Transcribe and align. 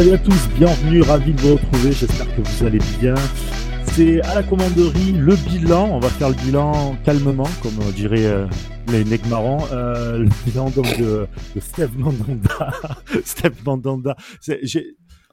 Salut 0.00 0.14
à 0.14 0.18
tous, 0.18 0.48
bienvenue, 0.56 1.02
ravi 1.02 1.34
de 1.34 1.40
vous 1.42 1.56
retrouver, 1.56 1.92
j'espère 1.92 2.26
que 2.34 2.40
vous 2.40 2.64
allez 2.64 2.78
bien. 3.02 3.14
C'est 3.92 4.22
à 4.22 4.36
la 4.36 4.42
commanderie 4.42 5.12
le 5.12 5.36
bilan, 5.36 5.90
on 5.92 6.00
va 6.00 6.08
faire 6.08 6.30
le 6.30 6.36
bilan 6.36 6.96
calmement, 7.04 7.46
comme 7.62 7.74
dirait 7.92 8.24
euh, 8.24 8.46
les 8.88 9.04
Negmarans, 9.04 9.68
euh, 9.72 10.20
le 10.20 10.28
bilan 10.46 10.70
donc 10.70 10.86
de, 10.98 11.26
de 11.54 11.60
Steve 11.60 11.98
Mandanda. 11.98 12.70
Steve 13.26 13.52
Mandanda, 13.62 14.16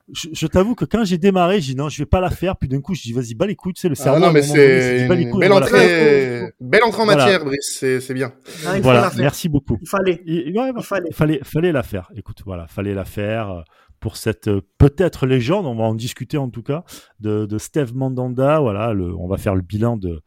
je, 0.09 0.47
t'avoue 0.47 0.75
que 0.75 0.83
quand 0.83 1.05
j'ai 1.05 1.17
démarré, 1.17 1.61
j'ai 1.61 1.71
dit 1.71 1.77
non, 1.77 1.87
je 1.87 1.99
vais 1.99 2.05
pas 2.05 2.19
la 2.19 2.29
faire. 2.29 2.57
Puis 2.57 2.67
d'un 2.67 2.81
coup, 2.81 2.93
je 2.93 3.03
dis 3.03 3.13
vas-y, 3.13 3.35
bas 3.35 3.47
les 3.47 3.55
couilles, 3.55 3.73
c'est 3.77 3.87
le 3.87 3.95
cerveau. 3.95 4.19
Ah 4.21 4.27
non, 4.27 4.33
mais 4.33 4.41
c'est 4.41 5.07
belle, 5.07 5.31
belle, 5.33 5.53
entrée, 5.53 6.51
belle 6.59 6.83
entrée 6.83 7.01
en 7.03 7.05
matière, 7.05 7.45
Brice, 7.45 7.85
c'est 8.01 8.13
bien. 8.13 8.33
Ah, 8.65 8.79
voilà, 8.81 9.11
merci 9.17 9.47
beaucoup. 9.47 9.77
Il 9.81 9.87
fallait. 9.87 10.21
Il, 10.25 10.53
fallait. 10.81 11.11
fallait. 11.11 11.39
Fallait 11.43 11.71
la 11.71 11.83
faire. 11.83 12.09
Écoute, 12.17 12.41
voilà, 12.45 12.67
fallait 12.67 12.93
la 12.93 13.05
faire 13.05 13.49
euh, 13.49 13.61
pour 13.99 14.17
cette 14.17 14.47
euh, 14.47 14.61
peut-être 14.77 15.25
légende. 15.25 15.65
On 15.65 15.75
va 15.75 15.83
en 15.83 15.95
discuter 15.95 16.37
en 16.37 16.49
tout 16.49 16.63
cas 16.63 16.83
de, 17.19 17.45
de 17.45 17.57
Steve 17.57 17.95
Mandanda. 17.95 18.59
Voilà, 18.59 18.93
le, 18.93 19.15
on 19.15 19.27
va 19.27 19.37
faire 19.37 19.55
le 19.55 19.61
bilan 19.61 19.97
de 19.97 20.21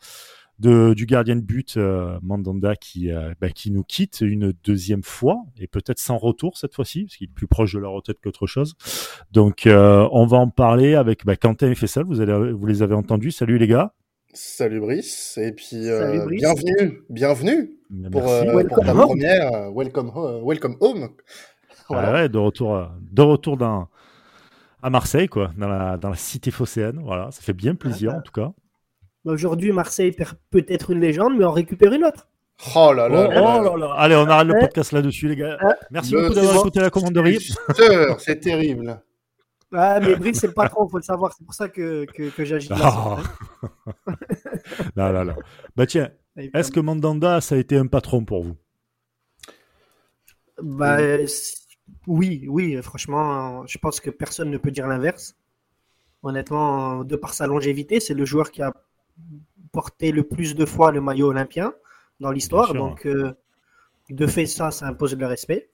du 0.60 1.06
gardien 1.06 1.36
de 1.36 1.40
but 1.40 1.76
euh, 1.76 2.18
Mandanda 2.22 2.76
qui, 2.76 3.10
euh, 3.10 3.32
bah, 3.40 3.48
qui 3.48 3.70
nous 3.70 3.82
quitte 3.82 4.20
une 4.20 4.52
deuxième 4.64 5.02
fois 5.02 5.38
et 5.58 5.66
peut-être 5.66 5.98
sans 5.98 6.18
retour 6.18 6.58
cette 6.58 6.74
fois-ci 6.74 7.04
parce 7.04 7.16
qu'il 7.16 7.28
est 7.28 7.32
plus 7.32 7.46
proche 7.46 7.74
de 7.74 7.78
la 7.78 7.88
retraite 7.88 8.18
qu'autre 8.22 8.46
chose. 8.46 8.74
Donc 9.32 9.66
euh, 9.66 10.06
on 10.12 10.26
va 10.26 10.36
en 10.36 10.50
parler 10.50 10.94
avec 10.94 11.24
bah, 11.24 11.36
Quentin 11.36 11.70
et 11.70 11.74
Fessal. 11.74 12.04
Vous, 12.04 12.20
allez, 12.20 12.52
vous 12.52 12.66
les 12.66 12.82
avez 12.82 12.94
entendus. 12.94 13.30
Salut 13.30 13.56
les 13.56 13.68
gars. 13.68 13.94
Salut 14.32 14.80
Brice 14.80 15.38
et 15.42 15.50
puis 15.50 15.88
bienvenue, 16.28 17.02
bienvenue 17.10 17.70
pour, 18.12 18.22
pour 18.68 18.84
ta 18.84 18.92
première 18.92 19.72
welcome, 19.74 20.12
welcome 20.44 20.76
home. 20.78 21.08
Voilà. 21.94 22.12
ouais, 22.12 22.28
de 22.28 22.38
retour, 22.38 22.88
de 23.00 23.22
retour 23.22 23.56
dans, 23.56 23.88
à 24.82 24.90
Marseille 24.90 25.28
quoi, 25.28 25.50
dans 25.56 25.68
la, 25.68 25.96
dans 25.96 26.10
la 26.10 26.16
cité 26.16 26.50
phocéenne. 26.50 27.00
Voilà, 27.02 27.30
ça 27.30 27.42
fait 27.42 27.52
bien 27.52 27.74
plaisir 27.74 28.14
en 28.14 28.20
tout 28.20 28.32
cas. 28.32 28.52
Aujourd'hui, 29.24 29.72
Marseille 29.72 30.12
perd 30.12 30.34
peut-être 30.50 30.90
une 30.90 31.00
légende, 31.00 31.36
mais 31.36 31.44
on 31.44 31.52
récupère 31.52 31.92
une 31.92 32.04
autre. 32.04 32.28
Oh 32.76 32.92
là 32.92 33.08
là, 33.08 33.62
oh, 33.62 33.76
là, 33.76 33.94
Allez, 33.96 34.14
on 34.16 34.26
arrête 34.26 34.48
le 34.48 34.60
podcast 34.60 34.92
là-dessus, 34.92 35.28
les 35.28 35.36
gars. 35.36 35.58
Merci 35.90 36.14
beaucoup 36.14 36.34
d'avoir 36.34 36.56
écouté 36.56 36.80
la 36.80 36.90
commanderie. 36.90 37.38
C'est 38.18 38.40
terrible. 38.40 39.00
Ah, 39.72 40.00
mais 40.00 40.16
Brice, 40.16 40.40
c'est 40.40 40.48
le 40.48 40.52
patron, 40.52 40.86
il 40.86 40.90
faut 40.90 40.96
le 40.96 41.02
savoir. 41.02 41.32
C'est 41.32 41.44
pour 41.44 41.54
ça 41.54 41.68
que, 41.68 42.04
que, 42.04 42.28
que 42.30 42.44
j'agis 42.44 42.68
là. 42.68 42.76
là, 44.96 45.12
là, 45.12 45.24
là. 45.24 45.36
Bah 45.76 45.86
tiens, 45.86 46.10
est-ce 46.36 46.72
que 46.72 46.80
Mandanda, 46.80 47.40
ça 47.40 47.54
a 47.54 47.58
été 47.58 47.76
un 47.76 47.86
patron 47.86 48.24
pour 48.24 48.42
vous? 48.42 48.56
Bah 50.60 50.98
oui, 52.06 52.46
oui, 52.48 52.80
franchement, 52.82 53.66
je 53.66 53.78
pense 53.78 54.00
que 54.00 54.10
personne 54.10 54.50
ne 54.50 54.58
peut 54.58 54.70
dire 54.70 54.86
l'inverse. 54.86 55.36
Honnêtement, 56.22 57.04
de 57.04 57.16
par 57.16 57.34
sa 57.34 57.46
longévité, 57.46 58.00
c'est 58.00 58.14
le 58.14 58.24
joueur 58.24 58.50
qui 58.50 58.62
a 58.62 58.74
porté 59.72 60.12
le 60.12 60.22
plus 60.22 60.54
de 60.54 60.64
fois 60.64 60.92
le 60.92 61.00
maillot 61.00 61.28
olympien 61.28 61.74
dans 62.20 62.30
l'histoire. 62.30 62.74
Donc, 62.74 63.06
euh, 63.06 63.32
de 64.10 64.26
fait, 64.26 64.46
ça, 64.46 64.70
ça 64.70 64.86
impose 64.86 65.16
le 65.16 65.26
respect. 65.26 65.70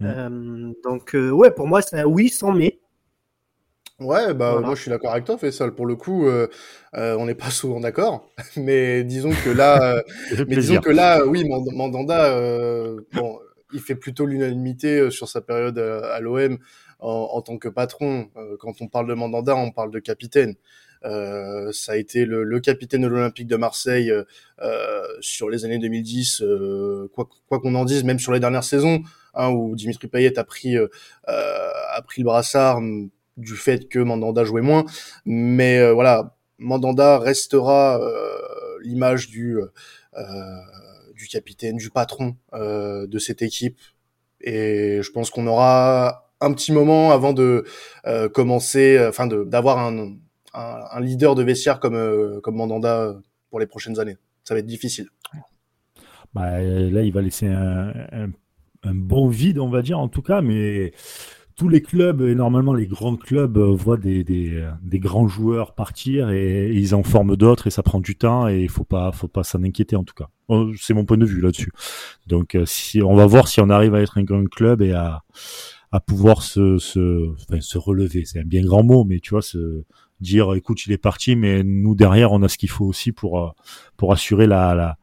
Mm. 0.00 0.06
Euh, 0.06 0.72
donc, 0.84 1.14
euh, 1.14 1.30
ouais, 1.30 1.50
pour 1.50 1.66
moi, 1.66 1.82
c'est 1.82 2.00
un 2.00 2.04
oui 2.04 2.28
sans 2.28 2.52
mais. 2.52 2.78
Ouais, 4.00 4.32
bah 4.32 4.60
moi 4.60 4.76
je 4.76 4.82
suis 4.82 4.90
d'accord 4.92 5.10
avec 5.10 5.24
toi, 5.24 5.36
Faisal. 5.36 5.74
Pour 5.74 5.84
le 5.84 5.96
coup, 5.96 6.28
on 6.92 7.26
n'est 7.26 7.34
pas 7.34 7.50
souvent 7.50 7.80
d'accord, 7.80 8.30
mais 8.56 9.02
disons 9.02 9.32
que 9.44 9.50
là, 9.50 10.00
mais 10.46 10.54
disons 10.54 10.80
que 10.80 10.90
là, 10.90 11.26
oui, 11.26 11.44
Mandanda, 11.48 12.32
bon, 13.12 13.40
il 13.72 13.80
fait 13.80 13.94
plutôt 13.94 14.26
l'unanimité 14.26 15.10
sur 15.10 15.28
sa 15.28 15.40
période 15.40 15.78
à, 15.78 16.20
l'OM 16.20 16.58
en, 17.00 17.10
en, 17.10 17.42
tant 17.42 17.58
que 17.58 17.68
patron. 17.68 18.30
quand 18.58 18.80
on 18.80 18.88
parle 18.88 19.08
de 19.08 19.14
Mandanda, 19.14 19.54
on 19.56 19.70
parle 19.70 19.90
de 19.90 19.98
capitaine. 19.98 20.56
Euh, 21.04 21.70
ça 21.72 21.92
a 21.92 21.96
été 21.96 22.24
le, 22.24 22.42
le 22.42 22.60
capitaine 22.60 23.02
de 23.02 23.06
l'Olympique 23.08 23.46
de 23.46 23.56
Marseille 23.56 24.10
euh, 24.10 24.24
euh 24.60 25.02
sur 25.20 25.48
les 25.48 25.64
années 25.64 25.78
2010, 25.78 26.42
euh, 26.42 27.10
quoi 27.14 27.28
qu'on 27.60 27.74
en 27.74 27.84
dise, 27.84 28.04
même 28.04 28.18
sur 28.18 28.32
les 28.32 28.40
dernières 28.40 28.64
saisons, 28.64 29.02
hein, 29.34 29.50
où 29.50 29.76
Dimitri 29.76 30.08
Payet 30.08 30.38
a 30.38 30.44
pris 30.44 30.76
a 31.26 32.02
pris 32.02 32.22
le 32.22 32.26
brassard 32.26 32.80
mm, 32.80 33.10
du 33.36 33.54
fait 33.54 33.88
que 33.88 33.98
Mandanda 33.98 34.44
jouait 34.44 34.62
moins. 34.62 34.84
Mais 35.24 35.92
voilà, 35.92 36.36
Mandanda 36.58 37.18
restera 37.18 38.00
l'image 38.82 39.28
du 39.28 39.58
du 41.18 41.28
capitaine, 41.28 41.76
du 41.76 41.90
patron 41.90 42.36
de 42.54 43.18
cette 43.18 43.42
équipe. 43.42 43.78
Et 44.40 45.00
je 45.02 45.10
pense 45.10 45.30
qu'on 45.30 45.46
aura 45.46 46.30
un 46.40 46.52
petit 46.52 46.72
moment 46.72 47.10
avant 47.10 47.32
de 47.32 47.64
commencer, 48.32 49.04
enfin 49.08 49.26
d'avoir 49.26 49.78
un, 49.78 50.14
un, 50.54 51.00
leader 51.00 51.34
de 51.34 51.42
vestiaire 51.42 51.80
comme, 51.80 51.94
euh, 51.94 52.40
comme 52.40 52.56
Mandanda 52.56 53.02
euh, 53.02 53.14
pour 53.50 53.60
les 53.60 53.66
prochaines 53.66 53.98
années. 53.98 54.16
Ça 54.44 54.54
va 54.54 54.60
être 54.60 54.66
difficile. 54.66 55.08
Bah, 56.34 56.60
là, 56.60 57.02
il 57.02 57.12
va 57.12 57.22
laisser 57.22 57.46
un, 57.46 57.92
un, 58.82 58.94
bon 58.94 59.28
vide, 59.28 59.58
on 59.58 59.68
va 59.68 59.82
dire, 59.82 59.98
en 59.98 60.08
tout 60.08 60.22
cas, 60.22 60.42
mais 60.42 60.92
tous 61.56 61.68
les 61.68 61.82
clubs, 61.82 62.20
et 62.22 62.34
normalement 62.34 62.74
les 62.74 62.86
grands 62.86 63.16
clubs, 63.16 63.56
euh, 63.56 63.74
voient 63.74 63.96
des, 63.96 64.24
des, 64.24 64.98
grands 64.98 65.28
joueurs 65.28 65.74
partir 65.74 66.30
et, 66.30 66.70
ils 66.70 66.94
en 66.94 67.02
forment 67.02 67.36
d'autres 67.36 67.66
et 67.66 67.70
ça 67.70 67.82
prend 67.82 68.00
du 68.00 68.16
temps 68.16 68.48
et 68.48 68.60
il 68.60 68.68
faut 68.68 68.84
pas, 68.84 69.10
faut 69.12 69.28
pas 69.28 69.42
s'en 69.42 69.62
inquiéter 69.64 69.96
en 69.96 70.04
tout 70.04 70.14
cas. 70.14 70.28
Oh, 70.48 70.70
c'est 70.78 70.94
mon 70.94 71.04
point 71.04 71.18
de 71.18 71.26
vue 71.26 71.40
là-dessus. 71.40 71.72
Donc, 72.26 72.56
si, 72.64 73.02
on 73.02 73.14
va 73.14 73.26
voir 73.26 73.48
si 73.48 73.60
on 73.60 73.68
arrive 73.70 73.94
à 73.94 74.00
être 74.00 74.18
un 74.18 74.22
grand 74.22 74.44
club 74.48 74.82
et 74.82 74.92
à, 74.92 75.22
à 75.92 76.00
pouvoir 76.00 76.42
se, 76.42 76.78
se, 76.78 77.34
se 77.60 77.78
relever. 77.78 78.24
C'est 78.24 78.40
un 78.40 78.44
bien 78.44 78.64
grand 78.64 78.82
mot, 78.82 79.04
mais 79.04 79.20
tu 79.20 79.30
vois, 79.30 79.42
se, 79.42 79.84
dire 80.20 80.54
écoute 80.54 80.86
il 80.86 80.92
est 80.92 80.98
parti 80.98 81.36
mais 81.36 81.62
nous 81.62 81.94
derrière 81.94 82.32
on 82.32 82.42
a 82.42 82.48
ce 82.48 82.58
qu'il 82.58 82.70
faut 82.70 82.84
aussi 82.84 83.12
pour 83.12 83.40
euh, 83.40 83.50
pour 83.96 84.12
assurer 84.12 84.46
la 84.46 84.74
la, 84.74 84.96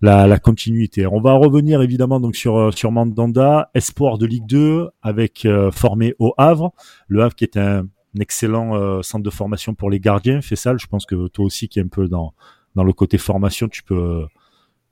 la 0.00 0.26
la 0.26 0.38
continuité. 0.38 1.06
On 1.06 1.20
va 1.20 1.32
revenir 1.32 1.82
évidemment 1.82 2.20
donc 2.20 2.36
sur 2.36 2.56
euh, 2.56 2.70
sur 2.70 2.92
Mandanda, 2.92 3.70
espoir 3.74 4.18
de 4.18 4.26
Ligue 4.26 4.46
2 4.46 4.88
avec 5.02 5.44
euh, 5.44 5.70
formé 5.70 6.14
au 6.18 6.34
Havre, 6.36 6.72
le 7.08 7.22
Havre 7.22 7.34
qui 7.34 7.44
est 7.44 7.56
un, 7.56 7.86
excellent 8.18 9.02
centre 9.02 9.22
de 9.22 9.30
formation 9.30 9.74
pour 9.74 9.90
les 9.90 10.00
gardiens, 10.00 10.40
ça 10.40 10.74
je 10.76 10.86
pense 10.86 11.06
que 11.06 11.28
toi 11.28 11.44
aussi 11.44 11.68
qui 11.68 11.78
est 11.78 11.82
un 11.82 11.88
peu 11.88 12.08
dans 12.08 12.34
dans 12.74 12.82
le 12.82 12.92
côté 12.92 13.16
formation, 13.16 13.68
tu 13.68 13.84
peux 13.84 14.24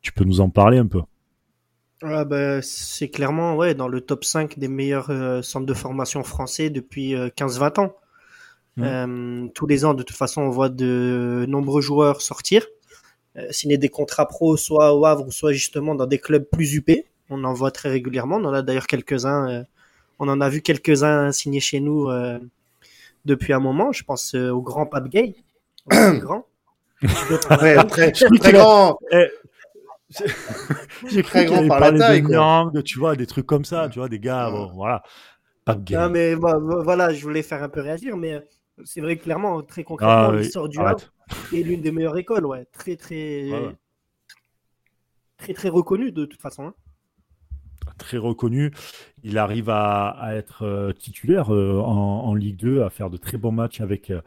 tu 0.03 0.13
peux 0.13 0.25
nous 0.25 0.41
en 0.41 0.51
parler 0.51 0.79
un 0.79 0.87
peu. 0.87 1.03
Ah 2.03 2.25
bah, 2.25 2.61
c'est 2.63 3.09
clairement 3.09 3.57
ouais 3.57 3.75
dans 3.75 3.89
le 3.89 4.01
top 4.01 4.25
5 4.25 4.59
des 4.59 4.69
meilleurs 4.69 5.11
centres 5.43 5.67
de 5.67 5.75
formation 5.75 6.23
français 6.23 6.71
depuis 6.71 7.15
15-20 7.15 7.81
ans. 7.81 7.97
Mmh. 8.77 8.83
Euh, 8.85 9.49
tous 9.55 9.67
les 9.67 9.85
ans, 9.85 9.95
de 9.95 10.03
toute 10.03 10.17
façon, 10.17 10.43
on 10.43 10.51
voit 10.51 10.69
de 10.69 11.47
nombreux 11.49 11.81
joueurs 11.81 12.21
sortir, 12.21 12.67
euh, 13.37 13.51
signer 13.51 13.79
des 13.79 13.89
contrats 13.89 14.29
pro, 14.29 14.57
soit 14.57 14.95
au 14.95 15.07
Havre, 15.07 15.33
soit 15.33 15.53
justement 15.53 15.95
dans 15.95 16.07
des 16.07 16.19
clubs 16.19 16.45
plus 16.45 16.75
huppés. 16.75 17.07
On 17.31 17.43
en 17.45 17.55
voit 17.55 17.71
très 17.71 17.89
régulièrement. 17.89 18.37
On 18.37 18.45
en 18.45 18.53
a 18.53 18.63
d'ailleurs 18.63 18.87
quelques-uns. 18.87 19.51
Euh, 19.51 19.63
on 20.19 20.29
en 20.29 20.41
a 20.41 20.49
vu 20.49 20.63
quelques-uns 20.63 21.33
signer 21.33 21.61
chez 21.61 21.81
nous 21.81 22.09
euh, 22.09 22.39
depuis 23.25 23.53
un 23.53 23.61
moment. 23.61 23.93
Je 23.93 24.05
pense 24.05 24.35
euh, 24.35 24.51
au 24.51 24.61
grand 24.61 24.87
Pape 24.87 25.09
Gay. 25.09 25.37
grand. 25.91 26.47
très, 27.01 27.77
très, 27.85 28.13
très 28.13 28.53
grand. 28.53 28.99
J'ai 30.11 31.23
cru 31.23 31.23
très 31.23 31.45
grand 31.47 31.67
par 31.67 31.81
la 31.81 31.93
taille, 31.99 32.23
de 32.23 32.81
tu 32.81 32.99
vois, 32.99 33.17
des 33.17 33.27
trucs 33.27 33.47
comme 33.47 33.65
ça, 33.65 33.89
tu 33.89 33.99
vois, 33.99 34.09
des 34.09 34.21
gars, 34.21 34.51
bon, 34.51 34.73
voilà. 34.73 35.03
Gay. 35.69 35.97
Non, 35.97 36.09
mais 36.09 36.35
voilà, 36.35 37.13
je 37.13 37.23
voulais 37.23 37.43
faire 37.43 37.63
un 37.63 37.69
peu 37.69 37.81
réagir, 37.81 38.17
mais 38.17 38.41
c'est 38.85 39.01
vrai, 39.01 39.17
clairement, 39.17 39.63
très 39.63 39.85
concrètement, 39.85 40.31
ah, 40.33 40.37
il 40.39 40.49
sort 40.49 40.69
du 40.69 40.79
Havre 40.79 41.13
et 41.53 41.63
l'une 41.63 41.81
des 41.81 41.91
meilleures 41.91 42.17
écoles, 42.19 42.47
ouais. 42.47 42.67
Très, 42.73 42.97
très, 42.97 43.51
très, 45.39 45.55
très 45.55 45.69
reconnu 45.69 46.13
de 46.13 46.25
toute 46.25 46.41
façon. 46.41 46.67
Hein. 46.67 46.75
Très 47.99 48.19
reconnu. 48.19 48.73
Il 49.23 49.39
arrive 49.39 49.71
à, 49.71 50.29
être 50.33 50.65
euh, 50.65 50.93
titulaire 50.93 51.53
euh, 51.53 51.81
en, 51.81 52.35
Ligue 52.35 52.57
2, 52.59 52.83
à 52.83 52.91
faire 52.91 53.11
de 53.11 53.17
très 53.17 53.39
bons 53.39 53.53
matchs 53.53 53.81
avec, 53.81 54.11
euh, 54.11 54.21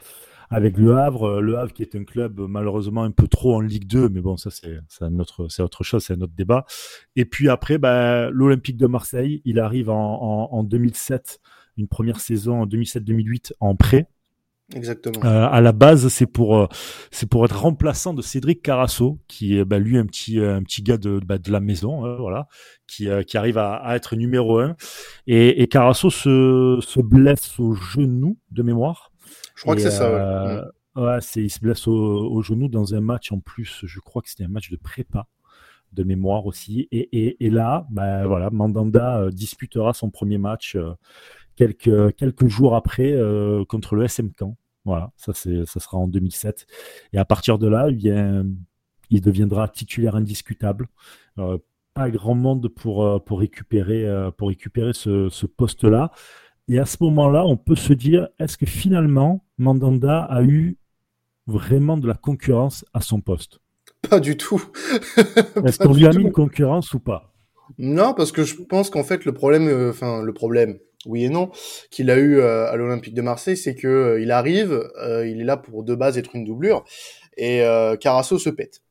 avec 0.49 0.77
Le 0.77 0.97
Havre. 0.97 1.41
Le 1.41 1.57
Havre 1.57 1.73
qui 1.73 1.81
est 1.81 1.95
un 1.95 2.03
club 2.03 2.39
malheureusement 2.39 3.03
un 3.03 3.11
peu 3.11 3.27
trop 3.27 3.55
en 3.55 3.61
Ligue 3.61 3.87
2, 3.87 4.09
mais 4.09 4.21
bon, 4.21 4.37
ça 4.37 4.49
c'est 4.51 4.79
autre, 5.01 5.47
autre 5.61 5.83
chose, 5.83 6.03
c'est 6.03 6.13
un 6.13 6.21
autre 6.21 6.33
débat. 6.35 6.65
Et 7.15 7.25
puis 7.25 7.49
après, 7.49 7.77
ben, 7.77 8.29
l'Olympique 8.29 8.77
de 8.77 8.87
Marseille, 8.87 9.41
il 9.45 9.59
arrive 9.59 9.89
en, 9.89 10.49
en 10.51 10.63
2007, 10.63 11.39
une 11.77 11.87
première 11.87 12.19
saison 12.19 12.61
en 12.61 12.65
2007-2008 12.67 13.53
en 13.59 13.75
prêt 13.75 14.07
Exactement. 14.75 15.25
Euh, 15.25 15.47
à 15.49 15.61
la 15.61 15.71
base, 15.71 16.09
c'est 16.09 16.27
pour 16.27 16.57
euh, 16.57 16.67
c'est 17.09 17.27
pour 17.27 17.43
être 17.45 17.59
remplaçant 17.59 18.13
de 18.13 18.21
Cédric 18.21 18.61
Carasso, 18.61 19.19
qui 19.27 19.57
est 19.57 19.65
bah, 19.65 19.79
lui 19.79 19.97
un 19.97 20.05
petit 20.05 20.39
un 20.39 20.61
petit 20.61 20.83
gars 20.83 20.97
de 20.97 21.19
bah, 21.19 21.39
de 21.39 21.51
la 21.51 21.59
maison, 21.59 22.05
hein, 22.05 22.17
voilà, 22.19 22.47
qui 22.87 23.09
euh, 23.09 23.23
qui 23.23 23.37
arrive 23.37 23.57
à, 23.57 23.73
à, 23.75 23.95
être 23.95 24.15
numéro 24.15 24.59
un. 24.59 24.75
Et, 25.25 25.63
et 25.63 25.67
Carasso 25.67 26.11
se 26.11 26.77
se 26.81 26.99
blesse 26.99 27.59
au 27.59 27.73
genou 27.73 28.37
de 28.51 28.61
mémoire. 28.61 29.08
Je 29.59 29.63
crois 29.63 29.75
que 29.75 29.81
c'est 29.81 29.91
ça. 29.91 30.71
Ouais, 30.95 31.03
ouais 31.03 31.17
c'est 31.19 31.43
il 31.43 31.49
se 31.49 31.59
blesse 31.59 31.85
au, 31.85 31.93
au, 31.93 32.41
genou 32.41 32.69
dans 32.69 32.95
un 32.95 33.01
match 33.01 33.33
en 33.33 33.39
plus. 33.39 33.81
Je 33.83 33.99
crois 33.99 34.21
que 34.21 34.29
c'était 34.29 34.45
un 34.45 34.49
match 34.49 34.69
de 34.69 34.77
prépa 34.77 35.27
de 35.91 36.03
mémoire 36.05 36.45
aussi. 36.45 36.87
Et, 36.93 37.09
et, 37.11 37.45
et 37.45 37.49
là, 37.49 37.85
bah, 37.89 38.25
voilà, 38.25 38.49
Mandanda 38.51 39.29
disputera 39.31 39.91
son 39.93 40.09
premier 40.09 40.37
match 40.37 40.77
quelques, 41.57 42.15
quelques 42.15 42.47
jours 42.47 42.73
après 42.73 43.13
contre 43.67 43.95
le 43.95 44.05
SM 44.05 44.31
Caen. 44.39 44.55
Voilà, 44.85 45.11
ça, 45.17 45.33
c'est, 45.33 45.65
ça 45.65 45.81
sera 45.81 45.97
en 45.97 46.07
2007. 46.07 46.65
Et 47.11 47.17
à 47.17 47.25
partir 47.25 47.59
de 47.59 47.67
là, 47.67 47.89
il, 47.89 48.55
il 49.09 49.21
deviendra 49.21 49.67
titulaire 49.67 50.15
indiscutable. 50.15 50.87
pas 51.35 52.09
grand 52.09 52.35
monde 52.35 52.69
pour, 52.69 53.21
pour 53.25 53.39
récupérer, 53.39 54.07
pour 54.37 54.47
récupérer 54.47 54.93
ce, 54.93 55.27
ce 55.27 55.45
poste-là. 55.47 56.11
Et 56.71 56.77
à 56.77 56.85
ce 56.85 56.97
moment-là, 57.01 57.45
on 57.45 57.57
peut 57.57 57.75
se 57.75 57.93
dire, 57.93 58.27
est-ce 58.37 58.55
que 58.55 58.67
finalement, 58.67 59.43
Mandanda 59.57 60.19
a 60.19 60.43
eu 60.43 60.77
vraiment 61.47 61.97
de 61.97 62.07
la 62.07 62.13
concurrence 62.13 62.85
à 62.93 63.01
son 63.01 63.21
poste? 63.21 63.57
Pas 64.07 64.19
du 64.19 64.37
tout. 64.37 64.63
est-ce 65.65 65.79
qu'on 65.79 65.95
lui 65.95 66.05
a 66.05 66.11
mis 66.11 66.21
une 66.21 66.31
concurrence 66.31 66.93
ou 66.93 66.99
pas? 66.99 67.33
Non, 67.79 68.13
parce 68.13 68.31
que 68.31 68.43
je 68.43 68.55
pense 68.61 68.91
qu'en 68.91 69.03
fait, 69.03 69.25
le 69.25 69.33
problème, 69.33 69.67
euh, 69.67 69.89
enfin, 69.89 70.21
le 70.21 70.31
problème, 70.31 70.77
oui 71.07 71.25
et 71.25 71.29
non, 71.29 71.49
qu'il 71.89 72.11
a 72.11 72.19
eu 72.19 72.37
euh, 72.37 72.69
à 72.69 72.75
l'Olympique 72.75 73.15
de 73.15 73.23
Marseille, 73.23 73.57
c'est 73.57 73.73
que 73.73 73.87
euh, 73.87 74.21
il 74.21 74.31
arrive, 74.31 74.87
il 75.25 75.41
est 75.41 75.45
là 75.45 75.57
pour 75.57 75.83
de 75.83 75.95
base 75.95 76.19
être 76.19 76.35
une 76.35 76.45
doublure, 76.45 76.85
et 77.35 77.63
Carasso 77.99 78.37
se 78.37 78.49
pète 78.49 78.81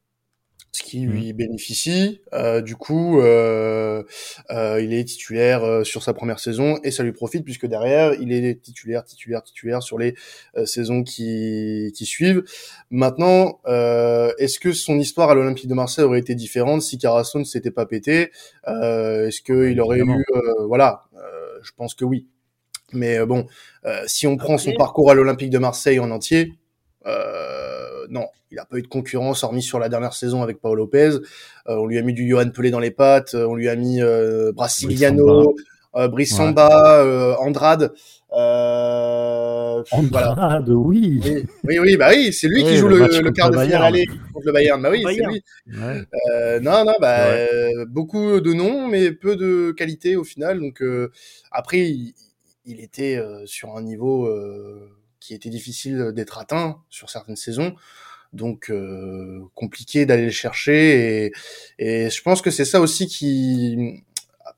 ce 0.73 0.83
qui 0.83 1.07
mmh. 1.07 1.11
lui 1.11 1.33
bénéficie. 1.33 2.21
Euh, 2.33 2.61
du 2.61 2.77
coup, 2.77 3.21
euh, 3.21 4.03
euh, 4.51 4.81
il 4.83 4.93
est 4.93 5.05
titulaire 5.05 5.65
euh, 5.65 5.85
sur 5.85 6.03
sa 6.03 6.13
première 6.13 6.41
saison 6.41 6.79
et 6.85 6.91
ça 6.91 7.03
lui 7.03 7.13
profite 7.13 7.45
puisque 7.45 7.67
derrière, 7.67 8.15
il 8.15 8.33
est 8.33 8.61
titulaire, 8.61 9.05
titulaire, 9.05 9.43
titulaire 9.43 9.83
sur 9.83 9.99
les 9.99 10.15
euh, 10.57 10.67
saisons 10.67 11.03
qui, 11.03 11.93
qui 11.97 12.05
suivent. 12.05 12.45
Maintenant, 12.91 13.61
euh, 13.67 14.33
est-ce 14.39 14.61
que 14.61 14.73
son 14.73 14.99
histoire 14.99 15.31
à 15.31 15.35
l'Olympique 15.35 15.69
de 15.69 15.75
Marseille 15.75 16.05
aurait 16.05 16.21
été 16.21 16.35
différente 16.35 16.83
si 16.83 16.99
Carasso 16.99 17.39
ne 17.39 17.45
s'était 17.45 17.71
pas 17.71 17.87
pété? 17.87 18.31
Est-ce 18.67 19.41
qu'il 19.41 19.81
aurait 19.81 20.01
eu... 20.01 20.25
voilà, 20.67 21.05
je 21.63 21.71
pense 21.77 21.95
que 21.95 22.05
oui. 22.05 22.27
Mais 22.93 23.25
bon, 23.25 23.47
si 24.07 24.27
on 24.27 24.37
prend 24.37 24.59
son 24.59 24.73
parcours 24.75 25.11
à 25.11 25.15
l'Olympique 25.15 25.51
de 25.51 25.59
Marseille 25.59 25.99
en 25.99 26.11
entier, 26.11 26.55
euh, 27.07 27.78
non, 28.11 28.27
il 28.51 28.57
n'a 28.57 28.65
pas 28.65 28.79
eu 28.79 28.83
de 28.83 28.89
concurrence, 28.89 29.45
hormis 29.45 29.63
sur 29.63 29.79
la 29.79 29.89
dernière 29.89 30.15
saison 30.15 30.43
avec 30.43 30.61
Paolo 30.61 30.85
Lopez. 30.85 31.11
Euh, 31.69 31.77
on 31.77 31.87
lui 31.87 31.99
a 31.99 32.03
mis 32.03 32.13
du 32.13 32.29
Johan 32.29 32.51
Pelé 32.51 32.71
dans 32.71 32.81
les 32.81 32.91
pattes, 32.91 33.35
euh, 33.35 33.47
on 33.47 33.55
lui 33.55 33.69
a 33.69 33.77
mis 33.77 34.03
euh, 34.03 34.53
Brasiliano, 34.53 35.55
Brice 35.95 36.35
Samba, 36.35 37.37
Andrade. 37.41 37.93
Andrade, 38.31 39.85
oui. 40.69 41.21
oui. 41.65 41.79
Oui, 41.81 41.97
bah 41.97 42.11
oui, 42.11 42.33
c'est 42.33 42.49
lui 42.49 42.63
qui 42.63 42.77
joue 42.77 42.89
le, 42.89 43.31
quart 43.33 43.51
de 43.51 43.59
finale 43.59 43.83
aller 43.83 44.07
contre 44.33 44.47
le 44.47 44.53
Bayern. 44.53 44.81
Bah 44.81 44.91
oui, 44.91 45.03
c'est 45.07 45.27
lui. 45.27 45.43
non, 46.63 46.85
non, 46.85 46.95
bah 47.01 47.27
beaucoup 47.89 48.41
de 48.41 48.53
noms, 48.53 48.87
mais 48.87 49.13
peu 49.13 49.35
de 49.37 49.73
qualité 49.73 50.15
au 50.17 50.25
final. 50.25 50.61
Donc 50.61 50.83
après, 51.51 51.81
il, 51.81 52.15
il 52.65 52.81
était 52.81 53.21
sur 53.47 53.77
un 53.77 53.83
niveau 53.83 54.29
qui 55.29 55.35
était 55.35 55.51
difficile 55.51 56.13
d'être 56.15 56.39
atteint 56.39 56.79
sur 56.89 57.11
certaines 57.11 57.37
saisons. 57.37 57.75
Donc 58.33 58.71
euh, 58.71 59.41
compliqué 59.55 60.07
d'aller 60.07 60.25
le 60.25 60.31
chercher 60.31 61.27
et, 61.27 61.33
et 61.79 62.11
je 62.11 62.23
pense 62.23 62.41
que 62.43 62.51
c'est 62.51 62.65
ça 62.65 62.81
aussi 62.81 63.07
qui 63.07 64.03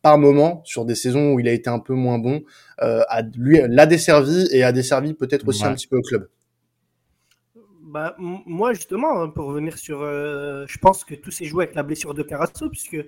par 0.02 0.18
moment 0.18 0.62
sur 0.64 0.84
des 0.84 0.94
saisons 0.94 1.32
où 1.32 1.40
il 1.40 1.48
a 1.48 1.52
été 1.52 1.70
un 1.70 1.78
peu 1.78 1.94
moins 1.94 2.18
bon 2.18 2.42
euh, 2.82 3.02
a, 3.08 3.22
lui 3.22 3.60
l'a 3.68 3.86
desservi 3.86 4.48
et 4.50 4.64
a 4.64 4.72
desservi 4.72 5.14
peut-être 5.14 5.46
aussi 5.46 5.64
un 5.64 5.74
petit 5.74 5.86
peu 5.86 5.98
au 5.98 6.02
club. 6.02 6.28
Bah, 7.82 8.16
moi 8.18 8.72
justement 8.72 9.20
hein, 9.20 9.28
pour 9.28 9.46
revenir 9.46 9.76
sur 9.78 10.02
euh, 10.02 10.64
je 10.68 10.78
pense 10.78 11.04
que 11.04 11.14
tout 11.14 11.30
s'est 11.30 11.46
joué 11.46 11.64
avec 11.64 11.76
la 11.76 11.82
blessure 11.84 12.14
de 12.14 12.22
Carasso 12.22 12.68
puisque 12.70 12.98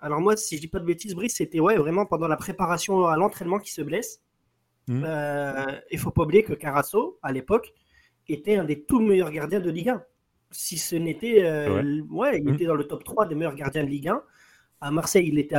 alors 0.00 0.20
moi 0.20 0.36
si 0.36 0.56
je 0.56 0.60
dis 0.62 0.68
pas 0.68 0.80
de 0.80 0.86
bêtises 0.86 1.14
Brice 1.14 1.36
c'était 1.36 1.60
ouais 1.60 1.76
vraiment 1.76 2.04
pendant 2.04 2.28
la 2.28 2.36
préparation 2.36 3.06
à 3.06 3.16
l'entraînement 3.16 3.58
qui 3.58 3.72
se 3.72 3.82
blesse 3.82 4.20
il 4.88 4.94
mmh. 4.94 5.04
euh, 5.06 5.80
il 5.90 5.98
faut 5.98 6.10
pas 6.10 6.22
oublier 6.22 6.42
que 6.42 6.52
Carasso, 6.52 7.18
à 7.22 7.32
l'époque, 7.32 7.72
était 8.28 8.56
un 8.56 8.64
des 8.64 8.82
tout 8.82 9.00
meilleurs 9.00 9.30
gardiens 9.30 9.60
de 9.60 9.70
Ligue 9.70 9.90
1. 9.90 10.02
Si 10.50 10.78
ce 10.78 10.96
n'était. 10.96 11.42
Euh, 11.42 12.02
ouais. 12.10 12.38
il 12.38 12.44
mmh. 12.44 12.54
était 12.54 12.64
dans 12.66 12.74
le 12.74 12.84
top 12.84 13.04
3 13.04 13.26
des 13.26 13.34
meilleurs 13.34 13.54
gardiens 13.54 13.84
de 13.84 13.88
Ligue 13.88 14.08
1. 14.08 14.22
À 14.80 14.90
Marseille, 14.90 15.28
il 15.28 15.38
était, 15.38 15.56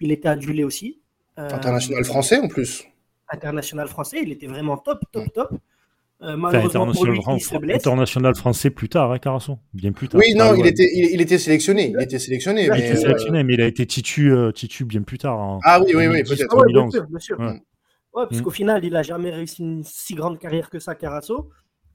il 0.00 0.10
était 0.10 0.28
adulé 0.28 0.64
aussi. 0.64 1.00
Euh, 1.38 1.48
international 1.50 2.04
français 2.04 2.38
en 2.38 2.48
plus. 2.48 2.84
International 3.30 3.88
français, 3.88 4.20
il 4.22 4.32
était 4.32 4.46
vraiment 4.46 4.76
top, 4.76 5.00
top, 5.10 5.24
mmh. 5.24 5.30
top. 5.30 5.50
malheureusement 6.20 6.92
pour 6.92 7.06
lui, 7.06 7.18
il 7.34 7.40
se 7.40 7.56
blesse. 7.56 7.76
International 7.76 8.34
français 8.34 8.70
plus 8.70 8.88
tard, 8.88 9.12
hein, 9.12 9.18
Carasso, 9.18 9.58
bien 9.72 9.92
plus 9.92 10.08
tard. 10.08 10.20
Oui, 10.20 10.34
non, 10.34 10.54
il, 10.54 10.66
était, 10.66 10.90
il, 10.92 11.20
était 11.20 11.38
sélectionné, 11.38 11.94
il 11.96 12.02
était 12.02 12.18
sélectionné. 12.18 12.68
mais, 12.68 12.78
il 12.78 12.84
était 12.84 12.96
sélectionné, 12.96 13.44
mais 13.44 13.54
il 13.54 13.60
a 13.62 13.66
été 13.66 13.86
titu, 13.86 14.34
titu 14.54 14.84
bien 14.84 15.02
plus 15.02 15.18
tard. 15.18 15.60
ah 15.62 15.80
oui, 15.80 15.92
oui, 15.94 16.06
oui, 16.08 16.22
peut-être. 16.24 16.54
Ah 16.54 16.64
bien 16.66 16.90
sûr, 16.90 17.06
bien 17.06 17.18
sûr. 17.18 17.40
Ouais, 17.40 17.62
parce 18.12 18.38
mm. 18.38 18.42
qu'au 18.42 18.50
final, 18.50 18.84
il 18.84 18.92
n'a 18.92 19.02
jamais 19.02 19.30
réussi 19.30 19.62
une 19.62 19.84
si 19.84 20.14
grande 20.14 20.38
carrière 20.38 20.70
que 20.70 20.78
ça, 20.78 20.94
Carasso. 20.94 21.50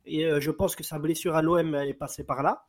Et 0.05 0.25
euh, 0.25 0.39
je 0.39 0.51
pense 0.51 0.75
que 0.75 0.83
sa 0.83 0.99
blessure 0.99 1.35
à 1.35 1.41
l'OM 1.41 1.75
est 1.75 1.93
passée 1.93 2.23
par 2.23 2.41
là. 2.41 2.65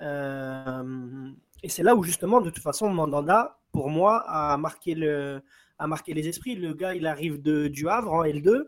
Euh, 0.00 1.30
et 1.62 1.68
c'est 1.68 1.82
là 1.82 1.94
où, 1.94 2.02
justement, 2.02 2.40
de 2.40 2.50
toute 2.50 2.62
façon, 2.62 2.88
Mandanda, 2.88 3.60
pour 3.72 3.90
moi, 3.90 4.24
a 4.26 4.56
marqué, 4.56 4.94
le, 4.94 5.42
a 5.78 5.86
marqué 5.86 6.14
les 6.14 6.28
esprits. 6.28 6.56
Le 6.56 6.74
gars, 6.74 6.94
il 6.94 7.06
arrive 7.06 7.40
de, 7.40 7.68
du 7.68 7.88
Havre 7.88 8.12
en 8.12 8.24
L2. 8.24 8.64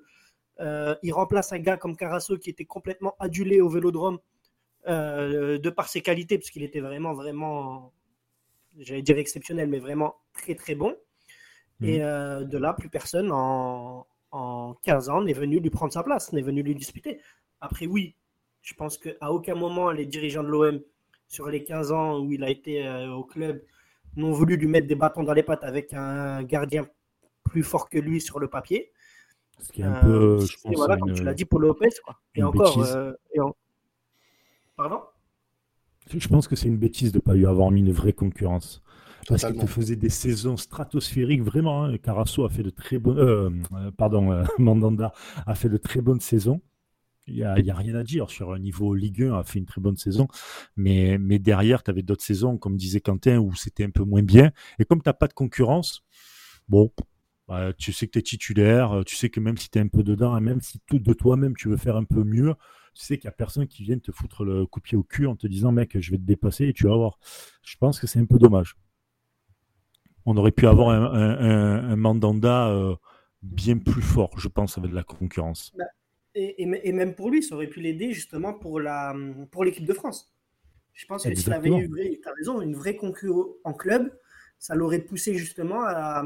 Euh, 0.60 0.94
il 1.02 1.12
remplace 1.12 1.52
un 1.52 1.58
gars 1.58 1.76
comme 1.76 1.96
Carasso 1.96 2.36
qui 2.36 2.50
était 2.50 2.66
complètement 2.66 3.16
adulé 3.18 3.60
au 3.60 3.68
vélodrome 3.68 4.18
de 4.86 5.70
par 5.70 5.88
ses 5.88 6.00
qualités, 6.00 6.38
parce 6.38 6.50
qu'il 6.50 6.62
était 6.62 6.80
vraiment, 6.80 7.12
vraiment, 7.12 7.92
j'allais 8.78 9.02
dire 9.02 9.18
exceptionnel, 9.18 9.68
mais 9.68 9.78
vraiment 9.78 10.16
très, 10.32 10.54
très 10.54 10.74
bon. 10.74 10.96
Et 11.82 11.98
mm. 11.98 12.44
de 12.44 12.58
là, 12.58 12.72
plus 12.72 12.88
personne 12.88 13.30
en, 13.30 14.06
en 14.32 14.74
15 14.82 15.08
ans 15.08 15.22
n'est 15.22 15.32
venu 15.32 15.60
lui 15.60 15.70
prendre 15.70 15.92
sa 15.92 16.02
place, 16.02 16.32
n'est 16.32 16.42
venu 16.42 16.62
lui 16.62 16.74
disputer. 16.74 17.20
Après, 17.60 17.86
oui, 17.86 18.14
je 18.62 18.74
pense 18.74 18.98
qu'à 18.98 19.30
aucun 19.30 19.54
moment 19.54 19.90
les 19.90 20.06
dirigeants 20.06 20.42
de 20.42 20.48
l'OM, 20.48 20.80
sur 21.28 21.48
les 21.48 21.64
15 21.64 21.92
ans 21.92 22.18
où 22.18 22.32
il 22.32 22.42
a 22.42 22.50
été 22.50 22.86
euh, 22.86 23.12
au 23.12 23.24
club, 23.24 23.62
n'ont 24.16 24.32
voulu 24.32 24.56
lui 24.56 24.66
mettre 24.66 24.88
des 24.88 24.96
bâtons 24.96 25.22
dans 25.22 25.32
les 25.32 25.44
pattes 25.44 25.62
avec 25.62 25.92
un 25.94 26.42
gardien 26.42 26.86
plus 27.44 27.62
fort 27.62 27.88
que 27.88 27.98
lui 27.98 28.20
sur 28.20 28.40
le 28.40 28.48
papier. 28.48 28.92
Ce 29.60 29.72
qui 29.72 29.82
est 29.82 29.84
un 29.84 30.00
peu, 30.00 30.08
euh, 30.08 30.40
je 30.40 30.56
pense, 30.62 30.75
voilà, 30.75 30.96
comme 30.96 31.12
tu 31.12 31.22
l'as 31.22 31.34
dit 31.34 31.44
pour 31.44 31.60
Lopez, 31.60 31.90
quoi. 32.02 32.18
Et 32.34 32.42
encore, 32.42 32.82
euh, 32.82 33.12
pardon? 34.75 35.02
Je 36.12 36.28
pense 36.28 36.49
que 36.49 36.56
c'est 36.56 36.66
une 36.66 36.78
bêtise 36.78 37.12
de 37.12 37.18
ne 37.18 37.22
pas 37.22 37.34
lui 37.34 37.46
avoir 37.46 37.70
mis 37.70 37.80
une 37.80 37.92
vraie 37.92 38.12
concurrence. 38.12 38.82
Parce 39.28 39.44
qu'il 39.44 39.68
faisait 39.68 39.96
des 39.96 40.08
saisons 40.08 40.56
stratosphériques, 40.56 41.42
vraiment. 41.42 41.84
Hein. 41.84 41.98
Carasso 41.98 42.44
a 42.44 42.50
fait 42.50 42.62
de 42.62 42.70
très 42.70 42.98
bonnes. 42.98 43.18
Euh, 43.18 43.50
euh, 43.72 43.90
pardon, 43.90 44.32
euh, 44.32 44.44
Mandanda 44.58 45.12
a 45.46 45.54
fait 45.54 45.68
de 45.68 45.76
très 45.76 46.00
bonnes 46.00 46.20
saisons. 46.20 46.60
Il 47.26 47.34
n'y 47.36 47.42
a, 47.44 47.52
a, 47.52 47.76
rien 47.76 47.94
à 47.94 48.02
dire 48.02 48.28
sur 48.28 48.52
un 48.52 48.58
niveau 48.58 48.94
Ligue 48.94 49.22
1, 49.22 49.38
a 49.38 49.44
fait 49.44 49.60
une 49.60 49.66
très 49.66 49.80
bonne 49.80 49.96
saison. 49.96 50.26
Mais, 50.76 51.16
mais 51.18 51.38
derrière, 51.38 51.82
tu 51.82 51.90
avais 51.90 52.02
d'autres 52.02 52.24
saisons, 52.24 52.58
comme 52.58 52.76
disait 52.76 53.00
Quentin, 53.00 53.38
où 53.38 53.54
c'était 53.54 53.84
un 53.84 53.90
peu 53.90 54.02
moins 54.02 54.22
bien. 54.22 54.50
Et 54.78 54.84
comme 54.84 55.00
tu 55.00 55.08
n'as 55.08 55.14
pas 55.14 55.28
de 55.28 55.32
concurrence, 55.32 56.02
bon, 56.68 56.90
bah, 57.46 57.72
tu 57.74 57.92
sais 57.92 58.06
que 58.06 58.12
tu 58.12 58.18
es 58.18 58.22
titulaire, 58.22 59.02
tu 59.06 59.14
sais 59.14 59.30
que 59.30 59.38
même 59.38 59.56
si 59.58 59.70
tu 59.70 59.78
es 59.78 59.82
un 59.82 59.88
peu 59.88 60.02
dedans, 60.02 60.36
et 60.36 60.40
même 60.40 60.60
si 60.60 60.80
tout 60.86 60.98
de 60.98 61.12
toi-même 61.12 61.54
tu 61.56 61.68
veux 61.68 61.76
faire 61.76 61.96
un 61.96 62.04
peu 62.04 62.24
mieux, 62.24 62.54
tu 62.94 63.04
sais 63.04 63.18
qu'il 63.18 63.28
n'y 63.28 63.32
a 63.32 63.36
personne 63.36 63.68
qui 63.68 63.84
vient 63.84 63.98
te 63.98 64.10
foutre 64.10 64.44
le 64.44 64.66
coup 64.66 64.80
de 64.80 64.84
pied 64.84 64.98
au 64.98 65.04
cul 65.04 65.26
en 65.26 65.36
te 65.36 65.46
disant, 65.46 65.70
mec, 65.70 66.00
je 66.00 66.10
vais 66.10 66.18
te 66.18 66.22
dépasser 66.22 66.66
et 66.66 66.72
tu 66.72 66.88
vas 66.88 66.96
voir. 66.96 67.18
Je 67.62 67.76
pense 67.76 68.00
que 68.00 68.08
c'est 68.08 68.18
un 68.18 68.24
peu 68.24 68.38
dommage 68.38 68.76
on 70.26 70.36
aurait 70.36 70.52
pu 70.52 70.66
avoir 70.66 70.90
un, 70.90 71.96
mandanda 71.96 72.68
euh, 72.68 72.94
bien 73.42 73.78
plus 73.78 74.02
fort, 74.02 74.38
je 74.38 74.48
pense, 74.48 74.78
avec 74.78 74.90
de 74.90 74.96
la 74.96 75.02
concurrence. 75.02 75.72
Bah, 75.76 75.84
et, 76.34 76.92
même 76.92 77.14
pour 77.14 77.30
lui, 77.30 77.42
ça 77.42 77.54
aurait 77.54 77.66
pu 77.66 77.80
l'aider 77.80 78.12
justement 78.12 78.54
pour 78.54 78.80
la 78.80 79.14
pour 79.50 79.64
l'équipe 79.64 79.86
de 79.86 79.92
France. 79.92 80.32
Je 80.92 81.06
pense 81.06 81.24
que 81.24 81.34
s'il 81.34 81.52
avait 81.52 81.70
eu, 81.70 82.20
as 82.24 82.32
raison, 82.38 82.60
une 82.60 82.74
vraie 82.74 82.96
concu 82.96 83.30
en 83.64 83.72
club, 83.72 84.12
ça 84.58 84.74
l'aurait 84.74 85.00
poussé 85.00 85.34
justement 85.34 85.82
à, 85.84 86.22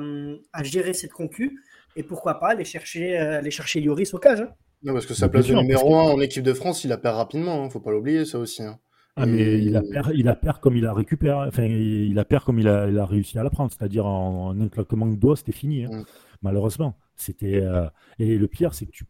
gérer 0.63 0.93
cette 0.93 1.13
concu 1.13 1.63
et 1.97 2.03
pourquoi 2.03 2.41
pas 2.41 2.49
aller 2.49 2.65
chercher, 2.65 3.19
euh, 3.19 3.39
aller 3.39 3.53
chercher 3.53 3.81
Yoris 3.81 4.13
au 4.15 4.19
cage. 4.19 4.41
Hein. 4.41 4.53
Non, 4.83 4.93
parce 4.93 5.07
que 5.07 5.15
sa 5.15 5.29
place 5.29 5.47
de 5.47 5.55
numéro 5.55 5.95
1 5.95 6.03
en 6.03 6.21
équipe 6.21 6.43
de 6.43 6.53
France, 6.53 6.85
il 6.85 6.89
la 6.89 6.99
perd 6.99 7.17
rapidement, 7.17 7.61
ne 7.61 7.67
hein, 7.67 7.71
faut 7.71 7.81
pas 7.81 7.93
l'oublier 7.93 8.25
ça 8.25 8.39
aussi. 8.39 8.63
Hein. 8.63 8.79
Ah, 9.17 9.27
mais 9.27 9.63
il 9.63 9.77
a 9.77 9.83
perd, 9.83 10.13
il 10.15 10.29
a 10.29 10.35
perd 10.35 10.59
comme 10.59 10.77
il 10.77 10.87
a 10.87 10.93
récupéré, 10.93 11.47
enfin, 11.47 11.63
il 11.65 12.19
a 12.19 12.25
perd 12.25 12.43
comme 12.43 12.59
il 12.59 12.67
a, 12.67 12.89
il 12.89 12.99
a 12.99 13.07
réussi 13.07 13.39
à 13.39 13.45
la 13.45 13.51
prendre, 13.51 13.71
c'est-à-dire 13.71 14.07
en, 14.07 14.59
un 14.59 14.69
claquement 14.69 15.07
de 15.07 15.15
doigts, 15.15 15.37
c'était 15.37 15.53
fini, 15.53 15.85
hein. 15.85 16.01
mm. 16.01 16.05
malheureusement. 16.43 16.99
C'était, 17.15 17.63
euh, 17.63 17.89
et 18.19 18.37
le 18.37 18.49
pire, 18.49 18.75
c'est 18.75 18.87
que 18.87 18.91
tu, 18.91 19.05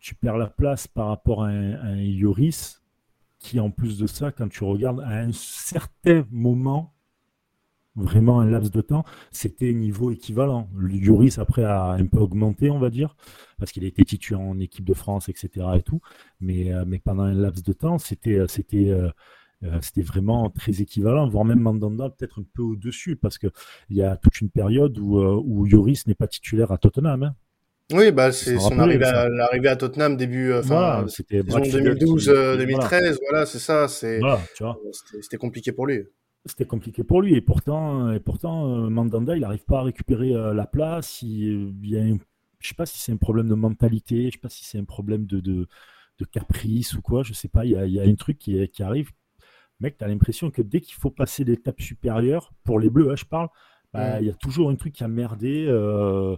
tu 0.00 0.14
perds 0.16 0.38
la 0.38 0.48
place 0.48 0.88
par 0.88 1.06
rapport 1.06 1.44
à 1.44 1.48
un, 1.48 1.74
à 1.74 1.86
un, 1.86 2.02
Yoris 2.02 2.82
qui, 3.38 3.60
en 3.60 3.70
plus 3.70 3.96
de 3.98 4.08
ça, 4.08 4.32
quand 4.32 4.48
tu 4.48 4.64
regardes, 4.64 5.00
à 5.02 5.18
un 5.18 5.30
certain 5.30 6.26
moment, 6.32 6.94
vraiment 7.96 8.40
un 8.40 8.46
laps 8.46 8.70
de 8.70 8.80
temps, 8.80 9.04
c'était 9.30 9.72
niveau 9.72 10.10
équivalent. 10.10 10.68
Lloris 10.76 11.38
après 11.38 11.64
a 11.64 11.90
un 11.92 12.06
peu 12.06 12.18
augmenté, 12.18 12.70
on 12.70 12.78
va 12.78 12.90
dire, 12.90 13.16
parce 13.58 13.72
qu'il 13.72 13.84
a 13.84 13.88
été 13.88 14.04
titulaire 14.04 14.40
en 14.40 14.58
équipe 14.58 14.84
de 14.84 14.94
France, 14.94 15.28
etc. 15.28 15.66
et 15.76 15.82
tout. 15.82 16.00
Mais, 16.40 16.72
euh, 16.72 16.84
mais 16.86 16.98
pendant 16.98 17.24
un 17.24 17.34
laps 17.34 17.62
de 17.62 17.72
temps, 17.72 17.98
c'était, 17.98 18.38
euh, 18.38 18.46
c'était, 18.46 18.90
euh, 18.90 19.10
c'était 19.80 20.02
vraiment 20.02 20.50
très 20.50 20.80
équivalent, 20.80 21.28
voire 21.28 21.44
même 21.44 21.60
Mandanda 21.60 22.10
peut-être 22.10 22.40
un 22.40 22.44
peu 22.54 22.62
au-dessus, 22.62 23.16
parce 23.16 23.38
qu'il 23.38 23.50
y 23.90 24.02
a 24.02 24.16
toute 24.16 24.40
une 24.40 24.50
période 24.50 24.98
où, 24.98 25.18
où 25.18 25.66
Lloris 25.66 26.06
n'est 26.06 26.14
pas 26.14 26.28
titulaire 26.28 26.70
à 26.72 26.78
Tottenham. 26.78 27.22
Hein. 27.24 27.34
Oui, 27.90 28.12
bah 28.12 28.32
c'est 28.32 28.58
son 28.58 28.78
arrivée 28.78 29.06
à, 29.06 29.30
l'arrivée 29.30 29.68
à 29.68 29.76
Tottenham 29.76 30.18
début, 30.18 30.52
euh, 30.52 30.60
enfin, 30.60 31.06
c'était 31.08 31.40
2012-2013, 31.40 33.16
voilà, 33.30 33.46
c'est 33.46 33.58
ça, 33.58 33.88
c'est, 33.88 34.20
c'était 35.22 35.38
compliqué 35.38 35.72
pour 35.72 35.86
lui. 35.86 36.04
C'était 36.48 36.66
compliqué 36.66 37.04
pour 37.04 37.22
lui 37.22 37.34
et 37.34 37.40
pourtant, 37.40 38.10
et 38.10 38.20
pourtant, 38.20 38.90
Mandanda, 38.90 39.36
il 39.36 39.40
n'arrive 39.40 39.64
pas 39.64 39.80
à 39.80 39.82
récupérer 39.82 40.32
la 40.32 40.66
place. 40.66 41.22
Il, 41.22 41.74
il 41.82 41.90
y 41.90 41.98
a 41.98 42.02
je 42.60 42.68
sais 42.68 42.74
pas 42.74 42.86
si 42.86 42.98
c'est 42.98 43.12
un 43.12 43.16
problème 43.16 43.48
de 43.48 43.54
mentalité, 43.54 44.26
je 44.26 44.32
sais 44.32 44.38
pas 44.38 44.48
si 44.48 44.64
c'est 44.64 44.78
un 44.78 44.84
problème 44.84 45.26
de, 45.26 45.40
de, 45.40 45.66
caprice 46.32 46.94
ou 46.94 47.02
quoi, 47.02 47.22
je 47.22 47.32
sais 47.32 47.48
pas. 47.48 47.64
Il 47.64 47.70
y 47.70 48.00
a, 48.00 48.02
un 48.02 48.14
truc 48.14 48.38
qui, 48.38 48.68
qui 48.68 48.82
arrive. 48.82 49.10
Mec, 49.80 49.96
tu 49.96 50.04
as 50.04 50.08
l'impression 50.08 50.50
que 50.50 50.62
dès 50.62 50.80
qu'il 50.80 50.94
faut 50.94 51.10
passer 51.10 51.44
l'étape 51.44 51.80
supérieure, 51.80 52.52
pour 52.64 52.80
les 52.80 52.90
bleus, 52.90 53.10
hein, 53.12 53.16
je 53.16 53.24
parle, 53.24 53.48
bah, 53.92 54.20
il 54.20 54.26
y 54.26 54.30
a 54.30 54.34
toujours 54.34 54.70
un 54.70 54.74
truc 54.74 54.92
qui 54.92 55.04
a 55.04 55.08
merdé. 55.08 55.66
Euh, 55.68 56.36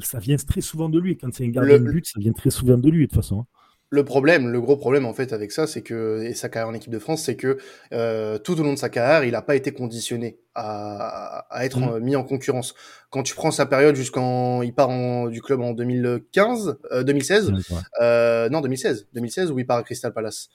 ça 0.00 0.18
vient 0.18 0.36
très 0.36 0.60
souvent 0.60 0.88
de 0.88 0.98
lui. 0.98 1.16
Quand 1.16 1.32
c'est 1.32 1.44
un 1.44 1.50
gardien 1.50 1.78
de 1.78 1.90
but, 1.90 2.06
ça 2.06 2.18
vient 2.18 2.32
très 2.32 2.50
souvent 2.50 2.76
de 2.76 2.90
lui, 2.90 3.02
de 3.02 3.06
toute 3.06 3.14
façon. 3.14 3.46
Le 3.92 4.06
problème, 4.06 4.48
le 4.48 4.58
gros 4.58 4.78
problème 4.78 5.04
en 5.04 5.12
fait 5.12 5.34
avec 5.34 5.52
ça, 5.52 5.66
c'est 5.66 5.82
que 5.82 6.22
et 6.22 6.32
sa 6.32 6.48
carrière 6.48 6.70
en 6.70 6.72
équipe 6.72 6.90
de 6.90 6.98
France, 6.98 7.24
c'est 7.24 7.36
que 7.36 7.58
euh, 7.92 8.38
tout 8.38 8.58
au 8.58 8.62
long 8.62 8.72
de 8.72 8.78
sa 8.78 8.88
carrière, 8.88 9.22
il 9.22 9.32
n'a 9.32 9.42
pas 9.42 9.54
été 9.54 9.70
conditionné 9.70 10.38
à, 10.54 11.44
à 11.50 11.66
être 11.66 11.78
mmh. 11.78 11.98
mis 11.98 12.16
en 12.16 12.24
concurrence. 12.24 12.74
Quand 13.10 13.22
tu 13.22 13.34
prends 13.34 13.50
sa 13.50 13.66
période 13.66 13.94
jusqu'en, 13.94 14.62
il 14.62 14.74
part 14.74 14.88
en, 14.88 15.26
du 15.26 15.42
club 15.42 15.60
en 15.60 15.72
2015, 15.72 16.78
euh, 16.90 17.02
2016, 17.02 17.52
euh, 18.00 18.48
non 18.48 18.62
2016, 18.62 19.08
2016 19.12 19.50
où 19.50 19.58
il 19.58 19.66
part 19.66 19.76
à 19.76 19.82
Crystal 19.82 20.10
Palace 20.10 20.48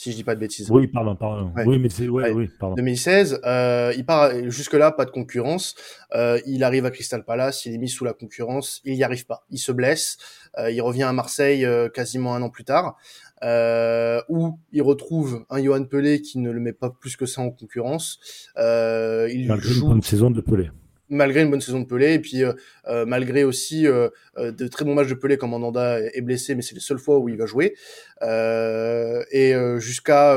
si 0.00 0.12
je 0.12 0.16
dis 0.16 0.24
pas 0.24 0.34
de 0.34 0.40
bêtises. 0.40 0.70
Oui, 0.70 0.86
pardon, 0.86 1.14
pardon. 1.14 1.52
Oui, 1.66 1.78
mais 1.78 1.90
c'est 1.90 2.08
ouais, 2.08 2.30
oui, 2.30 2.48
pardon. 2.58 2.74
2016, 2.74 3.42
euh, 3.44 3.92
il 3.94 4.06
part 4.06 4.30
jusque 4.48 4.72
là 4.72 4.90
pas 4.92 5.04
de 5.04 5.10
concurrence. 5.10 5.74
Euh, 6.14 6.40
il 6.46 6.64
arrive 6.64 6.86
à 6.86 6.90
Crystal 6.90 7.22
Palace, 7.22 7.66
il 7.66 7.74
est 7.74 7.78
mis 7.78 7.90
sous 7.90 8.06
la 8.06 8.14
concurrence, 8.14 8.80
il 8.86 8.94
y 8.94 9.04
arrive 9.04 9.26
pas, 9.26 9.44
il 9.50 9.58
se 9.58 9.72
blesse, 9.72 10.16
euh, 10.56 10.70
il 10.70 10.80
revient 10.80 11.02
à 11.02 11.12
Marseille 11.12 11.66
euh, 11.66 11.90
quasiment 11.90 12.34
un 12.34 12.40
an 12.40 12.48
plus 12.48 12.64
tard, 12.64 12.96
euh, 13.42 14.22
où 14.30 14.58
il 14.72 14.80
retrouve 14.80 15.44
un 15.50 15.62
Johan 15.62 15.84
Pelé 15.84 16.22
qui 16.22 16.38
ne 16.38 16.50
le 16.50 16.60
met 16.60 16.72
pas 16.72 16.88
plus 16.88 17.16
que 17.16 17.26
ça 17.26 17.42
en 17.42 17.50
concurrence. 17.50 18.20
Euh, 18.56 19.28
il 19.30 19.48
Malgré 19.48 19.68
joue... 19.68 19.92
une 19.92 20.00
saison 20.00 20.30
de 20.30 20.40
Pelé 20.40 20.70
malgré 21.10 21.42
une 21.42 21.50
bonne 21.50 21.60
saison 21.60 21.80
de 21.80 21.84
Pelé 21.84 22.14
et 22.14 22.18
puis 22.18 22.42
euh, 22.42 22.52
euh 22.86 23.04
malgré 23.04 23.44
aussi 23.44 23.86
euh, 23.86 24.08
euh, 24.38 24.52
de 24.52 24.68
très 24.68 24.84
bons 24.84 24.94
matchs 24.94 25.08
de 25.08 25.14
Pelé 25.14 25.36
quand 25.36 25.48
Mandanda 25.48 26.00
est 26.00 26.20
blessé 26.22 26.54
mais 26.54 26.62
c'est 26.62 26.74
les 26.74 26.80
seules 26.80 26.98
fois 26.98 27.18
où 27.18 27.28
il 27.28 27.36
va 27.36 27.46
jouer 27.46 27.74
euh, 28.22 29.22
et 29.30 29.54
jusqu'à 29.78 30.36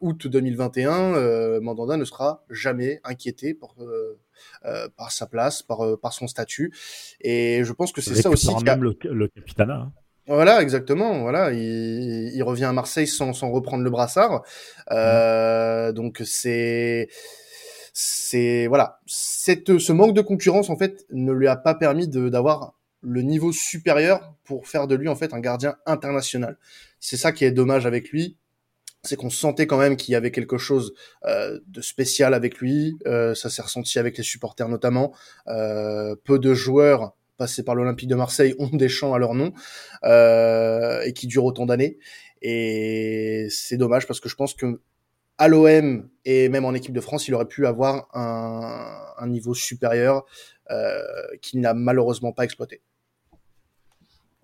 août 0.00 0.26
2021 0.26 1.60
Mandanda 1.60 1.96
ne 1.96 2.04
sera 2.04 2.44
jamais 2.50 3.00
inquiété 3.04 3.54
par 3.54 3.74
par 4.96 5.12
sa 5.12 5.26
place 5.26 5.62
par 5.62 5.98
par 6.00 6.12
son 6.12 6.26
statut 6.26 6.72
et 7.20 7.62
je 7.62 7.72
pense 7.72 7.92
que 7.92 8.00
c'est 8.00 8.14
ça 8.14 8.30
aussi 8.30 8.50
a... 8.50 8.60
même 8.62 8.82
le, 8.82 8.96
le 9.04 9.30
Hein. 9.58 9.92
Voilà, 10.28 10.60
exactement. 10.60 11.20
Voilà, 11.20 11.52
il, 11.52 12.34
il, 12.34 12.42
revient 12.42 12.64
à 12.64 12.72
Marseille 12.72 13.06
sans, 13.06 13.32
sans 13.32 13.50
reprendre 13.50 13.84
le 13.84 13.90
brassard. 13.90 14.42
Euh, 14.90 15.92
Donc 15.92 16.20
c'est 16.24 17.08
c'est 17.98 18.66
voilà, 18.66 19.00
cette, 19.06 19.78
ce 19.78 19.90
manque 19.90 20.12
de 20.12 20.20
concurrence 20.20 20.68
en 20.68 20.76
fait 20.76 21.06
ne 21.12 21.32
lui 21.32 21.48
a 21.48 21.56
pas 21.56 21.74
permis 21.74 22.06
d'avoir 22.06 22.74
le 23.00 23.22
niveau 23.22 23.52
supérieur 23.52 24.34
pour 24.44 24.68
faire 24.68 24.86
de 24.86 24.94
lui 24.94 25.08
en 25.08 25.16
fait 25.16 25.32
un 25.32 25.40
gardien 25.40 25.76
international. 25.86 26.58
C'est 27.00 27.16
ça 27.16 27.32
qui 27.32 27.46
est 27.46 27.52
dommage 27.52 27.86
avec 27.86 28.10
lui, 28.10 28.36
c'est 29.02 29.16
qu'on 29.16 29.30
sentait 29.30 29.66
quand 29.66 29.78
même 29.78 29.96
qu'il 29.96 30.12
y 30.12 30.14
avait 30.14 30.30
quelque 30.30 30.58
chose 30.58 30.92
euh, 31.24 31.58
de 31.68 31.80
spécial 31.80 32.34
avec 32.34 32.58
lui. 32.58 32.98
Euh, 33.06 33.34
ça 33.34 33.48
s'est 33.48 33.62
ressenti 33.62 33.98
avec 33.98 34.18
les 34.18 34.24
supporters 34.24 34.68
notamment. 34.68 35.14
Euh, 35.46 36.16
peu 36.22 36.38
de 36.38 36.52
joueurs 36.52 37.16
passés 37.38 37.62
par 37.62 37.74
l'Olympique 37.74 38.10
de 38.10 38.14
Marseille 38.14 38.54
ont 38.58 38.76
des 38.76 38.90
chants 38.90 39.14
à 39.14 39.18
leur 39.18 39.32
nom 39.32 39.54
euh, 40.04 41.00
et 41.00 41.14
qui 41.14 41.28
durent 41.28 41.46
autant 41.46 41.64
d'années. 41.64 41.96
Et 42.42 43.46
c'est 43.48 43.78
dommage 43.78 44.06
parce 44.06 44.20
que 44.20 44.28
je 44.28 44.34
pense 44.34 44.52
que 44.52 44.82
à 45.38 45.48
l'OM 45.48 46.08
et 46.24 46.48
même 46.48 46.64
en 46.64 46.74
équipe 46.74 46.92
de 46.92 47.00
France, 47.00 47.28
il 47.28 47.34
aurait 47.34 47.46
pu 47.46 47.66
avoir 47.66 48.08
un, 48.14 49.26
niveau 49.26 49.54
supérieur 49.54 50.24
euh, 50.70 51.02
qu'il 51.42 51.60
n'a 51.60 51.74
malheureusement 51.74 52.32
pas 52.32 52.44
exploité. 52.44 52.80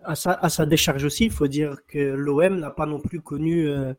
À 0.04 0.16
sa, 0.16 0.66
décharge 0.66 1.04
aussi, 1.04 1.26
il 1.26 1.30
faut 1.30 1.46
dire 1.46 1.76
que 1.86 1.98
l'OM 1.98 2.58
n'a 2.58 2.70
pas 2.70 2.86
non 2.86 2.98
plus 2.98 3.20
connu 3.20 3.68
euh, 3.68 3.94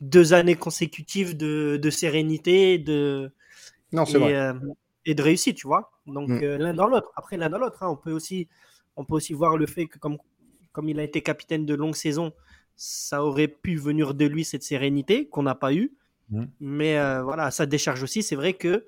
deux 0.00 0.32
années 0.32 0.56
consécutives 0.56 1.36
de, 1.36 1.90
sérénité 1.90 2.78
de, 2.78 3.30
non, 3.92 4.04
et, 4.04 4.36
euh, 4.36 4.54
et, 5.04 5.14
de 5.14 5.22
réussite, 5.22 5.56
tu 5.56 5.68
vois. 5.68 5.92
Donc 6.06 6.28
mm. 6.28 6.56
l'un 6.56 6.74
dans 6.74 6.88
l'autre. 6.88 7.12
Après, 7.16 7.36
l'un 7.36 7.48
dans 7.48 7.58
l'autre, 7.58 7.82
hein, 7.82 7.88
on, 7.88 7.96
peut 7.96 8.12
aussi, 8.12 8.48
on 8.96 9.04
peut 9.04 9.14
aussi 9.14 9.32
voir 9.32 9.56
le 9.56 9.66
fait 9.66 9.86
que 9.86 9.98
comme, 9.98 10.18
comme 10.72 10.88
il 10.88 10.98
a 10.98 11.04
été 11.04 11.22
capitaine 11.22 11.66
de 11.66 11.74
longue 11.74 11.94
saison, 11.94 12.32
ça 12.74 13.24
aurait 13.24 13.48
pu 13.48 13.76
venir 13.76 14.14
de 14.14 14.24
lui 14.24 14.44
cette 14.44 14.62
sérénité 14.64 15.28
qu'on 15.28 15.44
n'a 15.44 15.54
pas 15.54 15.72
eue. 15.72 15.92
Mmh. 16.30 16.44
Mais 16.60 16.98
euh, 16.98 17.22
voilà, 17.22 17.50
ça 17.50 17.66
décharge 17.66 18.02
aussi. 18.02 18.22
C'est 18.22 18.36
vrai 18.36 18.54
que 18.54 18.86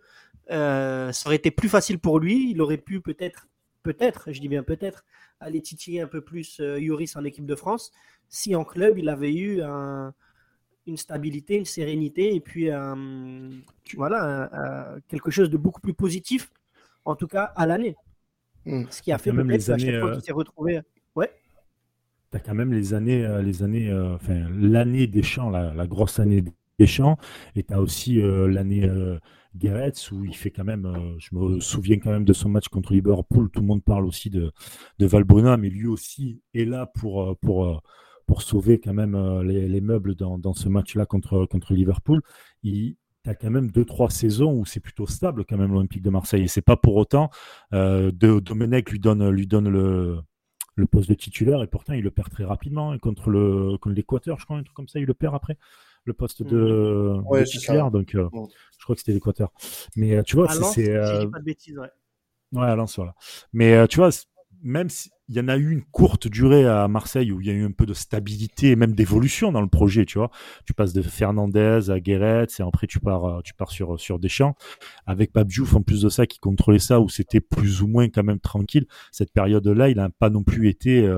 euh, 0.50 1.12
ça 1.12 1.28
aurait 1.28 1.36
été 1.36 1.50
plus 1.50 1.68
facile 1.68 1.98
pour 1.98 2.18
lui. 2.18 2.50
Il 2.50 2.60
aurait 2.60 2.78
pu 2.78 3.00
peut-être, 3.00 3.48
peut-être, 3.82 4.32
je 4.32 4.40
dis 4.40 4.48
bien 4.48 4.62
peut-être, 4.62 5.04
aller 5.40 5.60
titiller 5.60 6.00
un 6.00 6.06
peu 6.06 6.20
plus 6.20 6.60
euh, 6.60 6.78
Yoris 6.78 7.16
en 7.16 7.24
équipe 7.24 7.46
de 7.46 7.54
France 7.54 7.92
si 8.28 8.54
en 8.54 8.64
club 8.64 8.96
il 8.96 9.08
avait 9.08 9.34
eu 9.34 9.60
une 10.86 10.96
stabilité, 10.96 11.56
une 11.56 11.64
sérénité 11.64 12.32
et 12.36 12.40
puis 12.40 12.70
voilà, 13.96 15.00
quelque 15.08 15.32
chose 15.32 15.50
de 15.50 15.56
beaucoup 15.56 15.80
plus 15.80 15.94
positif, 15.94 16.52
en 17.04 17.16
tout 17.16 17.26
cas 17.26 17.52
à 17.56 17.66
l'année. 17.66 17.96
Mmh. 18.66 18.84
Ce 18.90 19.02
qui 19.02 19.10
a 19.10 19.18
fait 19.18 19.32
peut-être 19.32 19.70
à 19.70 19.78
chaque 19.78 20.00
fois 20.00 20.12
qu'il 20.12 20.22
s'est 20.22 20.30
retrouvé. 20.30 20.80
Ouais. 21.16 21.28
T'as 22.30 22.38
quand 22.38 22.54
même 22.54 22.72
les 22.72 22.94
années, 22.94 23.42
les 23.42 23.64
années, 23.64 23.92
enfin 23.92 24.46
l'année 24.48 25.08
des 25.08 25.24
champs, 25.24 25.50
la, 25.50 25.74
la 25.74 25.88
grosse 25.88 26.20
année 26.20 26.44
Deschamps. 26.80 27.18
Et 27.54 27.62
tu 27.62 27.72
as 27.72 27.80
aussi 27.80 28.20
euh, 28.20 28.48
l'année 28.48 28.84
euh, 28.84 29.18
où 30.12 30.24
il 30.24 30.34
fait 30.34 30.50
quand 30.50 30.64
même, 30.64 30.86
euh, 30.86 31.16
je 31.18 31.34
me 31.34 31.60
souviens 31.60 31.98
quand 31.98 32.10
même 32.10 32.24
de 32.24 32.32
son 32.32 32.48
match 32.48 32.68
contre 32.68 32.92
Liverpool. 32.92 33.50
Tout 33.50 33.60
le 33.60 33.66
monde 33.66 33.84
parle 33.84 34.06
aussi 34.06 34.30
de, 34.30 34.52
de 34.98 35.06
Valbruna, 35.06 35.56
mais 35.56 35.68
lui 35.68 35.86
aussi 35.86 36.40
est 36.54 36.64
là 36.64 36.86
pour, 36.86 37.36
pour, 37.38 37.82
pour 38.26 38.42
sauver 38.42 38.80
quand 38.80 38.94
même 38.94 39.42
les, 39.42 39.80
meubles 39.80 40.14
dans, 40.14 40.38
dans 40.38 40.54
ce 40.54 40.68
match-là 40.68 41.06
contre, 41.06 41.46
contre 41.46 41.74
Liverpool. 41.74 42.22
Il, 42.62 42.96
tu 43.22 43.30
as 43.30 43.34
quand 43.34 43.50
même 43.50 43.70
deux 43.70 43.84
trois 43.84 44.10
saisons 44.10 44.52
où 44.52 44.64
c'est 44.64 44.80
plutôt 44.80 45.06
stable 45.06 45.44
quand 45.44 45.56
même 45.56 45.72
l'Olympique 45.72 46.02
de 46.02 46.10
Marseille 46.10 46.44
et 46.44 46.48
c'est 46.48 46.62
pas 46.62 46.76
pour 46.76 46.96
autant 46.96 47.30
euh, 47.74 48.10
Domenech 48.12 48.90
lui 48.90 48.98
donne 48.98 49.28
lui 49.28 49.46
donne 49.46 49.68
le, 49.68 50.20
le 50.74 50.86
poste 50.86 51.08
de 51.08 51.14
titulaire 51.14 51.62
et 51.62 51.66
pourtant 51.66 51.92
il 51.92 52.02
le 52.02 52.10
perd 52.10 52.30
très 52.30 52.44
rapidement 52.44 52.96
contre 52.98 53.30
le 53.30 53.76
contre 53.78 53.94
l'Équateur 53.94 54.38
je 54.38 54.44
crois 54.44 54.56
un 54.56 54.62
truc 54.62 54.74
comme 54.74 54.88
ça 54.88 55.00
il 55.00 55.06
le 55.06 55.14
perd 55.14 55.34
après 55.34 55.58
le 56.04 56.12
poste 56.14 56.42
de, 56.42 57.20
ouais, 57.26 57.44
donc 57.90 58.14
euh, 58.14 58.28
je 58.78 58.84
crois 58.84 58.94
que 58.94 59.00
c'était 59.00 59.12
l'Équateur. 59.12 59.52
Mais 59.96 60.16
euh, 60.16 60.22
tu 60.22 60.36
vois, 60.36 60.48
c'est. 60.48 60.90
Euh... 60.90 61.26
pas 61.26 61.38
de 61.38 61.44
bêtises, 61.44 61.78
ouais. 61.78 61.90
Ouais, 62.52 62.66
à 62.66 62.74
Lens, 62.74 62.96
voilà. 62.96 63.14
Mais 63.52 63.74
euh, 63.74 63.86
tu 63.86 63.98
vois, 63.98 64.10
même 64.62 64.88
s'il 64.88 65.12
y 65.28 65.40
en 65.40 65.48
a 65.48 65.56
eu 65.56 65.70
une 65.70 65.84
courte 65.84 66.26
durée 66.26 66.66
à 66.66 66.88
Marseille 66.88 67.30
où 67.30 67.40
il 67.40 67.46
y 67.46 67.50
a 67.50 67.52
eu 67.52 67.64
un 67.64 67.70
peu 67.70 67.86
de 67.86 67.94
stabilité 67.94 68.70
et 68.70 68.76
même 68.76 68.94
d'évolution 68.94 69.52
dans 69.52 69.60
le 69.60 69.68
projet, 69.68 70.04
tu 70.04 70.18
vois. 70.18 70.30
Tu 70.66 70.74
passes 70.74 70.92
de 70.92 71.02
Fernandez 71.02 71.90
à 71.90 72.00
Guéret 72.00 72.46
et 72.58 72.62
après 72.62 72.86
tu 72.86 72.98
pars, 72.98 73.42
tu 73.44 73.54
pars 73.54 73.70
sur, 73.70 74.00
sur 74.00 74.18
Deschamps. 74.18 74.56
Avec 75.06 75.32
Babjouf, 75.32 75.76
en 75.76 75.82
plus 75.82 76.02
de 76.02 76.08
ça, 76.08 76.26
qui 76.26 76.40
contrôlait 76.40 76.80
ça, 76.80 77.00
où 77.00 77.08
c'était 77.08 77.40
plus 77.40 77.82
ou 77.82 77.86
moins 77.86 78.08
quand 78.08 78.24
même 78.24 78.40
tranquille. 78.40 78.86
Cette 79.12 79.32
période-là, 79.32 79.90
il 79.90 79.96
n'a 79.96 80.10
pas 80.10 80.30
non 80.30 80.42
plus 80.42 80.68
été, 80.68 81.08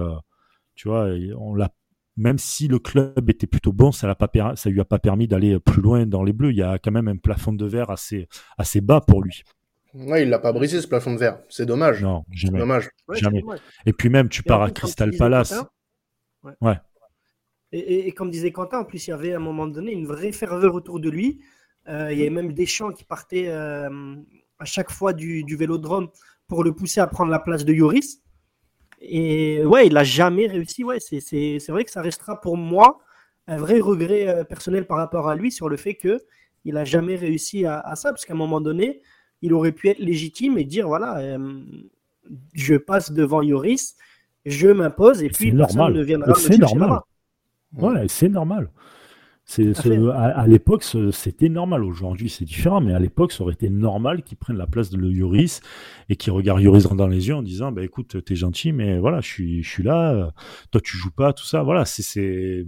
tu 0.75 0.89
vois, 0.89 1.09
on 1.39 1.55
l'a 1.55 1.73
même 2.17 2.39
si 2.39 2.69
le 2.69 2.79
club 2.79 3.31
était 3.31 3.47
plutôt 3.47 3.73
bon, 3.73 3.93
ça 3.93 4.07
ne 4.09 4.57
ça 4.57 4.71
lui 4.71 4.81
a 4.81 4.85
pas 4.85 4.99
permis 4.99 5.29
d'aller 5.29 5.59
plus 5.59 5.81
loin 5.81 6.07
dans 6.07 6.23
les 6.23 6.33
bleus. 6.33 6.51
Il 6.51 6.59
y 6.59 6.63
a 6.63 6.79
quand 6.79 6.91
même 6.91 7.09
un 7.09 7.17
plafond 7.17 7.53
de 7.53 7.67
verre 7.67 7.91
assez, 7.91 8.29
assez 8.59 8.81
bas 8.81 9.01
pour 9.01 9.23
lui. 9.23 9.43
Ouais, 9.95 10.23
il 10.23 10.31
l'a 10.31 10.39
pas 10.39 10.53
brisé 10.53 10.81
ce 10.81 10.89
plafond 10.89 11.13
de 11.13 11.19
verre. 11.19 11.39
C'est 11.49 11.67
dommage. 11.67 12.03
Non, 12.03 12.25
jamais. 12.31 12.59
Dommage. 12.59 12.91
jamais. 13.13 13.43
Et 13.87 13.93
puis 13.93 14.09
même, 14.09 14.29
tu 14.29 14.43
pars 14.43 14.63
à 14.63 14.71
Crystal 14.71 15.11
Palace. 15.17 15.55
ouais. 16.61 16.77
Et, 17.75 18.13
comme 18.13 18.31
disait 18.31 18.53
Quentin, 18.53 18.81
en 18.81 18.85
plus, 18.85 19.07
il 19.07 19.11
y 19.11 19.13
avait 19.15 19.33
à 19.33 19.37
un 19.37 19.41
moment 19.41 19.67
donné 19.67 19.93
une 19.93 20.07
vraie 20.07 20.33
ferveur 20.33 20.75
autour 20.75 21.01
de 21.01 21.09
lui. 21.09 21.41
Euh, 21.89 22.13
il 22.13 22.19
y 22.19 22.21
avait 22.21 22.31
même 22.31 22.53
des 22.53 22.67
chants 22.67 22.93
qui 22.93 23.05
partaient 23.05 23.49
euh, 23.49 24.17
à 24.59 24.65
chaque 24.67 24.91
fois 24.91 25.15
du, 25.15 25.43
du, 25.43 25.57
vélodrome 25.57 26.09
pour 26.49 26.65
le 26.65 26.75
pousser 26.75 27.01
à 27.01 27.07
prendre 27.07 27.31
la 27.31 27.39
place 27.39 27.65
de 27.65 27.73
Yoris. 27.73 28.21
Et 29.03 29.65
ouais, 29.65 29.89
il 29.89 29.95
n'a 29.95 30.05
jamais 30.05 30.47
réussi. 30.47 30.85
Ouais, 30.85 30.99
c'est 31.01 31.69
vrai 31.69 31.85
que 31.85 31.91
ça 31.91 32.03
restera 32.03 32.41
pour 32.41 32.57
moi 32.57 33.01
un 33.49 33.57
vrai 33.57 33.81
regret 33.81 34.29
euh, 34.29 34.45
personnel 34.45 34.87
par 34.87 34.97
rapport 34.99 35.29
à 35.29 35.35
lui 35.35 35.51
sur 35.51 35.69
le 35.69 35.77
fait 35.77 35.95
que 35.95 36.21
il 36.65 36.75
n'a 36.75 36.85
jamais 36.85 37.17
réussi 37.17 37.67
à, 37.67 37.83
ça, 37.97 38.11
parce 38.11 38.25
qu'à 38.25 38.35
un 38.35 38.37
moment 38.37 38.61
donné, 38.61 39.03
il 39.41 39.53
aurait 39.53 39.73
pu 39.73 39.89
être 39.89 39.99
légitime 39.99 40.59
et 40.59 40.65
dire 40.65 40.87
voilà, 40.87 41.19
euh, 41.19 41.61
je 42.53 42.77
passe 42.77 43.11
devant 43.11 43.43
Yoris, 43.43 43.97
je 44.47 44.69
m'impose, 44.69 45.25
et 45.25 45.29
puis 45.29 45.51
personne 45.51 45.79
normal. 45.79 45.93
ne 45.95 46.03
viendra 46.05 46.35
C'est 46.35 46.59
normal. 46.59 47.01
Ouais, 47.77 48.07
c'est 48.07 48.29
normal. 48.29 48.71
C'est, 49.45 49.75
à, 50.15 50.47
l'époque, 50.47 50.85
c'était 51.13 51.49
normal. 51.49 51.85
Aujourd'hui, 51.85 52.31
c'est 52.31 52.45
différent, 52.45 52.81
mais 52.81 52.95
à 52.95 52.99
l'époque, 52.99 53.33
ça 53.33 53.43
aurait 53.43 53.55
été 53.55 53.69
normal 53.69 54.23
qu'ils 54.23 54.39
prennent 54.39 54.57
la 54.57 54.67
place 54.67 54.89
de 54.91 54.97
le 54.97 55.13
et 56.09 56.17
qu'ils 56.17 56.33
regardent 56.33 56.63
Yuris 56.63 56.85
dans 56.95 57.09
les 57.09 57.29
yeux 57.29 57.35
en 57.35 57.43
disant 57.43 57.73
bah, 57.73 57.83
écoute, 57.83 58.25
t'es 58.25 58.37
gentil, 58.37 58.73
mais 58.73 58.99
voilà, 58.99 59.21
je 59.21 59.27
suis, 59.29 59.63
je 59.63 59.69
suis 59.69 59.83
là, 59.83 60.33
toi, 60.71 60.81
tu 60.81 60.97
joues 60.97 61.11
pas, 61.11 61.33
tout 61.33 61.45
ça. 61.45 61.63
Voilà, 61.63 61.85
c'est, 61.85 62.65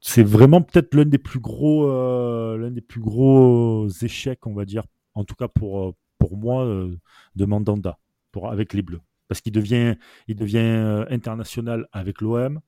c'est, 0.00 0.22
vraiment 0.22 0.62
peut-être 0.62 0.94
l'un 0.94 1.04
des 1.04 1.18
plus 1.18 1.40
gros, 1.40 1.88
euh, 1.90 2.56
l'un 2.56 2.70
des 2.70 2.80
plus 2.80 3.00
gros 3.00 3.88
échecs, 4.02 4.46
on 4.46 4.54
va 4.54 4.64
dire, 4.64 4.84
en 5.14 5.24
tout 5.24 5.34
cas 5.34 5.48
pour, 5.48 5.94
pour 6.18 6.36
moi, 6.36 6.64
euh, 6.64 6.96
de 7.36 7.44
Mandanda, 7.44 7.98
pour, 8.32 8.50
avec 8.50 8.72
les 8.72 8.82
Bleus. 8.82 9.00
Parce 9.28 9.40
qu'il 9.40 9.52
devient, 9.52 9.96
il 10.28 10.36
devient 10.36 10.58
euh, 10.58 11.04
international 11.10 11.88
avec 11.92 12.20
l'OM 12.20 12.60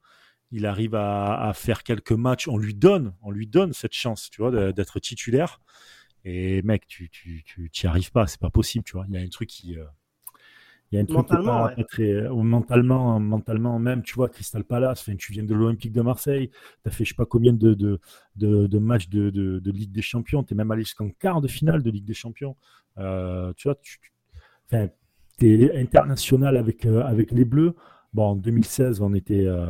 il 0.51 0.67
arrive 0.67 0.95
à, 0.95 1.53
faire 1.55 1.83
quelques 1.83 2.13
matchs, 2.13 2.49
on 2.49 2.59
lui 2.59 2.75
donne, 2.75 3.15
on 3.23 3.31
lui 3.31 3.47
donne 3.47 3.73
cette 3.73 3.93
chance, 3.93 4.31
tu 4.31 4.43
vois, 4.43 4.73
d'être 4.73 4.99
titulaire. 5.01 5.61
Et 6.25 6.63
mec, 6.63 6.87
tu 6.87 7.09
tu 7.11 7.45
tu 7.73 7.87
arrives 7.87 8.11
pas, 8.11 8.27
c'est 8.27 8.41
pas 8.41 8.51
possible, 8.51 8.85
tu 8.85 8.93
vois. 8.93 9.07
Il 9.09 9.15
y 9.15 9.19
a 9.19 9.21
un 9.21 9.29
truc 9.29 9.49
qui 9.49 9.79
euh, 9.79 9.85
il 10.91 10.97
y 10.97 10.99
a 10.99 11.03
un 11.03 11.05
truc 11.05 11.19
mentalement, 11.19 11.69
qui 11.69 11.75
pas, 11.77 11.85
très 11.85 12.13
euh, 12.13 12.35
mentalement 12.35 13.21
mentalement 13.21 13.79
même, 13.79 14.03
tu 14.03 14.15
vois, 14.15 14.29
Crystal 14.29 14.65
Palace, 14.65 15.01
enfin, 15.03 15.17
tu 15.17 15.33
viens 15.33 15.45
de 15.45 15.55
l'Olympique 15.55 15.93
de 15.93 16.01
Marseille, 16.01 16.51
tu 16.83 16.89
as 16.89 16.91
fait 16.91 17.05
je 17.05 17.11
sais 17.11 17.15
pas 17.15 17.27
combien 17.27 17.53
de 17.53 17.75
de, 17.75 18.01
de, 18.37 18.79
matchs 18.79 19.09
de, 19.09 19.31
de, 19.31 19.71
Ligue 19.71 19.93
des 19.93 20.03
Champions, 20.03 20.43
tu 20.43 20.55
es 20.55 20.57
même 20.57 20.71
allé 20.71 20.83
jusqu'en 20.83 21.11
quart 21.11 21.41
de 21.41 21.49
finale 21.49 21.83
de 21.83 21.91
Ligue 21.91 22.07
des 22.07 22.15
Champions. 22.15 22.57
Euh, 22.97 23.53
tu 23.57 23.69
vois, 23.69 23.77
tu, 23.77 24.01
es 25.41 25.79
international 25.79 26.57
avec 26.57 26.87
avec 26.87 27.33
les 27.33 27.45
Bleus. 27.45 27.75
Bon, 28.15 28.31
en 28.31 28.37
2016, 28.37 29.03
on 29.03 29.15
était 29.15 29.47
euh, 29.47 29.67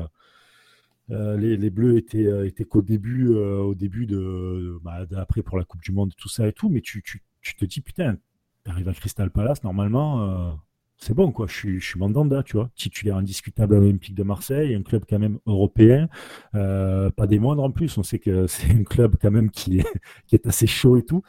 les, 1.09 1.71
Bleus 1.71 1.97
étaient, 1.97 2.27
euh, 2.27 2.47
étaient 2.47 2.65
qu'au 2.65 2.83
début, 2.83 3.29
euh, 3.31 3.59
au 3.59 3.75
début 3.75 4.07
de, 4.07 4.79
bah, 4.83 5.07
après 5.17 5.43
pour 5.43 5.59
la 5.59 5.65
Coupe 5.65 5.83
du 5.83 5.93
Monde, 5.93 6.13
tout 6.17 6.29
ça 6.29 6.47
et 6.47 6.53
tout, 6.53 6.69
mais 6.69 6.81
tu, 6.81 7.03
tu, 7.03 7.23
tu 7.41 7.57
te 7.57 7.65
dis 7.65 7.81
putain, 7.81 8.17
t'arrives 8.65 8.89
à 8.89 8.93
Crystal 8.93 9.31
Palace, 9.31 9.63
normalement, 9.65 10.59
c'est 10.99 11.15
bon 11.15 11.33
quoi. 11.33 11.47
Je 11.47 11.55
suis, 11.55 11.81
je 11.81 11.87
suis 11.87 11.99
Mandanda, 11.99 12.43
tu 12.43 12.57
vois, 12.57 12.71
titulaire 12.75 13.17
indiscutable 13.17 13.77
à 13.77 13.79
l'Olympique 13.79 14.15
de 14.15 14.23
Marseille, 14.23 14.75
un 14.75 14.83
club 14.83 15.05
quand 15.09 15.19
même 15.19 15.39
européen, 15.47 16.09
pas 16.53 17.27
des 17.27 17.39
moindres 17.39 17.63
en 17.63 17.71
plus. 17.71 17.97
On 17.97 18.03
sait 18.03 18.19
que 18.19 18.47
c'est 18.49 18.71
un 18.71 18.85
club 18.85 19.17
quand 19.21 19.31
même 19.31 19.51
qui 19.51 19.81
est, 19.81 19.87
qui 20.27 20.35
est 20.35 20.47
assez 20.47 20.67
chaud 20.67 20.97
et 20.97 21.05
tout. 21.05 21.23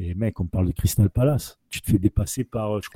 Et 0.00 0.14
mec, 0.14 0.38
on 0.38 0.46
parle 0.46 0.68
de 0.68 0.72
Crystal 0.72 1.10
Palace. 1.10 1.58
Tu 1.70 1.80
te 1.80 1.90
fais 1.90 1.98
dépasser 1.98 2.44
par. 2.44 2.80
Je 2.80 2.88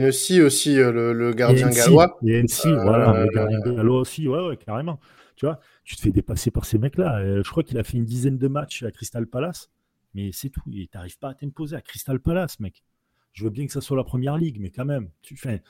NSI, 0.00 0.40
aussi, 0.40 0.76
le, 0.76 1.32
gardien 1.34 1.68
gallois. 1.68 2.18
Et 2.26 2.42
NSI, 2.42 2.72
voilà, 2.72 3.26
le 3.26 3.30
gardien 3.30 3.60
gallois 3.60 4.00
aussi, 4.00 4.26
ouais, 4.26 4.46
ouais, 4.46 4.56
carrément. 4.56 4.98
Tu 5.40 5.46
vois, 5.46 5.58
tu 5.84 5.96
te 5.96 6.02
fais 6.02 6.10
dépasser 6.10 6.50
par 6.50 6.66
ces 6.66 6.76
mecs-là. 6.76 7.20
Euh, 7.20 7.42
je 7.42 7.50
crois 7.50 7.62
qu'il 7.62 7.78
a 7.78 7.82
fait 7.82 7.96
une 7.96 8.04
dizaine 8.04 8.36
de 8.36 8.46
matchs 8.46 8.82
à 8.82 8.90
Crystal 8.90 9.26
Palace, 9.26 9.70
mais 10.12 10.32
c'est 10.32 10.50
tout. 10.50 10.60
Et 10.70 10.86
t'arrives 10.86 11.18
pas 11.18 11.30
à 11.30 11.34
t'imposer 11.34 11.76
à 11.76 11.80
Crystal 11.80 12.20
Palace, 12.20 12.60
mec. 12.60 12.84
Je 13.32 13.44
veux 13.44 13.50
bien 13.50 13.64
que 13.64 13.72
ça 13.72 13.80
soit 13.80 13.96
la 13.96 14.04
première 14.04 14.36
ligue, 14.36 14.58
mais 14.60 14.68
quand 14.68 14.84
même, 14.84 15.08
tu 15.22 15.38
fais. 15.38 15.62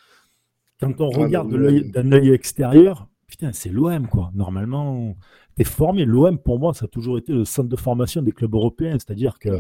Quand 0.81 1.01
on 1.01 1.11
regarde 1.11 1.55
d'un 1.93 2.11
œil 2.11 2.31
extérieur, 2.31 3.07
putain, 3.29 3.53
c'est 3.53 3.69
l'OM, 3.69 4.09
quoi. 4.09 4.33
Normalement, 4.35 5.17
t'es 5.55 5.63
formé. 5.63 6.05
L'OM, 6.05 6.37
pour 6.37 6.59
moi, 6.59 6.75
ça 6.75 6.87
a 6.87 6.89
toujours 6.89 7.17
été 7.17 7.33
le 7.33 7.45
centre 7.45 7.69
de 7.69 7.77
formation 7.77 8.23
des 8.23 8.33
clubs 8.33 8.53
européens. 8.53 8.95
C'est-à-dire 8.95 9.39
que 9.39 9.51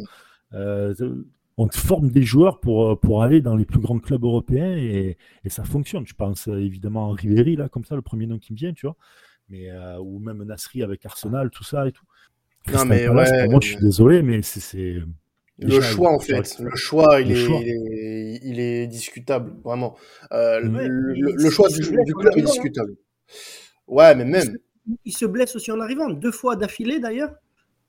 euh, 0.54 1.22
on 1.56 1.68
te 1.68 1.76
forme 1.76 2.10
des 2.10 2.24
joueurs 2.24 2.58
pour, 2.58 2.98
pour 2.98 3.22
aller 3.22 3.40
dans 3.40 3.54
les 3.54 3.64
plus 3.64 3.78
grands 3.78 4.00
clubs 4.00 4.24
européens 4.24 4.76
et, 4.76 5.18
et 5.44 5.48
ça 5.50 5.62
fonctionne. 5.62 6.04
Je 6.04 6.14
pense 6.14 6.48
évidemment 6.48 7.12
à 7.12 7.14
Riveri, 7.14 7.54
là, 7.54 7.68
comme 7.68 7.84
ça, 7.84 7.94
le 7.94 8.02
premier 8.02 8.26
nom 8.26 8.40
qui 8.40 8.52
me 8.52 8.58
vient, 8.58 8.72
tu 8.72 8.86
vois 8.86 8.96
mais 9.50 9.70
euh, 9.70 9.98
ou 9.98 10.18
même 10.18 10.42
Nasri 10.44 10.82
avec 10.82 11.04
Arsenal, 11.04 11.50
tout 11.50 11.64
ça 11.64 11.86
et 11.86 11.92
tout. 11.92 12.04
non 12.72 12.84
mais 12.84 13.08
ouais, 13.08 13.48
moi, 13.48 13.60
je 13.60 13.68
suis 13.68 13.76
désolé, 13.76 14.22
mais 14.22 14.40
c'est 14.42 14.96
le 15.58 15.80
choix 15.80 16.12
en 16.12 16.20
fait, 16.20 16.58
le 16.58 16.74
choix, 16.74 17.20
il, 17.20 17.32
est, 17.32 18.40
Il, 18.42 18.60
est, 18.60 18.86
discutable, 18.86 19.52
vraiment. 19.62 19.96
Euh, 20.32 20.60
le, 20.62 21.50
choix 21.50 21.68
du, 21.68 21.82
club 22.14 22.32
est 22.38 22.42
discutable. 22.42 22.96
Ouais, 23.86 24.14
mais 24.14 24.24
même. 24.24 24.56
Il 25.04 25.12
se, 25.12 25.26
blesse 25.26 25.54
aussi 25.56 25.70
en 25.70 25.80
arrivant, 25.80 26.08
deux 26.08 26.32
fois 26.32 26.56
d'affilée 26.56 26.98
d'ailleurs. 26.98 27.34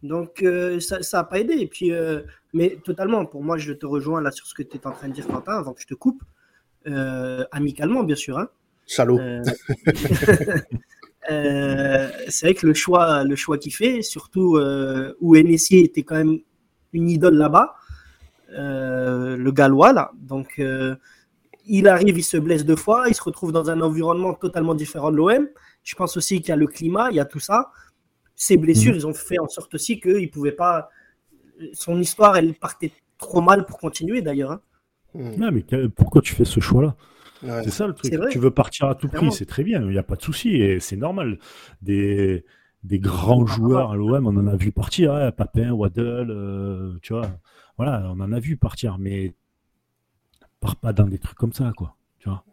Donc 0.04 0.44
euh, 0.44 0.80
ça 0.80 1.00
n'a 1.14 1.24
pas 1.24 1.40
aidé. 1.40 1.54
Et 1.54 1.68
puis, 1.68 1.92
mais 2.54 2.78
totalement, 2.84 3.26
pour 3.26 3.44
moi, 3.44 3.58
je 3.58 3.72
te 3.72 3.86
rejoins 3.86 4.22
là 4.22 4.32
sur 4.32 4.48
ce 4.48 4.54
que 4.54 4.64
tu 4.64 4.76
es 4.76 4.88
en 4.88 4.92
train 4.92 5.08
de 5.08 5.14
dire, 5.14 5.28
Quentin, 5.28 5.54
avant 5.54 5.74
que 5.74 5.82
je 5.82 5.88
te 5.88 5.94
coupe. 5.94 6.24
amicalement, 7.52 8.04
bien 8.04 8.18
sûr. 8.18 8.38
Hein. 8.38 8.50
Salaud. 8.86 9.20
Euh, 11.30 12.10
c'est 12.30 12.48
vrai 12.48 12.56
que 12.56 12.66
le 12.66 12.74
choix, 12.74 13.24
le 13.24 13.36
choix 13.36 13.58
qu'il 13.58 13.74
fait, 13.74 14.02
surtout 14.02 14.58
euh, 14.58 15.14
où 15.22 15.36
NSI 15.36 15.80
était 15.80 16.04
quand 16.04 16.16
même 16.16 16.40
une 16.94 17.10
idole 17.10 17.36
là-bas, 17.36 17.76
euh, 18.54 19.38
le 19.38 19.52
gallois 19.52 19.94
là. 19.94 20.12
Donc 20.16 20.62
il 21.68 21.88
arrive, 21.88 22.18
il 22.18 22.24
se 22.24 22.38
blesse 22.38 22.66
deux 22.66 22.76
fois, 22.76 23.06
il 23.08 23.16
se 23.16 23.24
retrouve 23.24 23.52
dans 23.52 23.70
un 23.70 23.82
environnement 23.82 24.34
totalement 24.34 24.74
différent 24.74 25.12
de 25.12 25.18
l'OM. 25.18 25.48
Je 25.84 25.96
pense 25.96 26.18
aussi 26.18 26.40
qu'il 26.40 26.50
y 26.50 26.52
a 26.52 26.56
le 26.56 26.68
climat, 26.68 27.10
il 27.12 27.18
y 27.18 27.20
a 27.20 27.26
tout 27.26 27.40
ça. 27.40 27.72
Ces 28.36 28.58
blessures, 28.58 28.94
mhm. 28.94 28.98
ils 28.98 29.08
ont 29.08 29.14
fait 29.14 29.40
en 29.40 29.48
sorte 29.48 29.74
aussi 29.76 30.00
qu'il 30.00 30.30
pouvait 30.32 30.52
pas. 30.52 30.90
Son 31.74 32.00
histoire, 32.00 32.38
elle 32.38 32.56
partait 32.56 32.92
trop 33.20 33.42
mal 33.42 33.66
pour 33.66 33.78
continuer 33.78 34.24
d'ailleurs. 34.24 34.52
Hein. 34.52 34.62
Non, 35.14 35.52
mais 35.52 35.64
pourquoi 35.90 36.22
tu 36.22 36.34
fais 36.34 36.46
ce 36.46 36.60
choix-là? 36.60 36.96
C'est 37.42 37.72
ça 37.72 37.88
le 37.88 37.94
truc. 37.94 38.14
Tu 38.30 38.40
veux 38.40 38.52
partir 38.52 38.88
à 38.88 38.96
tout 38.96 39.08
prix, 39.08 39.32
c'est 39.32 39.46
très 39.46 39.64
bien, 39.64 39.82
il 39.82 39.90
n'y 39.90 39.98
a 39.98 40.04
pas 40.04 40.16
de 40.16 40.22
souci 40.22 40.56
et 40.56 40.80
c'est 40.80 40.96
normal. 40.96 41.40
Des, 41.82 42.46
des 42.84 43.00
grands 43.00 43.46
joueurs 43.46 43.92
à 43.92 43.96
l'OM, 43.96 44.26
on 44.28 44.38
en 44.38 44.48
a 44.48 44.56
vu 44.56 44.72
partir, 44.72 45.14
hein, 45.14 45.32
Papin, 45.32 45.72
Waddle, 45.72 46.32
euh, 46.32 46.94
tu 47.02 47.14
vois. 47.14 47.30
Voilà, 47.78 48.04
on 48.08 48.20
en 48.20 48.32
a 48.32 48.40
vu 48.40 48.58
partir, 48.58 48.98
mais 48.98 49.34
part 50.60 50.76
pas 50.76 50.94
dans 50.94 51.08
des 51.08 51.20
trucs 51.20 51.38
comme 51.38 51.54
ça, 51.54 51.72
quoi. 51.76 51.96
Tu 52.20 52.30
vois. 52.30 52.44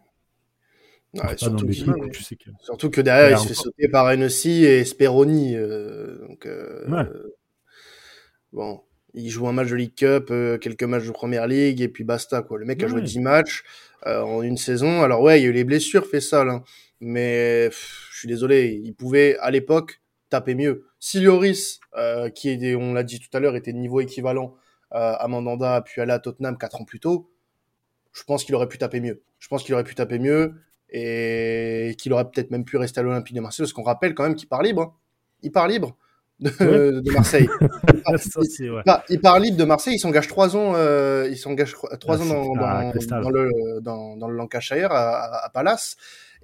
surtout, 2.61 2.91
que... 2.91 3.01
derrière, 3.01 3.31
il 3.31 3.39
se 3.39 3.49
fait 3.49 3.55
sauter 3.55 3.89
par 3.89 4.11
Enossi 4.11 4.65
et 4.65 4.85
Speroni. 4.85 5.55
Euh, 5.55 6.27
donc, 6.27 6.47
euh, 6.47 6.85
bon, 8.53 8.83
il 9.15 9.31
joue 9.31 9.49
un 9.49 9.53
match 9.53 9.69
de 9.69 9.75
League 9.75 9.95
Cup, 9.97 10.33
quelques 10.61 10.85
matchs 10.85 11.07
de 11.07 11.13
Première 11.13 11.47
League, 11.47 11.81
et 11.81 11.89
puis 11.89 12.05
basta. 12.05 12.43
Quoi. 12.43 12.59
Le 12.59 12.67
mec 12.67 12.83
a 12.83 12.89
joué 12.89 13.01
10 13.01 13.21
matchs. 13.21 13.65
Euh, 14.07 14.23
en 14.23 14.43
une 14.43 14.57
saison. 14.57 15.03
Alors 15.03 15.21
ouais, 15.23 15.41
il 15.41 15.43
y 15.43 15.47
a 15.47 15.49
eu 15.49 15.53
les 15.53 15.65
blessures, 15.65 16.07
fait 16.07 16.21
ça, 16.21 16.45
là. 16.45 16.63
mais 17.01 17.69
je 17.71 18.19
suis 18.19 18.29
désolé, 18.29 18.81
il 18.85 18.95
pouvait 18.95 19.37
à 19.39 19.51
l'époque 19.51 20.01
taper 20.31 20.55
mieux. 20.55 20.87
Si 21.01 21.21
Lloris, 21.21 21.81
euh, 21.97 22.31
qui 22.31 22.51
est, 22.51 22.75
on 22.77 22.93
l'a 22.93 23.03
dit 23.03 23.19
tout 23.19 23.37
à 23.37 23.41
l'heure, 23.41 23.57
était 23.57 23.73
de 23.73 23.79
niveau 23.79 24.01
équivalent 24.01 24.55
euh, 24.95 25.15
à 25.19 25.27
Mandanda, 25.27 25.83
puis 25.85 26.01
aller 26.01 26.13
à 26.13 26.21
Tottenham 26.21 26.57
quatre 26.57 26.81
ans 26.81 26.85
plus 26.85 27.01
tôt, 27.01 27.29
je 28.13 28.23
pense 28.23 28.45
qu'il 28.45 28.55
aurait 28.55 28.69
pu 28.69 28.79
taper 28.79 29.01
mieux. 29.01 29.23
Je 29.41 29.49
pense 29.49 29.65
qu'il 29.65 29.75
aurait 29.75 29.85
pu 29.85 29.97
taper 29.97 30.21
mieux 30.21 30.55
et 30.91 31.95
qu'il 31.99 32.13
aurait 32.13 32.31
peut-être 32.31 32.51
même 32.51 32.65
pu 32.65 32.77
rester 32.77 33.01
à 33.01 33.03
l'Olympique 33.03 33.35
de 33.35 33.41
Marseille, 33.41 33.65
parce 33.65 33.73
qu'on 33.73 33.83
rappelle 33.83 34.15
quand 34.15 34.23
même 34.23 34.37
qu'il 34.37 34.49
part 34.49 34.63
libre. 34.63 34.83
Hein. 34.83 34.95
Il 35.43 35.51
part 35.51 35.67
libre 35.67 35.97
de, 36.41 37.13
Marseille. 37.13 37.49
il, 39.09 39.21
part, 39.21 39.41
libre 39.41 39.57
de 39.57 39.65
Marseille, 39.65 39.95
il 39.97 39.99
s'engage 39.99 40.29
trois 40.29 40.57
ans, 40.57 40.75
euh, 40.77 41.27
il 41.29 41.37
s'engage 41.37 41.75
trois 41.99 42.23
ans 42.23 42.27
dans, 42.27 42.55
dans, 42.55 43.31
le 43.31 43.81
dans, 43.81 44.17
dans, 44.17 44.29
le 44.29 44.37
Lancashire 44.37 44.93
à, 44.93 45.45
à, 45.45 45.51
Palace. 45.51 45.97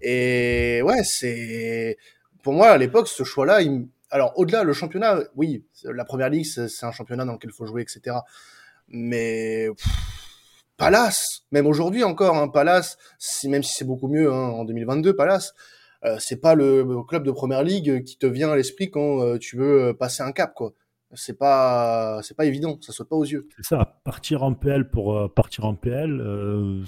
Et 0.03 0.83
ouais, 0.83 1.05
c'est 1.05 1.97
pour 2.43 2.55
moi 2.55 2.71
à 2.71 2.79
l'époque 2.79 3.07
ce 3.07 3.23
choix-là. 3.23 3.63
Il... 3.63 3.87
Alors 4.11 4.33
au-delà 4.37 4.65
le 4.65 4.73
championnat, 4.73 5.21
oui, 5.37 5.65
la 5.85 6.05
première 6.05 6.29
ligue 6.29 6.45
c'est 6.45 6.87
un 6.87 6.93
championnat 6.93 7.25
dans 7.25 7.35
lequel 7.35 7.51
il 7.53 7.57
faut 7.57 7.67
jouer, 7.67 7.83
etc. 7.83 8.17
Mais 8.89 9.69
Palace, 10.77 11.43
même 11.53 11.67
aujourd'hui 11.67 12.03
encore, 12.03 12.37
hein, 12.37 12.49
Palace, 12.49 12.99
si, 13.19 13.49
même 13.49 13.63
si 13.63 13.75
c'est 13.75 13.85
beaucoup 13.85 14.09
mieux 14.09 14.33
hein, 14.33 14.49
en 14.49 14.65
2022, 14.65 15.15
Palace, 15.15 15.55
c'est 16.19 16.41
pas 16.41 16.55
le, 16.55 16.85
club 17.09 17.25
de 17.25 17.31
première 17.31 17.63
ligue 17.63 18.03
qui 18.05 18.19
te 18.19 18.27
vient 18.27 18.51
à 18.51 18.57
l'esprit 18.57 18.91
quand 18.91 19.23
euh, 19.23 19.39
tu 19.39 19.57
veux 19.57 19.83
euh, 19.83 19.93
passer 19.95 20.23
un 20.23 20.33
cap, 20.33 20.55
quoi 20.55 20.75
c'est 21.17 21.39
pas 21.39 22.19
c'est 22.25 22.37
pas 22.37 22.45
évident, 22.45 22.77
ça 22.81 22.93
saute 22.93 23.09
pas 23.09 23.15
aux 23.15 23.25
yeux. 23.25 23.47
C'est 23.55 23.65
ça, 23.65 24.01
partir 24.03 24.43
en 24.43 24.53
PL 24.53 24.91
pour 24.91 25.33
partir 25.33 25.65
en 25.65 25.77
PL, 25.77 26.21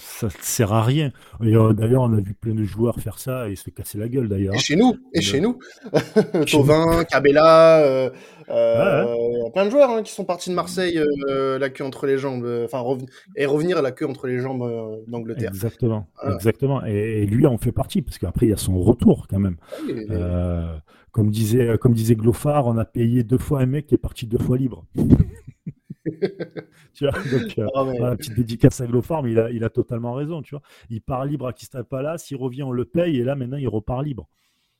ça 0.00 0.28
ça 0.30 0.42
sert 0.42 0.72
à 0.72 0.82
rien. 0.82 1.12
d'ailleurs, 1.40 2.02
on 2.02 2.12
a 2.12 2.20
vu 2.20 2.34
plein 2.34 2.54
de 2.54 2.64
joueurs 2.64 2.98
faire 2.98 3.20
ça 3.20 3.48
et 3.48 3.54
se 3.54 3.70
casser 3.70 3.98
la 3.98 4.08
gueule 4.08 4.28
d'ailleurs. 4.28 4.54
Et 4.54 4.58
chez 4.58 4.74
nous, 4.74 4.96
et 5.12 5.20
chez 5.20 5.40
nous, 5.40 5.60
Tovin, 6.50 7.04
Cabella, 7.08 7.78
euh, 7.82 8.10
plein 8.46 9.64
de 9.64 9.70
joueurs 9.70 9.90
hein, 9.90 10.02
qui 10.02 10.12
sont 10.12 10.24
partis 10.24 10.50
de 10.50 10.54
Marseille 10.54 10.98
euh, 10.98 11.58
la 11.58 11.70
queue 11.70 11.84
entre 11.84 12.06
les 12.06 12.18
jambes, 12.18 12.44
euh, 12.44 12.64
enfin 12.64 12.84
et 13.36 13.46
revenir 13.46 13.78
à 13.78 13.82
la 13.82 13.92
queue 13.92 14.06
entre 14.06 14.26
les 14.26 14.38
jambes 14.38 15.04
d'Angleterre. 15.06 15.50
Exactement, 15.50 16.08
exactement. 16.24 16.84
Et, 16.84 17.26
lui 17.26 17.46
en 17.46 17.58
fait 17.58 17.72
partie 17.72 18.02
parce 18.02 18.18
qu'après 18.18 18.46
il 18.46 18.50
y 18.50 18.52
a 18.52 18.56
son 18.56 18.78
retour 18.78 19.26
quand 19.28 19.40
même. 19.40 19.56
comme 21.12 21.30
disait 21.30 21.78
comme 21.78 21.94
disait 21.94 22.14
Glofard, 22.14 22.66
on 22.66 22.78
a 22.78 22.84
payé 22.84 23.24
deux 23.24 23.38
fois 23.38 23.60
un 23.60 23.66
mec 23.66 23.86
qui 23.86 23.94
est 23.94 23.98
parti 23.98 24.26
deux 24.26 24.38
fois 24.38 24.56
libre. 24.56 24.84
tu 26.94 27.04
vois, 27.04 27.12
donc, 27.32 27.60
ah, 27.74 28.16
petite 28.16 28.34
dédicace 28.34 28.80
à 28.80 28.86
Glofard, 28.86 29.24
mais 29.24 29.32
il 29.32 29.40
a, 29.40 29.50
il 29.50 29.64
a 29.64 29.70
totalement 29.70 30.14
raison. 30.14 30.40
Tu 30.42 30.54
vois, 30.54 30.62
il 30.88 31.00
part 31.00 31.24
libre 31.24 31.48
à 31.48 31.52
Crystal 31.52 31.84
Palace, 31.84 32.30
il 32.30 32.36
revient, 32.36 32.62
on 32.62 32.70
le 32.70 32.84
paye, 32.84 33.18
et 33.18 33.24
là 33.24 33.34
maintenant 33.34 33.56
il 33.56 33.68
repart 33.68 34.04
libre. 34.04 34.28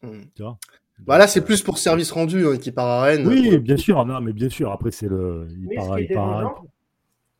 Hmm. 0.02 0.22
Tu 0.34 0.42
vois 0.42 0.58
Bah 1.00 1.18
là, 1.18 1.26
c'est 1.26 1.44
plus 1.44 1.62
pour 1.62 1.78
service 1.78 2.10
rendu 2.10 2.46
hein, 2.46 2.56
qui 2.56 2.72
part 2.72 2.86
à 2.86 3.02
Rennes. 3.02 3.26
Oui, 3.26 3.58
bien 3.58 3.76
sûr. 3.76 4.04
Non, 4.04 4.20
mais 4.20 4.32
bien 4.32 4.48
sûr. 4.48 4.72
Après, 4.72 4.90
c'est 4.90 5.08
le. 5.08 5.46
Il 5.58 5.68
part, 6.14 6.64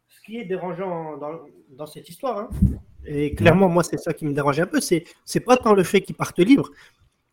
ce, 0.09 0.21
qui 0.21 0.39
est 0.39 0.45
dérangeant 0.45 1.17
dans, 1.17 1.41
dans 1.71 1.87
cette 1.87 2.09
histoire, 2.09 2.39
hein, 2.39 2.51
et 3.05 3.35
clairement, 3.35 3.69
moi, 3.69 3.83
c'est 3.83 3.99
ça 3.99 4.13
qui 4.13 4.27
me 4.27 4.33
dérange 4.33 4.59
un 4.61 4.67
peu, 4.67 4.81
c'est 4.81 5.05
c'est 5.25 5.41
pas 5.41 5.57
tant 5.57 5.73
le 5.73 5.85
fait 5.85 6.01
qu'il 6.01 6.17
parte 6.17 6.39
libre 6.39 6.71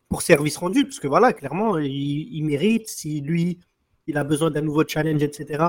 pour 0.08 0.22
service 0.22 0.56
rendu, 0.56 0.84
parce 0.84 1.00
que 1.00 1.08
voilà, 1.08 1.32
clairement, 1.32 1.78
il, 1.78 1.90
il 1.90 2.44
mérite. 2.44 2.88
Si 2.88 3.20
lui, 3.20 3.58
il 4.06 4.16
a 4.16 4.24
besoin 4.24 4.50
d'un 4.50 4.60
nouveau 4.62 4.84
challenge, 4.86 5.22
etc. 5.22 5.64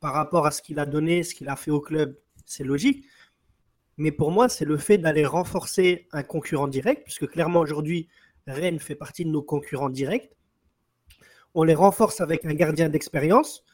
Par 0.00 0.14
rapport 0.14 0.46
à 0.46 0.50
ce 0.50 0.62
qu'il 0.62 0.78
a 0.78 0.86
donné, 0.86 1.22
ce 1.22 1.34
qu'il 1.34 1.48
a 1.48 1.56
fait 1.56 1.70
au 1.70 1.80
club, 1.80 2.16
c'est 2.46 2.64
logique. 2.64 3.04
Mais 3.96 4.12
pour 4.12 4.30
moi, 4.30 4.48
c'est 4.48 4.64
le 4.64 4.78
fait 4.78 4.96
d'aller 4.96 5.26
renforcer 5.26 6.08
un 6.12 6.22
concurrent 6.22 6.68
direct, 6.68 7.02
puisque 7.04 7.28
clairement 7.28 7.60
aujourd'hui, 7.60 8.08
Rennes 8.50 8.78
fait 8.78 8.94
partie 8.94 9.24
de 9.24 9.30
nos 9.30 9.42
concurrents 9.42 9.90
directs. 9.90 10.30
On 11.54 11.64
les 11.64 11.74
renforce 11.74 12.20
avec 12.20 12.44
un 12.44 12.54
gardien 12.54 12.88
d'expérience 12.88 13.64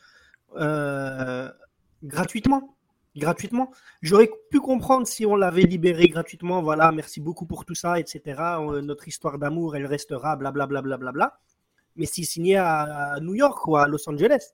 euh, 0.56 1.50
gratuitement. 2.02 2.76
Gratuitement. 3.16 3.70
J'aurais 4.02 4.30
pu 4.50 4.60
comprendre 4.60 5.06
si 5.06 5.24
on 5.24 5.36
l'avait 5.36 5.62
libéré 5.62 6.08
gratuitement. 6.08 6.62
Voilà, 6.62 6.92
merci 6.92 7.20
beaucoup 7.20 7.46
pour 7.46 7.64
tout 7.64 7.74
ça, 7.74 7.98
etc. 7.98 8.20
Euh, 8.60 8.82
notre 8.82 9.08
histoire 9.08 9.38
d'amour, 9.38 9.76
elle 9.76 9.86
restera, 9.86 10.36
blablabla. 10.36 10.82
Bla, 10.82 10.96
bla, 10.98 11.12
bla, 11.12 11.40
Mais 11.96 12.06
s'il 12.06 12.26
signait 12.26 12.56
à 12.56 13.18
New 13.20 13.34
York 13.34 13.66
ou 13.66 13.76
à 13.76 13.88
Los 13.88 14.08
Angeles. 14.08 14.52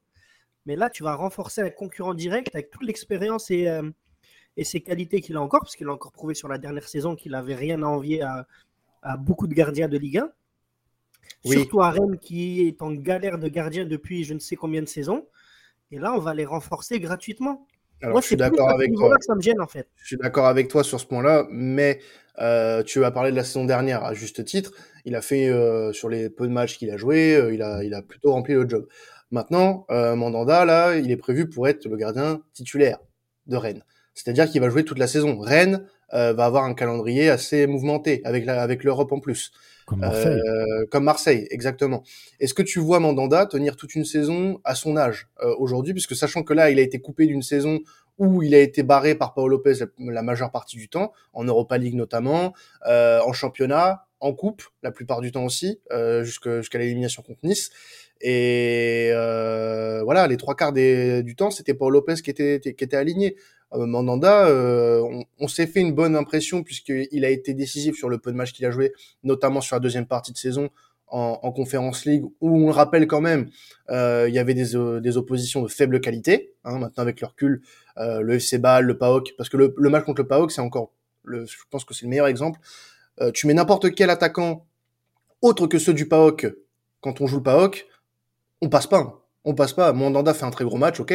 Mais 0.66 0.76
là, 0.76 0.90
tu 0.90 1.02
vas 1.02 1.14
renforcer 1.14 1.60
un 1.60 1.70
concurrent 1.70 2.14
direct 2.14 2.54
avec 2.54 2.70
toute 2.70 2.84
l'expérience 2.84 3.50
et, 3.50 3.68
euh, 3.68 3.90
et 4.56 4.64
ses 4.64 4.80
qualités 4.80 5.20
qu'il 5.20 5.36
a 5.36 5.40
encore, 5.40 5.60
parce 5.60 5.76
qu'il 5.76 5.88
a 5.88 5.92
encore 5.92 6.12
prouvé 6.12 6.34
sur 6.34 6.48
la 6.48 6.58
dernière 6.58 6.88
saison 6.88 7.16
qu'il 7.16 7.32
n'avait 7.32 7.54
rien 7.54 7.82
à 7.82 7.86
envier 7.86 8.22
à, 8.22 8.46
à 9.02 9.16
beaucoup 9.16 9.46
de 9.46 9.54
gardiens 9.54 9.88
de 9.88 9.98
Ligue 9.98 10.18
1. 10.18 10.32
Surtout 11.44 11.80
à 11.82 11.90
Rennes 11.90 12.18
qui 12.18 12.66
est 12.66 12.82
en 12.82 12.92
galère 12.92 13.38
de 13.38 13.48
gardien 13.48 13.84
depuis 13.84 14.24
je 14.24 14.34
ne 14.34 14.38
sais 14.38 14.56
combien 14.56 14.80
de 14.80 14.86
saisons. 14.86 15.26
Et 15.90 15.98
là, 15.98 16.14
on 16.14 16.18
va 16.18 16.34
les 16.34 16.44
renforcer 16.44 17.00
gratuitement. 17.00 17.66
Alors, 18.00 18.20
je 18.20 18.26
suis 18.26 18.36
d'accord 18.36 18.70
avec 18.70 18.92
toi. 18.94 19.14
ça 19.20 19.34
me 19.34 19.40
gêne, 19.40 19.60
en 19.60 19.66
fait. 19.66 19.88
Je 19.96 20.06
suis 20.06 20.16
d'accord 20.16 20.46
avec 20.46 20.68
toi 20.68 20.82
sur 20.82 20.98
ce 20.98 21.06
point-là, 21.06 21.46
mais 21.50 22.00
euh, 22.40 22.82
tu 22.82 23.04
as 23.04 23.10
parlé 23.10 23.30
de 23.30 23.36
la 23.36 23.44
saison 23.44 23.64
dernière 23.64 24.02
à 24.04 24.14
juste 24.14 24.44
titre. 24.44 24.72
Il 25.04 25.14
a 25.14 25.22
fait 25.22 25.48
euh, 25.48 25.92
sur 25.92 26.08
les 26.08 26.30
peu 26.30 26.48
de 26.48 26.52
matchs 26.52 26.78
qu'il 26.78 26.90
a 26.90 26.96
joué, 26.96 27.36
euh, 27.36 27.54
il, 27.54 27.62
a, 27.62 27.84
il 27.84 27.94
a 27.94 28.02
plutôt 28.02 28.32
rempli 28.32 28.54
le 28.54 28.68
job. 28.68 28.86
Maintenant, 29.30 29.86
Mandanda, 29.88 30.66
là, 30.66 30.96
il 30.96 31.10
est 31.10 31.16
prévu 31.16 31.48
pour 31.48 31.66
être 31.66 31.86
le 31.86 31.96
gardien 31.96 32.42
titulaire 32.52 32.98
de 33.46 33.56
Rennes. 33.56 33.82
C'est-à-dire 34.12 34.50
qu'il 34.50 34.60
va 34.60 34.68
jouer 34.68 34.84
toute 34.84 34.98
la 34.98 35.06
saison. 35.06 35.38
Rennes 35.38 35.86
euh, 36.14 36.32
va 36.32 36.44
avoir 36.44 36.64
un 36.64 36.74
calendrier 36.74 37.30
assez 37.30 37.66
mouvementé 37.66 38.20
avec 38.24 38.44
la, 38.44 38.60
avec 38.60 38.84
l'Europe 38.84 39.12
en 39.12 39.20
plus. 39.20 39.52
Comme 39.86 40.00
Marseille. 40.00 40.38
Euh, 40.38 40.86
comme 40.90 41.04
Marseille, 41.04 41.46
exactement. 41.50 42.02
Est-ce 42.38 42.54
que 42.54 42.62
tu 42.62 42.78
vois 42.78 43.00
Mandanda 43.00 43.46
tenir 43.46 43.76
toute 43.76 43.94
une 43.94 44.04
saison 44.04 44.60
à 44.64 44.74
son 44.74 44.96
âge 44.96 45.28
euh, 45.42 45.54
aujourd'hui, 45.58 45.92
puisque 45.92 46.14
sachant 46.14 46.42
que 46.42 46.54
là, 46.54 46.70
il 46.70 46.78
a 46.78 46.82
été 46.82 47.00
coupé 47.00 47.26
d'une 47.26 47.42
saison 47.42 47.80
où 48.18 48.42
il 48.42 48.54
a 48.54 48.60
été 48.60 48.82
barré 48.82 49.14
par 49.14 49.34
Paolo 49.34 49.56
Lopez 49.56 49.84
la, 49.98 50.22
majeure 50.22 50.52
partie 50.52 50.76
du 50.76 50.88
temps, 50.88 51.12
en 51.32 51.44
Europa 51.44 51.78
League 51.78 51.94
notamment, 51.94 52.52
en 52.84 53.32
championnat, 53.32 54.04
en 54.20 54.34
coupe 54.34 54.62
la 54.82 54.92
plupart 54.92 55.22
du 55.22 55.32
temps 55.32 55.44
aussi, 55.44 55.80
jusqu'à 56.20 56.78
l'élimination 56.78 57.22
contre 57.22 57.40
Nice. 57.42 57.70
Et 58.22 59.10
euh, 59.10 60.02
voilà, 60.04 60.28
les 60.28 60.36
trois 60.36 60.54
quarts 60.54 60.72
des, 60.72 61.24
du 61.24 61.34
temps, 61.34 61.50
c'était 61.50 61.74
Paul 61.74 61.92
Lopez 61.92 62.14
qui 62.22 62.30
était, 62.30 62.60
qui 62.60 62.84
était 62.84 62.96
aligné. 62.96 63.36
Euh, 63.74 63.84
Mandanda, 63.84 64.46
euh, 64.46 65.02
on, 65.40 65.48
s'est 65.48 65.66
fait 65.66 65.80
une 65.80 65.92
bonne 65.92 66.14
impression 66.14 66.62
puisqu'il 66.62 67.24
a 67.24 67.30
été 67.30 67.52
décisif 67.52 67.96
sur 67.96 68.08
le 68.08 68.18
peu 68.18 68.30
de 68.30 68.36
matchs 68.36 68.52
qu'il 68.52 68.64
a 68.64 68.70
joué, 68.70 68.92
notamment 69.24 69.60
sur 69.60 69.74
la 69.74 69.80
deuxième 69.80 70.06
partie 70.06 70.32
de 70.32 70.38
saison 70.38 70.70
en, 71.08 71.40
en 71.42 71.90
League, 72.06 72.24
où 72.40 72.56
on 72.56 72.66
le 72.66 72.72
rappelle 72.72 73.06
quand 73.06 73.20
même, 73.20 73.50
euh, 73.90 74.26
il 74.28 74.34
y 74.34 74.38
avait 74.38 74.54
des, 74.54 74.76
euh, 74.76 75.00
des, 75.00 75.16
oppositions 75.16 75.60
de 75.60 75.68
faible 75.68 76.00
qualité. 76.00 76.54
Hein, 76.64 76.78
maintenant, 76.78 77.02
avec 77.02 77.20
le 77.20 77.26
recul, 77.26 77.62
le 77.96 78.34
FC 78.34 78.58
le 78.58 78.92
PAOK, 78.96 79.34
parce 79.36 79.48
que 79.48 79.56
le, 79.56 79.74
le 79.76 79.90
match 79.90 80.04
contre 80.04 80.22
le 80.22 80.28
PAOK, 80.28 80.52
c'est 80.52 80.62
encore, 80.62 80.92
le, 81.24 81.44
je 81.44 81.56
pense 81.70 81.84
que 81.84 81.92
c'est 81.92 82.04
le 82.06 82.10
meilleur 82.10 82.28
exemple. 82.28 82.60
tu 83.34 83.46
mets 83.46 83.54
n'importe 83.54 83.94
quel 83.94 84.10
attaquant 84.10 84.64
autre 85.42 85.66
que 85.66 85.78
ceux 85.78 85.92
du 85.92 86.08
PAOK 86.08 86.46
quand 87.02 87.20
on 87.20 87.26
joue 87.26 87.38
le 87.38 87.42
PAOK, 87.42 87.86
on 88.62 88.68
passe 88.68 88.86
pas. 88.86 89.18
On 89.44 89.54
passe 89.54 89.72
pas. 89.72 89.92
Mandanda 89.92 90.34
fait 90.34 90.44
un 90.44 90.52
très 90.52 90.64
gros 90.64 90.76
match, 90.76 91.00
ok, 91.00 91.12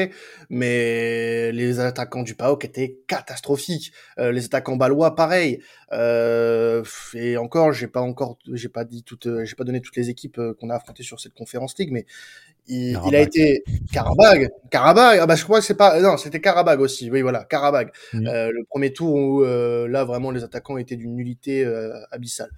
mais 0.49 1.49
les 1.53 1.79
attaquants 1.79 2.23
du 2.23 2.36
PAOK 2.36 2.65
étaient 2.65 2.99
catastrophiques. 3.07 3.93
Euh, 4.19 4.33
les 4.33 4.45
attaquants 4.45 4.75
balois, 4.75 5.15
pareil. 5.15 5.62
Euh, 5.93 6.83
et 7.13 7.38
encore, 7.38 7.71
j'ai 7.71 7.88
pas 7.88 8.01
encore, 8.01 8.38
j'ai 8.51 8.67
pas 8.67 8.83
dit 8.83 9.03
toutes, 9.03 9.29
j'ai 9.45 9.55
pas 9.55 9.63
donné 9.63 9.79
toutes 9.79 9.95
les 9.95 10.10
équipes 10.10 10.39
euh, 10.39 10.53
qu'on 10.60 10.69
a 10.69 10.75
affrontées 10.75 11.03
sur 11.03 11.21
cette 11.21 11.33
conférence 11.36 11.77
ligue, 11.79 11.93
mais 11.93 12.05
il, 12.67 12.97
a 13.15 13.21
été 13.21 13.63
Karabag, 13.93 14.49
Karabag. 14.71 15.19
Ah 15.21 15.25
bah 15.25 15.36
je 15.36 15.45
crois 15.45 15.62
que 15.62 15.65
c'est 15.65 15.77
pas, 15.77 16.01
non, 16.01 16.17
c'était 16.17 16.41
Karabag 16.41 16.81
aussi. 16.81 17.10
Oui, 17.10 17.21
voilà, 17.21 17.45
Karabag. 17.45 17.91
le 18.12 18.63
premier 18.65 18.91
tour 18.91 19.15
où 19.15 19.43
là 19.45 20.03
vraiment 20.03 20.31
les 20.31 20.43
attaquants 20.43 20.75
étaient 20.75 20.97
d'une 20.97 21.15
nullité 21.15 21.65
abyssale. 22.12 22.51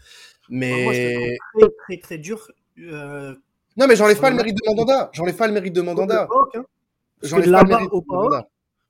Mais 0.49 0.83
Moi, 0.83 0.93
très, 0.93 1.69
très 1.85 1.97
très 1.99 2.17
dur. 2.17 2.49
Non, 3.79 3.87
mais 3.87 3.95
j'enlève 3.95 4.19
pas 4.19 4.29
le 4.29 4.35
mérite 4.35 4.57
de 4.57 4.61
Mandanda. 4.67 5.09
J'enlève 5.13 5.37
pas 5.37 5.47
le 5.47 5.53
mérite 5.53 5.73
de 5.73 5.81
Mandanda. 5.81 6.27
Hein. 6.29 6.63
J'enlève 7.23 7.49
pas 7.49 7.63
le 7.63 7.69
mérite 7.69 7.89
de 7.89 8.05
Mandanda. 8.05 8.47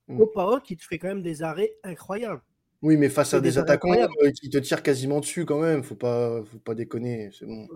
Au 0.10 0.26
PAOK, 0.26 0.72
il 0.72 0.78
te 0.78 0.84
fait 0.84 0.98
quand 0.98 1.10
même 1.10 1.22
des 1.22 1.44
arrêts 1.44 1.74
incroyables. 1.84 2.42
Oui, 2.82 2.98
mais 2.98 3.10
face 3.10 3.36
à 3.36 3.42
des, 3.42 3.60
attaquants 3.60 3.94
euh, 3.94 4.32
qui 4.32 4.50
te 4.50 4.58
tirent 4.58 4.82
quasiment 4.82 5.20
dessus 5.20 5.46
quand 5.46 5.60
même, 5.60 5.84
faut 5.84 5.96
pas, 5.96 6.42
faut 6.44 6.58
pas 6.60 6.74
déconner. 6.74 7.30
C'est 7.38 7.46
bon. 7.46 7.68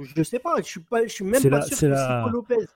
Je 0.00 0.22
sais 0.22 0.38
pas, 0.38 0.54
je 0.58 0.62
suis 0.62 0.80
pas, 0.80 1.02
je 1.02 1.08
suis 1.08 1.24
même 1.24 1.42
pas 1.42 1.60
sûr 1.62 1.76
que 1.76 1.86
la... 1.86 1.96
c'est 1.96 2.22
Paul 2.24 2.32
Lopez. 2.32 2.66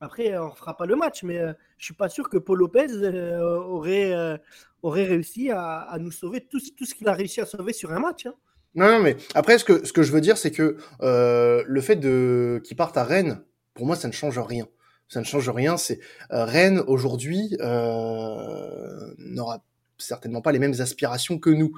Après, 0.00 0.38
on 0.38 0.52
fera 0.52 0.76
pas 0.76 0.86
le 0.86 0.96
match, 0.96 1.24
mais 1.24 1.38
euh, 1.38 1.52
je 1.78 1.86
suis 1.86 1.94
pas 1.94 2.08
sûr 2.08 2.28
que 2.28 2.36
Paul 2.38 2.58
Lopez 2.58 2.86
euh, 2.90 3.40
aurait, 3.62 4.38
aurait 4.82 5.04
réussi 5.04 5.50
à, 5.50 5.96
nous 5.98 6.12
sauver 6.12 6.42
tout, 6.42 6.60
tout 6.76 6.84
ce 6.84 6.94
qu'il 6.94 7.08
a 7.08 7.14
réussi 7.14 7.40
à 7.40 7.46
sauver 7.46 7.72
sur 7.72 7.90
un 7.92 7.98
match. 7.98 8.26
Hein. 8.26 8.34
Non, 8.74 8.88
non, 8.88 9.00
mais 9.00 9.16
après, 9.34 9.58
ce 9.58 9.64
que, 9.64 9.84
ce 9.84 9.92
que 9.92 10.02
je 10.02 10.12
veux 10.12 10.20
dire, 10.20 10.38
c'est 10.38 10.50
que 10.50 10.76
euh, 11.02 11.64
le 11.66 11.80
fait 11.80 11.96
de 11.96 12.60
qu'ils 12.64 12.76
partent 12.76 12.96
à 12.96 13.04
Rennes, 13.04 13.42
pour 13.74 13.86
moi, 13.86 13.96
ça 13.96 14.08
ne 14.08 14.12
change 14.12 14.38
rien. 14.38 14.66
Ça 15.08 15.20
ne 15.20 15.24
change 15.24 15.48
rien. 15.50 15.76
C'est 15.76 15.98
euh, 16.32 16.44
Rennes 16.44 16.82
aujourd'hui 16.86 17.56
euh, 17.60 19.14
n'aura 19.18 19.64
certainement 19.98 20.40
pas 20.40 20.52
les 20.52 20.60
mêmes 20.60 20.80
aspirations 20.80 21.38
que 21.38 21.50
nous. 21.50 21.72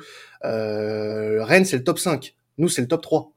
Euh, 0.45 1.43
Rennes, 1.43 1.65
c'est 1.65 1.79
le 1.79 1.85
top 1.85 1.99
5. 1.99 2.35
Nous, 2.59 2.69
c'est 2.69 2.83
le 2.83 2.89
top 2.89 3.03
3. 3.03 3.33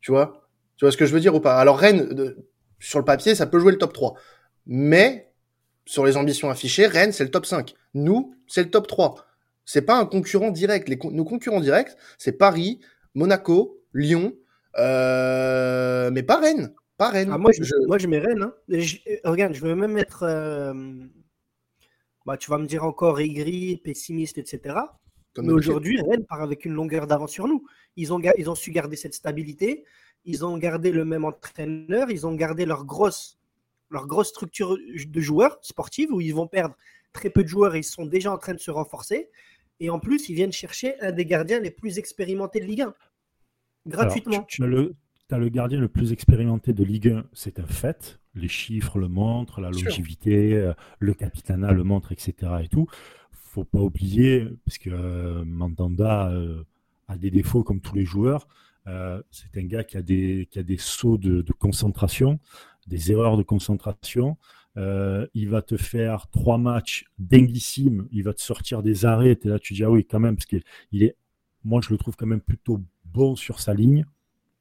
Tu 0.00 0.10
vois? 0.10 0.48
Tu 0.76 0.84
vois 0.84 0.92
ce 0.92 0.96
que 0.96 1.04
je 1.04 1.12
veux 1.12 1.20
dire 1.20 1.34
ou 1.34 1.40
pas? 1.40 1.58
Alors 1.58 1.78
Rennes, 1.78 2.34
sur 2.78 2.98
le 2.98 3.04
papier, 3.04 3.34
ça 3.34 3.46
peut 3.46 3.58
jouer 3.58 3.72
le 3.72 3.78
top 3.78 3.92
3. 3.92 4.14
Mais 4.66 5.32
sur 5.84 6.06
les 6.06 6.16
ambitions 6.16 6.50
affichées, 6.50 6.86
Rennes, 6.86 7.12
c'est 7.12 7.24
le 7.24 7.30
top 7.30 7.44
5. 7.44 7.74
Nous, 7.94 8.34
c'est 8.46 8.62
le 8.62 8.70
top 8.70 8.86
3. 8.86 9.26
C'est 9.68 9.82
pas 9.82 9.98
un 9.98 10.06
concurrent 10.06 10.50
direct. 10.50 10.88
Les, 10.88 10.98
nos 11.12 11.26
concurrents 11.26 11.60
directs, 11.60 11.94
c'est 12.16 12.32
Paris, 12.32 12.80
Monaco, 13.14 13.78
Lyon, 13.92 14.32
euh, 14.78 16.10
mais 16.10 16.22
pas 16.22 16.40
Rennes. 16.40 16.74
Pas 16.96 17.10
Rennes. 17.10 17.28
Ah, 17.30 17.36
moi, 17.36 17.50
je, 17.52 17.86
moi, 17.86 17.98
je 17.98 18.06
mets 18.06 18.18
Rennes. 18.18 18.44
Hein. 18.44 18.54
regarde, 19.24 19.52
je 19.52 19.60
veux 19.60 19.74
même 19.74 19.92
mettre. 19.92 20.22
Euh, 20.22 20.72
bah, 22.24 22.38
tu 22.38 22.50
vas 22.50 22.56
me 22.56 22.64
dire 22.64 22.82
encore 22.82 23.20
aigri, 23.20 23.76
pessimiste, 23.76 24.38
etc. 24.38 24.74
mais 25.36 25.52
aujourd'hui, 25.52 26.00
Rennes 26.00 26.24
part 26.24 26.40
avec 26.40 26.64
une 26.64 26.72
longueur 26.72 27.06
d'avance 27.06 27.32
sur 27.32 27.46
nous. 27.46 27.66
Ils 27.96 28.10
ont, 28.14 28.22
ils 28.38 28.48
ont 28.48 28.54
su 28.54 28.70
garder 28.70 28.96
cette 28.96 29.12
stabilité. 29.12 29.84
Ils 30.24 30.46
ont 30.46 30.56
gardé 30.56 30.92
le 30.92 31.04
même 31.04 31.26
entraîneur. 31.26 32.10
Ils 32.10 32.26
ont 32.26 32.34
gardé 32.34 32.64
leur 32.64 32.86
grosse, 32.86 33.38
leur 33.90 34.06
grosse 34.06 34.28
structure 34.28 34.78
de 34.78 35.20
joueurs 35.20 35.58
sportifs 35.60 36.08
où 36.10 36.22
ils 36.22 36.34
vont 36.34 36.46
perdre 36.46 36.74
très 37.12 37.28
peu 37.28 37.42
de 37.42 37.48
joueurs 37.48 37.74
et 37.74 37.80
ils 37.80 37.84
sont 37.84 38.06
déjà 38.06 38.32
en 38.32 38.38
train 38.38 38.54
de 38.54 38.60
se 38.60 38.70
renforcer. 38.70 39.28
Et 39.80 39.90
en 39.90 39.98
plus, 39.98 40.28
ils 40.28 40.34
viennent 40.34 40.52
chercher 40.52 41.00
un 41.00 41.12
des 41.12 41.24
gardiens 41.24 41.60
les 41.60 41.70
plus 41.70 41.98
expérimentés 41.98 42.60
de 42.60 42.66
Ligue 42.66 42.82
1. 42.82 42.94
Gratuitement. 43.86 44.44
tu, 44.48 44.62
as 44.62 44.66
le, 44.66 44.94
le, 45.30 45.48
gardien 45.48 45.80
le 45.80 45.88
plus 45.88 46.12
expérimenté 46.12 46.72
de 46.72 46.84
Ligue 46.84 47.08
1, 47.08 47.24
c'est 47.32 47.58
un 47.58 47.66
fait. 47.66 48.20
Les 48.34 48.48
chiffres 48.48 48.98
le 48.98 49.08
montrent, 49.08 49.60
la 49.60 49.70
longévité, 49.70 50.54
euh, 50.54 50.74
le 50.98 51.14
capitanat 51.14 51.72
le 51.72 51.84
montre, 51.84 52.12
etc. 52.12 52.34
Et 52.62 52.68
tout. 52.68 52.86
faut 53.32 53.64
pas 53.64 53.80
oublier, 53.80 54.46
parce 54.64 54.78
que 54.78 54.90
euh, 54.90 55.44
Mandanda 55.44 56.28
euh, 56.30 56.64
a 57.06 57.16
des 57.16 57.30
défauts 57.30 57.62
comme 57.62 57.80
tous 57.80 57.94
les 57.94 58.04
joueurs. 58.04 58.46
c'est 59.30 59.56
un 59.56 59.64
gars 59.64 59.84
qui 59.84 59.96
a 59.96 60.02
des, 60.02 60.48
qui 60.50 60.58
a 60.58 60.62
des 60.62 60.78
sauts 60.78 61.18
de, 61.18 61.42
de 61.42 61.52
concentration, 61.52 62.40
des 62.86 63.12
erreurs 63.12 63.36
de 63.36 63.42
concentration. 63.42 64.36
Euh, 64.76 65.26
il 65.34 65.48
va 65.48 65.62
te 65.62 65.76
faire 65.76 66.28
trois 66.28 66.58
matchs 66.58 67.06
dinguissimes, 67.18 68.06
il 68.12 68.22
va 68.22 68.32
te 68.32 68.40
sortir 68.40 68.82
des 68.82 69.04
arrêts, 69.04 69.36
et 69.42 69.48
là 69.48 69.58
tu 69.58 69.74
dis 69.74 69.82
ah 69.82 69.90
oui 69.90 70.04
quand 70.04 70.20
même, 70.20 70.36
parce 70.36 70.46
qu'il 70.46 70.62
est, 71.02 71.16
moi 71.64 71.80
je 71.82 71.90
le 71.90 71.98
trouve 71.98 72.16
quand 72.16 72.26
même 72.26 72.40
plutôt 72.40 72.80
bon 73.06 73.34
sur 73.34 73.60
sa 73.60 73.74
ligne. 73.74 74.04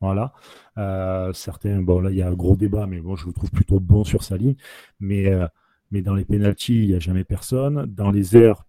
Voilà. 0.01 0.33
Euh, 0.77 1.33
certains, 1.33 1.81
bon 1.81 1.99
là 1.99 2.11
il 2.11 2.17
y 2.17 2.21
a 2.21 2.27
un 2.27 2.33
gros 2.33 2.55
débat, 2.55 2.87
mais 2.87 2.99
bon 2.99 3.15
je 3.15 3.27
le 3.27 3.33
trouve 3.33 3.51
plutôt 3.51 3.79
bon 3.79 4.03
sur 4.03 4.23
sa 4.23 4.37
ligne. 4.37 4.55
Mais, 4.99 5.27
euh, 5.27 5.47
mais 5.91 6.01
dans 6.01 6.15
les 6.15 6.25
pénalties, 6.25 6.83
il 6.83 6.87
n'y 6.89 6.95
a 6.95 6.99
jamais 6.99 7.23
personne. 7.23 7.85
Dans 7.85 8.11
les 8.11 8.37
airs, 8.37 8.65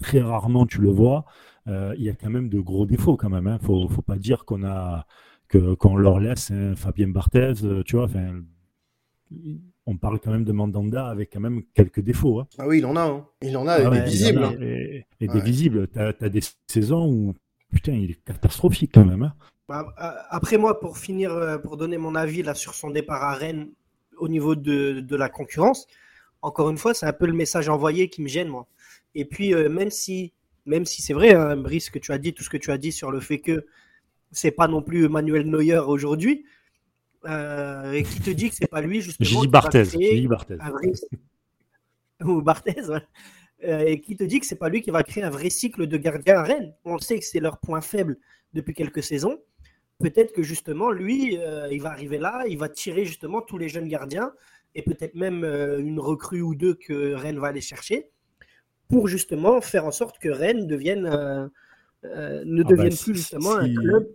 très 0.00 0.20
rarement 0.20 0.66
tu 0.66 0.80
le 0.80 0.90
vois. 0.90 1.26
il 1.66 2.02
y 2.02 2.08
a 2.10 2.14
quand 2.14 2.30
même 2.30 2.48
de 2.48 2.60
gros 2.60 2.86
défauts 2.86 3.16
quand 3.16 3.30
même. 3.30 3.44
Il 3.46 3.50
hein. 3.50 3.58
ne 3.60 3.66
faut, 3.66 3.88
faut, 3.88 4.02
pas 4.02 4.16
dire 4.18 4.44
qu'on 4.44 4.64
a 4.64 5.06
que 5.48 5.76
leur 5.96 6.20
laisse 6.20 6.52
Fabien 6.76 7.08
Barthez, 7.08 7.54
tu 7.84 7.96
vois. 7.96 8.08
On 9.88 9.96
parle 9.96 10.20
quand 10.20 10.30
même 10.30 10.44
de 10.44 10.52
Mandanda 10.52 11.06
avec 11.06 11.32
quand 11.32 11.40
même 11.40 11.62
quelques 11.74 12.00
défauts. 12.00 12.40
Hein. 12.40 12.48
Ah 12.58 12.68
oui, 12.68 12.78
il 12.78 12.86
en 12.86 12.94
a. 12.94 13.00
Hein. 13.00 13.26
Il 13.40 13.56
en 13.56 13.66
a, 13.66 13.72
ah 13.72 13.90
des 13.90 14.02
visibles. 14.02 14.44
Hein. 14.44 14.54
Et, 14.60 15.06
des 15.18 15.40
visibles. 15.40 15.88
Tu 15.88 15.98
as, 15.98 16.28
des 16.28 16.42
saisons 16.66 17.08
où, 17.08 17.34
putain, 17.72 17.94
il 17.94 18.10
est 18.10 18.22
catastrophique 18.22 18.92
quand 18.92 19.06
même. 19.06 19.22
Hein. 19.22 19.34
Bah, 19.66 19.86
euh, 19.98 20.10
après 20.28 20.58
moi, 20.58 20.78
pour 20.78 20.98
finir, 20.98 21.32
euh, 21.32 21.56
pour 21.56 21.78
donner 21.78 21.96
mon 21.96 22.14
avis 22.14 22.42
là 22.42 22.54
sur 22.54 22.74
son 22.74 22.90
départ 22.90 23.22
à 23.22 23.34
Rennes 23.34 23.70
au 24.18 24.28
niveau 24.28 24.54
de, 24.56 25.00
de 25.00 25.16
la 25.16 25.30
concurrence, 25.30 25.86
encore 26.42 26.68
une 26.68 26.78
fois, 26.78 26.92
c'est 26.92 27.06
un 27.06 27.14
peu 27.14 27.26
le 27.26 27.32
message 27.32 27.70
envoyé 27.70 28.10
qui 28.10 28.20
me 28.20 28.28
gêne, 28.28 28.48
moi. 28.48 28.66
Et 29.14 29.24
puis, 29.24 29.54
euh, 29.54 29.70
même 29.70 29.90
si, 29.90 30.34
même 30.66 30.84
si 30.84 31.00
c'est 31.00 31.14
vrai, 31.14 31.34
hein, 31.34 31.56
Brice, 31.56 31.88
que 31.88 31.98
tu 31.98 32.12
as 32.12 32.18
dit, 32.18 32.34
tout 32.34 32.44
ce 32.44 32.50
que 32.50 32.58
tu 32.58 32.70
as 32.70 32.78
dit 32.78 32.92
sur 32.92 33.10
le 33.10 33.20
fait 33.20 33.38
que 33.38 33.64
c'est 34.32 34.50
pas 34.50 34.68
non 34.68 34.82
plus 34.82 35.08
Manuel 35.08 35.48
Neuer 35.48 35.78
aujourd'hui, 35.78 36.44
euh, 37.24 37.92
et 37.92 38.04
qui 38.04 38.20
te 38.20 38.30
dit 38.30 38.48
que 38.48 38.54
c'est 38.54 38.68
pas 38.68 38.80
lui 38.80 39.00
justement. 39.00 39.28
J'ai 39.28 39.40
dit 39.40 39.48
Barthez. 39.48 39.84
Ou 42.24 42.42
Barthez, 42.42 42.82
euh, 43.64 43.78
et 43.80 44.00
qui 44.00 44.16
te 44.16 44.24
dit 44.24 44.40
que 44.40 44.46
c'est 44.46 44.56
pas 44.56 44.68
lui 44.68 44.82
qui 44.82 44.90
va 44.90 45.02
créer 45.02 45.22
un 45.22 45.30
vrai 45.30 45.50
cycle 45.50 45.86
de 45.86 45.96
gardien 45.96 46.36
à 46.36 46.42
Rennes. 46.42 46.74
On 46.84 46.98
sait 46.98 47.18
que 47.18 47.24
c'est 47.24 47.40
leur 47.40 47.58
point 47.58 47.80
faible 47.80 48.18
depuis 48.54 48.74
quelques 48.74 49.02
saisons. 49.02 49.38
Peut-être 49.98 50.32
que 50.32 50.42
justement, 50.42 50.90
lui, 50.90 51.38
euh, 51.38 51.68
il 51.72 51.82
va 51.82 51.90
arriver 51.90 52.18
là, 52.18 52.44
il 52.48 52.58
va 52.58 52.68
tirer 52.68 53.04
justement 53.04 53.40
tous 53.40 53.58
les 53.58 53.68
jeunes 53.68 53.88
gardiens 53.88 54.32
et 54.74 54.82
peut-être 54.82 55.14
même 55.14 55.44
une 55.44 55.98
recrue 55.98 56.42
ou 56.42 56.54
deux 56.54 56.74
que 56.74 57.14
Rennes 57.14 57.38
va 57.38 57.48
aller 57.48 57.60
chercher 57.60 58.10
pour 58.88 59.08
justement 59.08 59.60
faire 59.60 59.86
en 59.86 59.90
sorte 59.90 60.18
que 60.18 60.28
Rennes 60.28 60.66
devienne, 60.66 61.02
ne 61.02 61.48
ah 62.04 62.04
bah, 62.04 62.64
devienne 62.64 62.96
plus 62.96 63.14
justement 63.14 63.56
un 63.56 63.74
club 63.74 64.08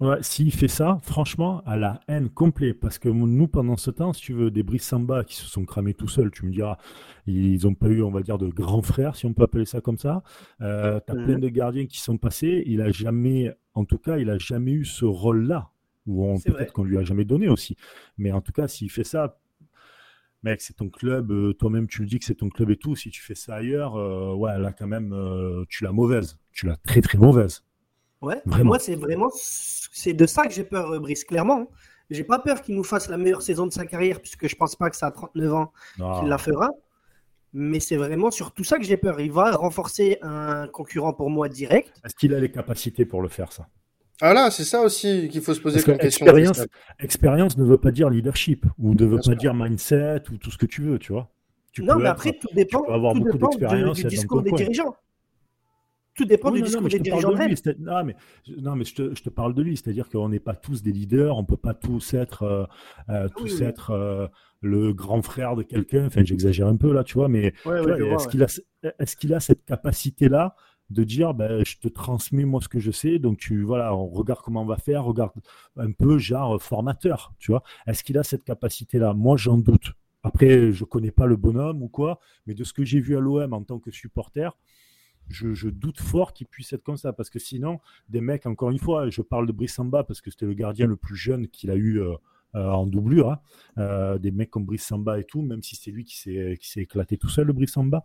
Ouais, 0.00 0.16
s'il 0.22 0.50
fait 0.50 0.66
ça, 0.66 0.98
franchement, 1.02 1.62
à 1.66 1.76
la 1.76 2.00
haine 2.08 2.30
complète. 2.30 2.80
Parce 2.80 2.98
que 2.98 3.10
nous, 3.10 3.48
pendant 3.48 3.76
ce 3.76 3.90
temps, 3.90 4.14
si 4.14 4.22
tu 4.22 4.32
veux, 4.32 4.50
des 4.50 4.62
Brice 4.62 4.84
Samba 4.84 5.24
qui 5.24 5.36
se 5.36 5.44
sont 5.44 5.66
cramés 5.66 5.92
tout 5.92 6.08
seuls, 6.08 6.30
tu 6.30 6.46
me 6.46 6.50
diras, 6.50 6.78
ils 7.26 7.62
n'ont 7.64 7.74
pas 7.74 7.88
eu, 7.88 8.02
on 8.02 8.10
va 8.10 8.22
dire, 8.22 8.38
de 8.38 8.48
grands 8.48 8.80
frères, 8.80 9.14
si 9.14 9.26
on 9.26 9.34
peut 9.34 9.42
appeler 9.42 9.66
ça 9.66 9.82
comme 9.82 9.98
ça. 9.98 10.22
Euh, 10.62 11.00
tu 11.06 11.12
as 11.12 11.16
plein 11.16 11.38
de 11.38 11.48
gardiens 11.48 11.84
qui 11.84 12.00
sont 12.00 12.16
passés. 12.16 12.62
Il 12.66 12.80
a 12.80 12.90
jamais, 12.90 13.54
en 13.74 13.84
tout 13.84 13.98
cas, 13.98 14.16
il 14.16 14.30
a 14.30 14.38
jamais 14.38 14.72
eu 14.72 14.86
ce 14.86 15.04
rôle-là. 15.04 15.70
Ou 16.06 16.38
peut-être 16.46 16.72
qu'on 16.72 16.84
lui 16.84 16.96
a 16.96 17.04
jamais 17.04 17.26
donné 17.26 17.48
aussi. 17.48 17.76
Mais 18.16 18.32
en 18.32 18.40
tout 18.40 18.52
cas, 18.52 18.68
s'il 18.68 18.90
fait 18.90 19.04
ça, 19.04 19.38
mec, 20.42 20.62
c'est 20.62 20.76
ton 20.76 20.88
club, 20.88 21.30
euh, 21.30 21.52
toi-même 21.52 21.86
tu 21.86 22.00
le 22.00 22.08
dis 22.08 22.18
que 22.18 22.24
c'est 22.24 22.36
ton 22.36 22.48
club 22.48 22.70
et 22.70 22.76
tout. 22.76 22.96
Si 22.96 23.10
tu 23.10 23.20
fais 23.20 23.34
ça 23.34 23.56
ailleurs, 23.56 23.96
euh, 23.96 24.34
ouais, 24.34 24.58
là 24.58 24.72
quand 24.72 24.86
même, 24.86 25.14
tu 25.68 25.84
l'as 25.84 25.92
mauvaise. 25.92 26.38
Tu 26.52 26.64
l'as 26.64 26.76
très 26.76 27.02
très 27.02 27.18
mauvaise. 27.18 27.62
Ouais, 28.22 28.42
moi 28.44 28.78
c'est 28.78 28.96
vraiment 28.96 29.30
c'est 29.92 30.12
de 30.12 30.26
ça 30.26 30.46
que 30.46 30.52
j'ai 30.52 30.64
peur, 30.64 30.90
euh, 30.92 30.98
Brice, 30.98 31.24
clairement. 31.24 31.60
Hein. 31.60 31.66
J'ai 32.10 32.24
pas 32.24 32.38
peur 32.38 32.62
qu'il 32.62 32.74
nous 32.74 32.84
fasse 32.84 33.08
la 33.08 33.16
meilleure 33.16 33.42
saison 33.42 33.66
de 33.66 33.72
sa 33.72 33.86
carrière, 33.86 34.20
puisque 34.20 34.48
je 34.48 34.56
pense 34.56 34.74
pas 34.74 34.90
que 34.90 34.96
ça 34.96 35.06
a 35.06 35.10
39 35.10 35.54
ans 35.54 35.72
qu'il 35.96 36.28
la 36.28 36.38
fera. 36.38 36.70
Mais 37.52 37.80
c'est 37.80 37.96
vraiment 37.96 38.30
sur 38.30 38.52
tout 38.52 38.64
ça 38.64 38.78
que 38.78 38.84
j'ai 38.84 38.96
peur. 38.96 39.20
Il 39.20 39.32
va 39.32 39.52
renforcer 39.52 40.18
un 40.22 40.68
concurrent 40.68 41.12
pour 41.12 41.30
moi 41.30 41.48
direct. 41.48 41.92
Est-ce 42.04 42.14
qu'il 42.14 42.34
a 42.34 42.40
les 42.40 42.50
capacités 42.50 43.04
pour 43.04 43.22
le 43.22 43.28
faire, 43.28 43.52
ça? 43.52 43.66
Ah 44.20 44.34
là, 44.34 44.50
c'est 44.50 44.64
ça 44.64 44.82
aussi 44.82 45.28
qu'il 45.28 45.40
faut 45.40 45.54
se 45.54 45.60
poser 45.60 45.82
comme 45.82 45.98
question. 45.98 46.26
Expérience, 46.26 46.66
expérience 46.98 47.56
ne 47.56 47.64
veut 47.64 47.78
pas 47.78 47.90
dire 47.90 48.10
leadership, 48.10 48.66
ou 48.78 48.94
ne 48.94 49.06
veut 49.06 49.20
pas 49.24 49.34
dire 49.34 49.54
mindset, 49.54 50.22
ou 50.32 50.36
tout 50.36 50.50
ce 50.50 50.58
que 50.58 50.66
tu 50.66 50.82
veux, 50.82 50.98
tu 50.98 51.12
vois. 51.12 51.30
non, 51.78 51.96
mais 51.96 52.08
après, 52.08 52.32
tout 52.32 52.48
dépend, 52.54 52.82
tout 52.82 53.32
dépend 53.58 53.92
du 53.92 54.04
discours 54.04 54.42
des 54.42 54.52
dirigeants. 54.52 54.94
Tout 56.20 56.26
dépend 56.26 56.50
du 56.50 56.60
discours 56.60 56.88
des 56.88 56.98
dirigeants. 56.98 57.30
De 57.30 57.76
non, 57.78 58.04
mais, 58.04 58.14
non, 58.58 58.76
mais 58.76 58.84
je 58.84 58.94
te, 58.94 59.14
je 59.14 59.22
te 59.22 59.30
parle 59.30 59.54
de 59.54 59.62
lui. 59.62 59.78
C'est-à-dire 59.78 60.10
qu'on 60.10 60.28
n'est 60.28 60.38
pas 60.38 60.54
tous 60.54 60.82
des 60.82 60.92
leaders, 60.92 61.34
on 61.34 61.40
ne 61.40 61.46
peut 61.46 61.56
pas 61.56 61.72
tous 61.72 62.12
être, 62.12 62.42
euh, 62.42 62.64
euh, 63.08 63.28
tous 63.34 63.62
être 63.62 63.90
euh, 63.90 64.28
le 64.60 64.92
grand 64.92 65.22
frère 65.22 65.56
de 65.56 65.62
quelqu'un. 65.62 66.06
Enfin, 66.06 66.22
j'exagère 66.22 66.66
un 66.66 66.76
peu 66.76 66.92
là, 66.92 67.04
tu 67.04 67.14
vois, 67.14 67.28
mais 67.28 67.54
est-ce 67.64 68.28
qu'il 68.28 68.42
a, 68.42 68.48
est 68.98 69.16
qu'il 69.16 69.32
a 69.32 69.40
cette 69.40 69.64
capacité-là 69.64 70.54
de 70.90 71.04
dire 71.04 71.32
ben, 71.32 71.64
je 71.64 71.78
te 71.78 71.88
transmets 71.88 72.44
moi 72.44 72.60
ce 72.60 72.68
que 72.68 72.80
je 72.80 72.90
sais 72.90 73.20
donc 73.20 73.38
tu 73.38 73.62
voilà 73.62 73.94
on 73.94 74.08
regarde 74.08 74.40
comment 74.42 74.62
on 74.62 74.66
va 74.66 74.76
faire 74.76 75.04
regarde 75.04 75.30
un 75.76 75.92
peu 75.92 76.18
genre 76.18 76.60
formateur 76.60 77.32
tu 77.38 77.52
vois 77.52 77.62
est-ce 77.86 78.02
qu'il 78.02 78.18
a 78.18 78.24
cette 78.24 78.42
capacité 78.42 78.98
là 78.98 79.14
moi 79.14 79.36
j'en 79.36 79.56
doute 79.56 79.92
après 80.24 80.72
je 80.72 80.82
connais 80.82 81.12
pas 81.12 81.26
le 81.26 81.36
bonhomme 81.36 81.80
ou 81.84 81.88
quoi 81.88 82.18
mais 82.44 82.54
de 82.54 82.64
ce 82.64 82.72
que 82.72 82.82
j'ai 82.82 82.98
vu 82.98 83.16
à 83.16 83.20
l'OM 83.20 83.52
en 83.52 83.62
tant 83.62 83.78
que 83.78 83.92
supporter 83.92 84.58
je, 85.30 85.68
doute 85.68 86.00
fort 86.00 86.32
qu'il 86.32 86.46
puisse 86.46 86.72
être 86.72 86.82
comme 86.82 86.96
ça. 86.96 87.12
Parce 87.12 87.30
que 87.30 87.38
sinon, 87.38 87.80
des 88.08 88.20
mecs, 88.20 88.46
encore 88.46 88.70
une 88.70 88.78
fois, 88.78 89.08
je 89.10 89.22
parle 89.22 89.46
de 89.46 89.52
Brissamba 89.52 90.04
parce 90.04 90.20
que 90.20 90.30
c'était 90.30 90.46
le 90.46 90.54
gardien 90.54 90.86
le 90.86 90.96
plus 90.96 91.16
jeune 91.16 91.48
qu'il 91.48 91.70
a 91.70 91.76
eu 91.76 92.00
euh, 92.00 92.14
euh, 92.54 92.70
en 92.70 92.86
doublure. 92.86 93.30
Hein. 93.30 93.40
Euh, 93.78 94.18
des 94.18 94.30
mecs 94.30 94.50
comme 94.50 94.64
Brissamba 94.64 95.18
et 95.18 95.24
tout, 95.24 95.42
même 95.42 95.62
si 95.62 95.76
c'est 95.76 95.90
lui 95.90 96.04
qui 96.04 96.16
s'est 96.16 96.58
éclaté 96.76 97.16
tout 97.16 97.28
seul, 97.28 97.46
le 97.46 97.52
Brissamba, 97.52 98.04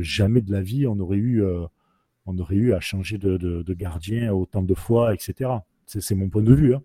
jamais 0.00 0.40
de 0.40 0.52
la 0.52 0.62
vie 0.62 0.86
on 0.86 0.98
aurait 1.00 1.16
eu, 1.16 1.42
à 2.72 2.80
changer 2.80 3.18
de, 3.18 3.74
gardien 3.74 4.32
autant 4.32 4.62
de 4.62 4.74
fois, 4.74 5.14
etc. 5.14 5.50
C'est 5.86 6.14
mon 6.14 6.28
point 6.28 6.42
de 6.42 6.54
vue. 6.54 6.74
Hein. 6.74 6.82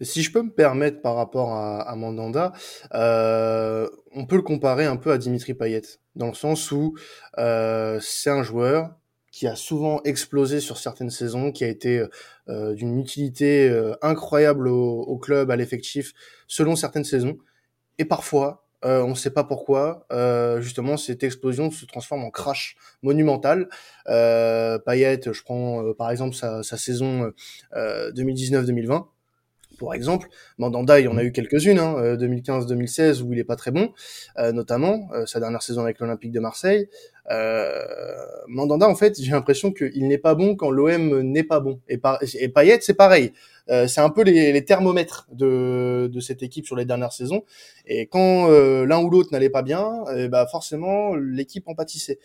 Si 0.00 0.22
je 0.22 0.32
peux 0.32 0.42
me 0.42 0.50
permettre 0.50 1.00
par 1.00 1.16
rapport 1.16 1.54
à, 1.54 1.94
Mandanda, 1.96 2.52
euh, 2.94 3.88
on 4.12 4.26
peut 4.26 4.36
le 4.36 4.42
comparer 4.42 4.84
un 4.84 4.96
peu 4.96 5.12
à 5.12 5.18
Dimitri 5.18 5.54
Payet, 5.54 5.82
dans 6.16 6.28
le 6.28 6.34
sens 6.34 6.70
où 6.72 6.94
euh, 7.38 7.98
c'est 8.00 8.30
un 8.30 8.42
joueur 8.42 8.94
qui 9.30 9.46
a 9.46 9.56
souvent 9.56 10.02
explosé 10.04 10.60
sur 10.60 10.76
certaines 10.76 11.10
saisons, 11.10 11.52
qui 11.52 11.64
a 11.64 11.68
été 11.68 12.04
euh, 12.48 12.74
d'une 12.74 12.98
utilité 12.98 13.70
incroyable 14.02 14.68
au, 14.68 15.16
club, 15.18 15.50
à 15.50 15.56
l'effectif, 15.56 16.12
selon 16.46 16.76
certaines 16.76 17.04
saisons. 17.04 17.38
Et 17.98 18.04
parfois, 18.04 18.66
on 18.82 19.08
ne 19.08 19.14
sait 19.14 19.30
pas 19.30 19.44
pourquoi, 19.44 20.06
justement, 20.60 20.96
cette 20.96 21.22
explosion 21.22 21.70
se 21.70 21.86
transforme 21.86 22.24
en 22.24 22.30
crash 22.30 22.76
monumental. 23.02 23.68
Payet, 24.06 25.20
je 25.24 25.42
prends 25.42 25.94
par 25.94 26.10
exemple 26.10 26.34
sa, 26.34 26.62
sa 26.62 26.76
saison 26.76 27.32
2019-2020 27.74 29.06
pour 29.78 29.94
exemple. 29.94 30.28
Mandanda, 30.58 31.00
il 31.00 31.04
y 31.04 31.08
en 31.08 31.16
a 31.16 31.24
eu 31.24 31.32
quelques-unes, 31.32 31.78
hein, 31.78 32.16
2015-2016 32.16 33.00
euh, 33.00 33.24
où 33.24 33.32
il 33.32 33.38
est 33.38 33.44
pas 33.44 33.56
très 33.56 33.70
bon, 33.70 33.92
euh, 34.38 34.52
notamment 34.52 35.08
euh, 35.14 35.26
sa 35.26 35.40
dernière 35.40 35.62
saison 35.62 35.82
avec 35.82 35.98
l'Olympique 36.00 36.32
de 36.32 36.40
Marseille. 36.40 36.88
Mandanda, 38.48 38.88
en 38.88 38.94
fait, 38.94 39.20
j'ai 39.20 39.32
l'impression 39.32 39.72
qu'il 39.72 40.06
n'est 40.08 40.18
pas 40.18 40.34
bon 40.34 40.56
quand 40.56 40.70
l'OM 40.70 41.20
n'est 41.22 41.44
pas 41.44 41.60
bon. 41.60 41.80
Et, 41.88 42.00
et 42.38 42.48
Payet, 42.48 42.78
c'est 42.82 42.94
pareil. 42.94 43.32
c'est 43.68 44.00
un 44.00 44.10
peu 44.10 44.22
les, 44.22 44.64
thermomètres 44.64 45.28
de, 45.32 46.10
de, 46.12 46.20
cette 46.20 46.42
équipe 46.42 46.66
sur 46.66 46.76
les 46.76 46.84
dernières 46.84 47.12
saisons. 47.12 47.44
Et 47.86 48.06
quand 48.06 48.48
l'un 48.48 49.02
ou 49.02 49.08
l'autre 49.08 49.30
n'allait 49.32 49.50
pas 49.50 49.62
bien, 49.62 50.04
bah 50.28 50.46
forcément, 50.50 51.14
l'équipe 51.14 51.66
en 51.68 51.74
pâtissait. 51.74 52.18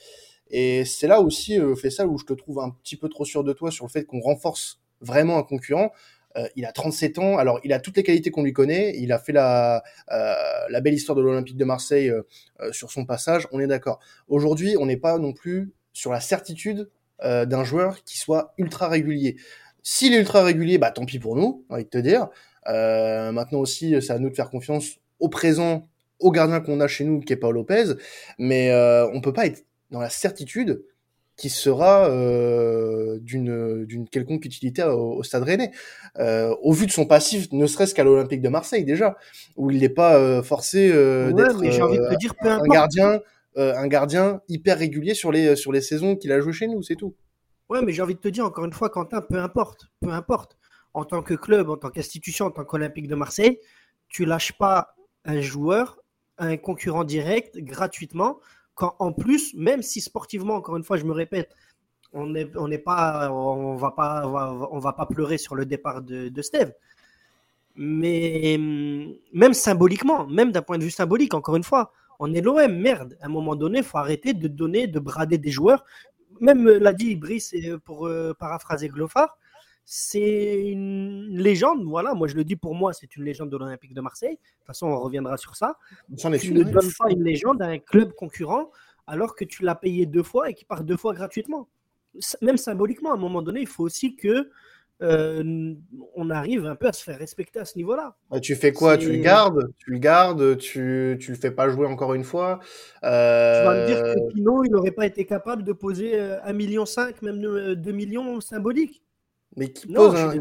Et 0.49 0.83
c'est 0.83 1.07
là 1.07 1.21
aussi, 1.21 1.57
fait 1.79 1.91
ça, 1.91 2.07
où 2.07 2.17
je 2.17 2.25
te 2.25 2.33
trouve 2.33 2.59
un 2.59 2.71
petit 2.71 2.97
peu 2.97 3.07
trop 3.07 3.23
sûr 3.23 3.43
de 3.43 3.53
toi 3.53 3.71
sur 3.71 3.85
le 3.85 3.91
fait 3.91 4.03
qu'on 4.03 4.19
renforce 4.19 4.79
vraiment 5.01 5.37
un 5.37 5.43
concurrent. 5.43 5.91
Euh, 6.35 6.47
il 6.55 6.65
a 6.65 6.71
37 6.71 7.19
ans. 7.19 7.37
Alors, 7.37 7.59
il 7.63 7.73
a 7.73 7.79
toutes 7.79 7.97
les 7.97 8.03
qualités 8.03 8.31
qu'on 8.31 8.43
lui 8.43 8.53
connaît. 8.53 8.95
Il 8.97 9.11
a 9.11 9.19
fait 9.19 9.31
la, 9.31 9.83
euh, 10.11 10.81
belle 10.81 10.93
histoire 10.93 11.15
de 11.15 11.21
l'Olympique 11.21 11.57
de 11.57 11.65
Marseille 11.65 12.09
euh, 12.09 12.23
sur 12.71 12.91
son 12.91 13.05
passage. 13.05 13.47
On 13.51 13.59
est 13.59 13.67
d'accord. 13.67 13.99
Aujourd'hui, 14.27 14.75
on 14.79 14.85
n'est 14.85 14.97
pas 14.97 15.17
non 15.17 15.33
plus 15.33 15.71
sur 15.93 16.11
la 16.11 16.19
certitude 16.19 16.89
d'un 17.23 17.63
joueur 17.63 18.03
qui 18.03 18.19
soit 18.19 18.53
ultra 18.59 18.89
régulier. 18.89 19.37
S'il 19.81 20.13
est 20.13 20.19
ultra 20.19 20.43
régulier, 20.43 20.77
bah 20.77 20.91
tant 20.91 21.03
pis 21.03 21.17
pour 21.17 21.35
nous, 21.35 21.65
j'ai 21.67 21.73
envie 21.73 21.83
de 21.83 21.89
te 21.89 21.97
dire. 21.97 22.27
maintenant 22.67 23.57
aussi, 23.57 23.99
c'est 24.03 24.13
à 24.13 24.19
nous 24.19 24.29
de 24.29 24.35
faire 24.35 24.51
confiance 24.51 24.99
au 25.19 25.27
présent, 25.27 25.89
au 26.19 26.29
gardien 26.29 26.59
qu'on 26.59 26.79
a 26.79 26.87
chez 26.87 27.05
nous, 27.05 27.19
qui 27.21 27.33
est 27.33 27.37
Paul 27.37 27.55
Lopez. 27.55 27.95
Mais 28.37 28.71
on 29.11 29.19
peut 29.19 29.33
pas 29.33 29.47
être 29.47 29.65
dans 29.89 29.99
la 29.99 30.11
certitude 30.11 30.83
qui 31.37 31.49
sera 31.49 32.09
euh, 32.09 33.19
d'une 33.19 34.07
quelconque 34.11 34.43
utilité 34.43 34.83
au, 34.83 35.21
Stade 35.23 35.43
Rennais. 35.43 35.71
Euh, 36.17 36.53
au 36.61 36.73
vu 36.73 36.87
de 36.87 36.91
son 36.91 37.05
passif, 37.05 37.51
ne 37.51 37.67
serait-ce 37.67 37.93
qu'à 37.93 38.03
l'Olympique 38.03 38.41
de 38.41 38.49
Marseille 38.49 38.83
déjà, 38.83 39.15
où 39.55 39.69
il 39.69 39.79
n'est 39.79 39.89
pas 39.89 40.17
euh, 40.17 40.41
forcé 40.41 40.89
d'être 40.89 42.35
un 42.41 42.61
gardien 42.63 43.21
un 43.59 43.87
gardien 43.87 44.39
hyper 44.49 44.77
régulier 44.77 45.15
sur 45.15 45.31
les 45.31 45.55
sur 45.55 45.71
les 45.71 45.81
saisons 45.81 46.15
qu'il 46.15 46.31
a 46.31 46.39
joué 46.39 46.53
chez 46.53 46.67
nous, 46.67 46.83
c'est 46.83 46.95
tout. 46.95 47.15
Ouais, 47.69 47.81
mais 47.81 47.91
j'ai 47.91 48.03
envie 48.03 48.13
de 48.13 48.19
te 48.19 48.27
dire 48.27 48.45
encore 48.45 48.65
une 48.65 48.73
fois, 48.73 48.89
Quentin, 48.89 49.21
peu 49.21 49.39
importe, 49.39 49.87
peu 49.99 50.11
importe. 50.11 50.57
En 50.93 51.05
tant 51.05 51.23
que 51.23 51.33
club, 51.33 51.69
en 51.69 51.75
tant 51.75 51.89
qu'institution, 51.89 52.45
en 52.45 52.51
tant 52.51 52.65
qu'Olympique 52.65 53.07
de 53.07 53.15
Marseille, 53.15 53.59
tu 54.09 54.25
lâches 54.25 54.53
pas 54.53 54.95
un 55.25 55.41
joueur, 55.41 55.99
un 56.37 56.55
concurrent 56.57 57.03
direct 57.03 57.57
gratuitement 57.57 58.39
quand 58.77 58.95
en 58.99 59.11
plus, 59.11 59.55
même 59.55 59.81
si 59.81 59.99
sportivement, 60.01 60.53
encore 60.55 60.77
une 60.77 60.83
fois, 60.83 60.97
je 60.97 61.03
me 61.03 61.11
répète, 61.11 61.49
on 62.13 62.27
n'est 62.27 62.49
on 62.55 62.69
pas, 62.77 63.29
on 63.31 63.75
va 63.75 63.91
pas, 63.91 64.25
va, 64.25 64.93
pas 64.93 65.05
pleurer 65.07 65.39
sur 65.39 65.55
le 65.55 65.65
départ 65.65 66.01
de, 66.03 66.41
Steve. 66.41 66.71
Mais 67.75 68.55
hum, 68.55 69.13
même 69.33 69.53
symboliquement, 69.53 70.27
même 70.27 70.51
d'un 70.51 70.61
point 70.61 70.77
de 70.77 70.83
vue 70.83 70.91
symbolique, 70.91 71.33
encore 71.33 71.55
une 71.55 71.63
fois, 71.63 71.91
on 72.19 72.33
est 72.33 72.41
l'OM, 72.41 72.71
merde. 72.71 73.17
À 73.19 73.25
un 73.25 73.29
moment 73.29 73.55
donné, 73.55 73.81
faut 73.81 73.97
arrêter 73.97 74.33
de 74.33 74.47
donner, 74.47 74.85
de 74.87 74.99
brader 74.99 75.39
des 75.39 75.51
joueurs. 75.51 75.83
Même 76.39 76.67
euh, 76.67 76.77
l'a 76.79 76.93
dit 76.93 77.15
Brice, 77.15 77.55
pour 77.83 78.07
euh, 78.07 78.35
paraphraser 78.37 78.89
Glofar, 78.89 79.37
c'est 79.89 80.69
une 80.69 81.29
légende. 81.29 81.85
Voilà, 81.85 82.13
moi 82.13 82.27
je 82.27 82.35
le 82.35 82.43
dis 82.43 82.57
pour 82.57 82.75
moi, 82.75 82.91
c'est 82.91 83.15
une 83.15 83.23
légende 83.23 83.49
de 83.49 83.55
l'Olympique 83.55 83.93
de 83.93 84.01
Marseille. 84.01 84.35
De 84.35 84.57
toute 84.57 84.67
façon, 84.67 84.87
on 84.87 84.99
reviendra 84.99 85.37
sur 85.37 85.55
ça. 85.55 85.77
Tu 86.17 86.51
ne 86.51 86.63
donnes 86.63 86.91
pas 86.99 87.09
une 87.09 87.23
légende 87.23 87.61
à 87.61 87.67
un 87.67 87.79
club 87.79 88.11
concurrent 88.11 88.69
alors 89.07 89.33
que 89.33 89.45
tu 89.45 89.63
l'as 89.63 89.75
payé 89.75 90.05
deux 90.05 90.23
fois 90.23 90.49
et 90.49 90.53
qu'il 90.53 90.67
part 90.67 90.83
deux 90.83 90.97
fois 90.97 91.13
gratuitement. 91.13 91.69
Même 92.41 92.57
symboliquement, 92.57 93.11
à 93.11 93.13
un 93.13 93.19
moment 93.19 93.41
donné, 93.41 93.61
il 93.61 93.67
faut 93.67 93.83
aussi 93.83 94.17
que 94.17 94.49
euh, 95.01 95.73
on 96.15 96.29
arrive 96.31 96.65
un 96.65 96.75
peu 96.75 96.87
à 96.87 96.91
se 96.91 97.01
faire 97.01 97.17
respecter 97.17 97.59
à 97.59 97.63
ce 97.63 97.77
niveau-là. 97.77 98.17
Bah, 98.29 98.41
tu 98.41 98.55
fais 98.57 98.73
quoi? 98.73 98.97
Tu 98.97 99.09
le 99.09 99.19
gardes? 99.19 99.71
Tu 99.77 99.91
le 99.91 99.99
gardes? 99.99 100.57
Tu 100.57 101.17
tu 101.21 101.31
le 101.31 101.37
fais 101.37 101.51
pas 101.51 101.69
jouer 101.69 101.87
encore 101.87 102.13
une 102.13 102.25
fois? 102.25 102.59
Euh... 103.05 103.61
Tu 103.61 103.65
vas 103.65 103.81
me 103.81 103.87
dire 103.87 104.03
que 104.03 104.19
euh, 104.19 104.33
Pinot, 104.33 104.63
il 104.65 104.71
n'aurait 104.71 104.91
pas 104.91 105.05
été 105.05 105.25
capable 105.25 105.63
de 105.63 105.71
poser 105.71 106.19
1,5 106.19 106.53
million, 106.53 106.83
même 107.21 107.75
2 107.75 107.91
millions 107.93 108.41
symboliques 108.41 109.01
mais 109.55 109.71
qui 109.71 109.87
pose, 109.87 110.13
qui, 110.33 110.39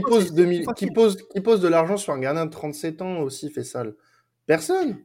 pose, 0.00 0.32
qui, 0.76 0.90
pose, 0.90 1.16
qui, 1.32 1.40
pose, 1.40 1.60
de 1.60 1.68
l'argent 1.68 1.96
sur 1.96 2.12
un 2.12 2.18
gardien 2.18 2.46
de 2.46 2.50
37 2.50 3.02
ans 3.02 3.20
aussi, 3.20 3.50
fait 3.50 3.64
Personne. 4.46 4.98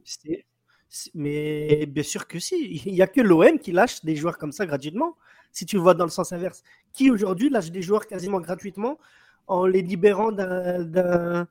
Mais 1.14 1.86
bien 1.86 2.02
sûr 2.02 2.26
que 2.26 2.38
si. 2.38 2.82
Il 2.86 2.94
n'y 2.94 3.02
a 3.02 3.06
que 3.06 3.20
l'OM 3.20 3.58
qui 3.58 3.72
lâche 3.72 4.04
des 4.04 4.16
joueurs 4.16 4.38
comme 4.38 4.52
ça 4.52 4.66
gratuitement. 4.66 5.16
Si 5.52 5.66
tu 5.66 5.76
le 5.76 5.82
vois 5.82 5.94
dans 5.94 6.04
le 6.04 6.10
sens 6.10 6.32
inverse. 6.32 6.62
Qui 6.92 7.10
aujourd'hui 7.10 7.50
lâche 7.50 7.70
des 7.70 7.82
joueurs 7.82 8.06
quasiment 8.06 8.40
gratuitement 8.40 8.98
en 9.46 9.66
les 9.66 9.82
libérant 9.82 10.30
d'un 10.32 11.46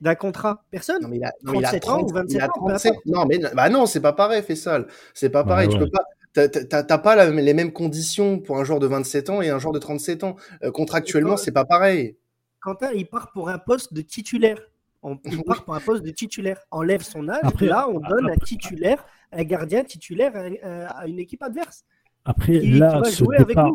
d'un 0.00 0.14
contrat? 0.16 0.64
Personne. 0.70 1.02
Non, 1.02 1.08
mais 1.08 1.18
il 1.18 1.24
a, 1.24 1.32
37 1.44 1.88
ans 1.88 2.02
ou 2.02 2.08
27 2.08 2.42
ans. 2.42 3.00
Non, 3.06 3.26
mais 3.26 3.38
bah 3.54 3.68
non, 3.68 3.86
c'est 3.86 4.00
pas 4.00 4.12
pareil, 4.12 4.42
Fessal. 4.42 4.86
C'est 5.12 5.30
pas 5.30 5.44
pareil. 5.44 5.68
tu 5.68 5.78
peux 5.78 5.90
pas. 5.90 6.04
T'as 6.34 6.98
pas 6.98 7.30
les 7.30 7.54
mêmes 7.54 7.72
conditions 7.72 8.40
pour 8.40 8.58
un 8.58 8.64
joueur 8.64 8.80
de 8.80 8.88
27 8.88 9.30
ans 9.30 9.40
et 9.40 9.50
un 9.50 9.58
joueur 9.58 9.72
de 9.72 9.78
37 9.78 10.24
ans. 10.24 10.36
Euh, 10.62 10.72
contractuellement, 10.72 11.36
c'est 11.36 11.52
pas 11.52 11.64
pareil. 11.64 12.16
Quentin, 12.60 12.90
il 12.92 13.06
part 13.06 13.30
pour 13.30 13.48
un 13.48 13.58
poste 13.58 13.94
de 13.94 14.00
titulaire. 14.00 14.58
On, 15.02 15.18
il 15.24 15.42
part 15.44 15.64
pour 15.64 15.74
un 15.74 15.80
poste 15.80 16.02
de 16.04 16.10
titulaire. 16.10 16.58
Enlève 16.72 17.02
son 17.02 17.28
âge. 17.28 17.40
là, 17.60 17.88
on 17.88 18.00
donne 18.00 18.30
un 18.30 18.36
titulaire, 18.36 19.04
un 19.32 19.44
gardien 19.44 19.84
titulaire 19.84 20.32
à, 20.62 21.06
une 21.06 21.20
équipe 21.20 21.42
adverse. 21.42 21.84
Après, 22.24 22.58
là, 22.58 23.02
ce 23.04 23.24
départ, 23.44 23.70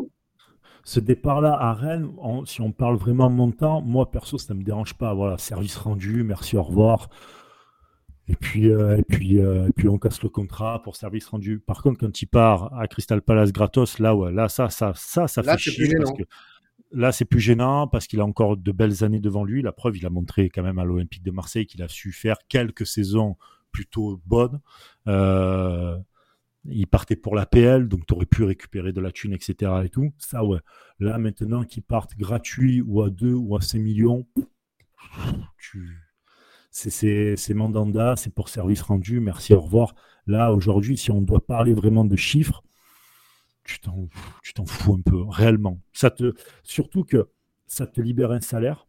ce 0.84 1.00
départ-là 1.00 1.56
à 1.58 1.72
Rennes, 1.72 2.10
si 2.46 2.60
on 2.60 2.72
parle 2.72 2.96
vraiment 2.96 3.30
montant, 3.30 3.80
moi 3.80 4.10
perso, 4.10 4.36
ça 4.38 4.52
ne 4.52 4.58
me 4.58 4.64
dérange 4.64 4.94
pas. 4.94 5.14
Voilà, 5.14 5.38
service 5.38 5.76
rendu, 5.76 6.24
merci, 6.24 6.56
au 6.56 6.62
revoir. 6.62 7.08
Et 8.30 8.36
puis, 8.36 8.70
euh, 8.70 8.96
et, 8.96 9.02
puis, 9.02 9.40
euh, 9.40 9.66
et 9.66 9.72
puis 9.72 9.88
on 9.88 9.98
casse 9.98 10.22
le 10.22 10.28
contrat 10.28 10.80
pour 10.84 10.94
service 10.94 11.26
rendu. 11.26 11.58
Par 11.58 11.82
contre, 11.82 11.98
quand 11.98 12.22
il 12.22 12.26
part 12.26 12.72
à 12.78 12.86
Crystal 12.86 13.20
Palace 13.20 13.50
gratos, 13.50 13.98
là, 13.98 14.14
ouais, 14.14 14.30
là, 14.30 14.48
ça, 14.48 14.70
ça, 14.70 14.92
ça, 14.94 15.26
ça 15.26 15.42
fait 15.42 15.58
chier 15.58 15.96
parce 15.96 16.12
que 16.12 16.22
là, 16.92 17.10
c'est 17.10 17.24
plus 17.24 17.40
gênant 17.40 17.88
parce 17.88 18.06
qu'il 18.06 18.20
a 18.20 18.24
encore 18.24 18.56
de 18.56 18.70
belles 18.70 19.02
années 19.02 19.18
devant 19.18 19.42
lui. 19.42 19.62
La 19.62 19.72
preuve, 19.72 19.96
il 19.96 20.06
a 20.06 20.10
montré 20.10 20.48
quand 20.48 20.62
même 20.62 20.78
à 20.78 20.84
l'Olympique 20.84 21.24
de 21.24 21.32
Marseille 21.32 21.66
qu'il 21.66 21.82
a 21.82 21.88
su 21.88 22.12
faire 22.12 22.36
quelques 22.48 22.86
saisons 22.86 23.36
plutôt 23.72 24.22
bonnes. 24.24 24.60
Euh, 25.08 25.98
il 26.66 26.86
partait 26.86 27.16
pour 27.16 27.34
la 27.34 27.46
PL, 27.46 27.88
donc 27.88 28.06
tu 28.06 28.14
aurais 28.14 28.26
pu 28.26 28.44
récupérer 28.44 28.92
de 28.92 29.00
la 29.00 29.10
thune, 29.10 29.32
etc. 29.32 29.72
et 29.84 29.88
tout. 29.88 30.12
Ça, 30.18 30.44
ouais. 30.44 30.60
Là, 31.00 31.18
maintenant, 31.18 31.64
qu'il 31.64 31.82
parte 31.82 32.16
gratuit 32.16 32.80
ou 32.80 33.02
à 33.02 33.10
2 33.10 33.32
ou 33.32 33.56
à 33.56 33.60
5 33.60 33.80
millions, 33.80 34.24
tu 35.58 36.09
c'est 36.70 37.54
mandanda, 37.54 38.14
c'est 38.16 38.32
pour 38.32 38.48
service 38.48 38.82
rendu, 38.82 39.20
merci, 39.20 39.54
au 39.54 39.60
revoir. 39.60 39.94
Là, 40.26 40.52
aujourd'hui, 40.52 40.96
si 40.96 41.10
on 41.10 41.20
doit 41.20 41.44
parler 41.44 41.74
vraiment 41.74 42.04
de 42.04 42.16
chiffres, 42.16 42.62
tu 43.64 43.80
t'en 43.80 44.64
fous 44.66 44.94
un 44.94 45.02
peu, 45.02 45.22
réellement. 45.28 45.80
Ça 45.92 46.10
te, 46.10 46.34
surtout 46.62 47.04
que 47.04 47.28
ça 47.66 47.86
te 47.86 48.00
libère 48.00 48.32
un 48.32 48.40
salaire. 48.40 48.86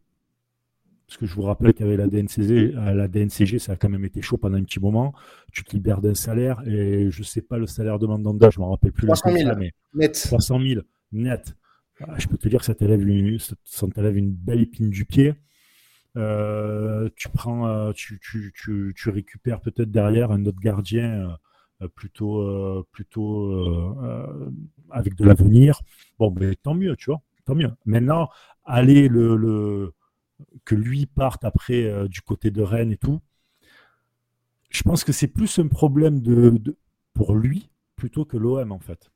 Parce 1.06 1.18
que 1.18 1.26
je 1.26 1.34
vous 1.34 1.42
rappelle 1.42 1.74
qu'avec 1.74 1.98
la 1.98 2.06
DNCG, 2.06 2.74
euh, 2.74 2.94
la 2.94 3.06
DNCG, 3.06 3.58
ça 3.58 3.72
a 3.72 3.76
quand 3.76 3.90
même 3.90 4.04
été 4.04 4.22
chaud 4.22 4.38
pendant 4.38 4.56
un 4.56 4.64
petit 4.64 4.80
moment. 4.80 5.12
Tu 5.52 5.62
te 5.62 5.72
libères 5.76 6.00
d'un 6.00 6.14
salaire 6.14 6.62
et 6.66 7.10
je 7.10 7.18
ne 7.18 7.24
sais 7.24 7.42
pas 7.42 7.58
le 7.58 7.66
salaire 7.66 7.98
de 7.98 8.06
Mandanda, 8.06 8.48
je 8.48 8.58
ne 8.58 8.64
me 8.64 8.70
rappelle 8.70 8.92
plus 8.92 9.06
300 9.06 9.30
000 9.30 9.50
mais 9.58 9.72
net. 9.92 10.14
300 10.14 10.58
000 10.60 10.80
net. 11.12 11.54
Ah, 12.00 12.14
je 12.18 12.26
peux 12.26 12.38
te 12.38 12.48
dire 12.48 12.60
que 12.60 12.64
ça 12.64 12.74
t'élève 12.74 13.06
une, 13.06 13.38
ça 13.38 13.86
t'élève 13.94 14.16
une 14.16 14.32
belle 14.32 14.60
épine 14.60 14.88
du 14.88 15.04
pied. 15.04 15.34
Euh, 16.16 17.08
tu 17.16 17.28
prends, 17.30 17.66
euh, 17.68 17.92
tu, 17.92 18.20
tu, 18.20 18.52
tu, 18.94 19.10
récupères 19.10 19.60
peut-être 19.60 19.90
derrière 19.90 20.30
un 20.30 20.44
autre 20.44 20.60
gardien 20.60 21.38
euh, 21.80 21.88
plutôt, 21.88 22.84
plutôt 22.92 23.96
avec 24.90 25.14
de 25.16 25.24
l'avenir. 25.24 25.80
Bon, 26.18 26.30
ben 26.30 26.54
tant 26.62 26.74
mieux, 26.74 26.96
tu 26.96 27.06
vois, 27.06 27.22
tant 27.44 27.54
mieux. 27.54 27.70
Maintenant, 27.86 28.28
aller 28.64 29.08
le, 29.08 29.36
le 29.36 29.94
que 30.64 30.74
lui 30.74 31.06
parte 31.06 31.44
après 31.44 32.08
du 32.08 32.20
côté 32.20 32.50
de 32.50 32.62
Rennes 32.62 32.92
et 32.92 32.96
tout. 32.96 33.20
Je 34.70 34.82
pense 34.82 35.04
que 35.04 35.12
c'est 35.12 35.28
plus 35.28 35.58
un 35.58 35.68
problème 35.68 36.20
de 36.20 36.76
pour 37.14 37.34
lui 37.34 37.70
plutôt 37.96 38.24
que 38.24 38.36
l'OM 38.36 38.72
en 38.72 38.78
fait 38.78 39.11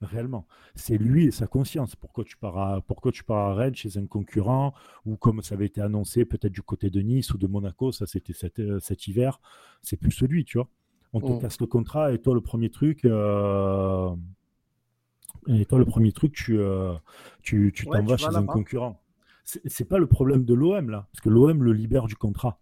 réellement. 0.00 0.46
C'est 0.74 0.98
lui 0.98 1.26
et 1.26 1.30
sa 1.30 1.46
conscience. 1.46 1.96
Pourquoi 1.96 2.24
tu 2.24 2.36
pars 2.36 2.58
à, 2.58 2.80
pourquoi 2.82 3.12
tu 3.12 3.24
pars 3.24 3.50
à 3.50 3.54
Rennes 3.54 3.74
chez 3.74 3.98
un 3.98 4.06
concurrent 4.06 4.74
ou 5.04 5.16
comme 5.16 5.42
ça 5.42 5.54
avait 5.54 5.66
été 5.66 5.80
annoncé 5.80 6.24
peut-être 6.24 6.52
du 6.52 6.62
côté 6.62 6.90
de 6.90 7.00
Nice 7.00 7.32
ou 7.32 7.38
de 7.38 7.46
Monaco, 7.46 7.92
ça 7.92 8.06
c'était 8.06 8.32
cet, 8.32 8.58
euh, 8.58 8.78
cet, 8.80 9.06
hiver, 9.06 9.40
c'est 9.82 9.96
plus 9.96 10.12
celui, 10.12 10.44
tu 10.44 10.58
vois. 10.58 10.68
On 11.12 11.20
te 11.20 11.30
mm. 11.30 11.40
casse 11.40 11.60
le 11.60 11.66
contrat 11.66 12.12
et 12.12 12.18
toi 12.18 12.34
le 12.34 12.40
premier 12.40 12.70
truc, 12.70 13.04
euh, 13.04 14.14
et 15.46 15.64
toi 15.64 15.78
le 15.78 15.86
premier 15.86 16.12
truc, 16.12 16.34
tu 16.34 16.58
euh, 16.58 16.94
tu 17.42 17.72
t'en 17.90 18.02
vas 18.02 18.16
chez 18.16 18.34
un 18.34 18.44
concurrent. 18.44 19.00
C'est 19.44 19.88
pas 19.88 19.98
le 19.98 20.08
problème 20.08 20.44
de 20.44 20.54
l'OM 20.54 20.90
là, 20.90 21.06
parce 21.12 21.22
que 21.22 21.28
l'OM 21.28 21.62
le 21.62 21.72
libère 21.72 22.06
du 22.06 22.16
contrat. 22.16 22.60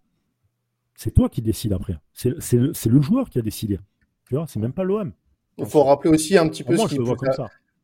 C'est 0.96 1.12
toi 1.12 1.28
qui 1.28 1.42
décides 1.42 1.72
après. 1.72 1.98
C'est 2.12 2.52
le, 2.52 2.72
le 2.72 3.00
joueur 3.00 3.28
qui 3.30 3.38
a 3.38 3.42
décidé. 3.42 3.80
Tu 4.28 4.36
vois, 4.36 4.46
c'est 4.46 4.60
même 4.60 4.72
pas 4.72 4.84
l'OM. 4.84 5.12
Il 5.58 5.66
faut 5.66 5.84
rappeler 5.84 6.10
aussi 6.10 6.36
un 6.36 6.48
petit 6.48 6.64
peu 6.64 6.76
ce 6.76 6.86
qui 6.86 6.98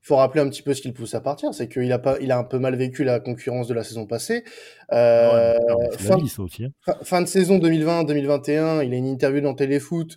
faut 0.02 0.16
rappeler 0.16 0.40
un 0.40 0.48
petit 0.48 0.62
peu 0.62 0.72
ce 0.72 0.80
qui 0.80 0.88
le 0.88 0.94
pousse 0.94 1.14
à 1.14 1.20
partir, 1.20 1.52
c'est 1.52 1.68
qu'il 1.68 1.92
a 1.92 1.98
pas, 1.98 2.16
il 2.20 2.32
a 2.32 2.38
un 2.38 2.44
peu 2.44 2.58
mal 2.58 2.74
vécu 2.74 3.04
la 3.04 3.20
concurrence 3.20 3.68
de 3.68 3.74
la 3.74 3.84
saison 3.84 4.06
passée. 4.06 4.44
Euh, 4.92 5.58
fin, 5.98 6.16
hein. 6.16 6.94
fin, 7.02 7.20
de 7.20 7.26
saison 7.26 7.58
2020-2021, 7.58 8.84
il 8.84 8.94
a 8.94 8.96
une 8.96 9.06
interview 9.06 9.42
dans 9.42 9.54
Téléfoot 9.54 10.16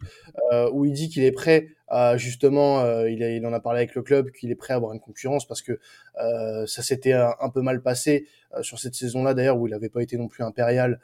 euh, 0.52 0.70
où 0.72 0.86
il 0.86 0.94
dit 0.94 1.10
qu'il 1.10 1.24
est 1.24 1.32
prêt 1.32 1.68
justement, 2.16 2.82
euh, 2.82 3.10
il, 3.10 3.22
il, 3.22 3.46
en 3.46 3.54
a 3.54 3.60
parlé 3.60 3.80
avec 3.80 3.96
le 3.96 4.02
club 4.02 4.32
qu'il 4.32 4.52
est 4.52 4.56
prêt 4.56 4.74
à 4.74 4.78
avoir 4.78 4.94
une 4.94 5.00
concurrence 5.00 5.48
parce 5.48 5.62
que 5.62 5.80
euh, 6.20 6.66
ça 6.66 6.82
s'était 6.82 7.14
un, 7.14 7.50
peu 7.54 7.62
mal 7.62 7.82
passé 7.82 8.28
euh, 8.56 8.64
sur 8.64 8.80
cette 8.80 8.96
saison-là 8.96 9.34
d'ailleurs 9.34 9.58
où 9.58 9.68
il 9.68 9.72
n'avait 9.72 9.90
pas 9.90 10.02
été 10.02 10.18
non 10.18 10.28
plus 10.28 10.44
impérial 10.44 11.00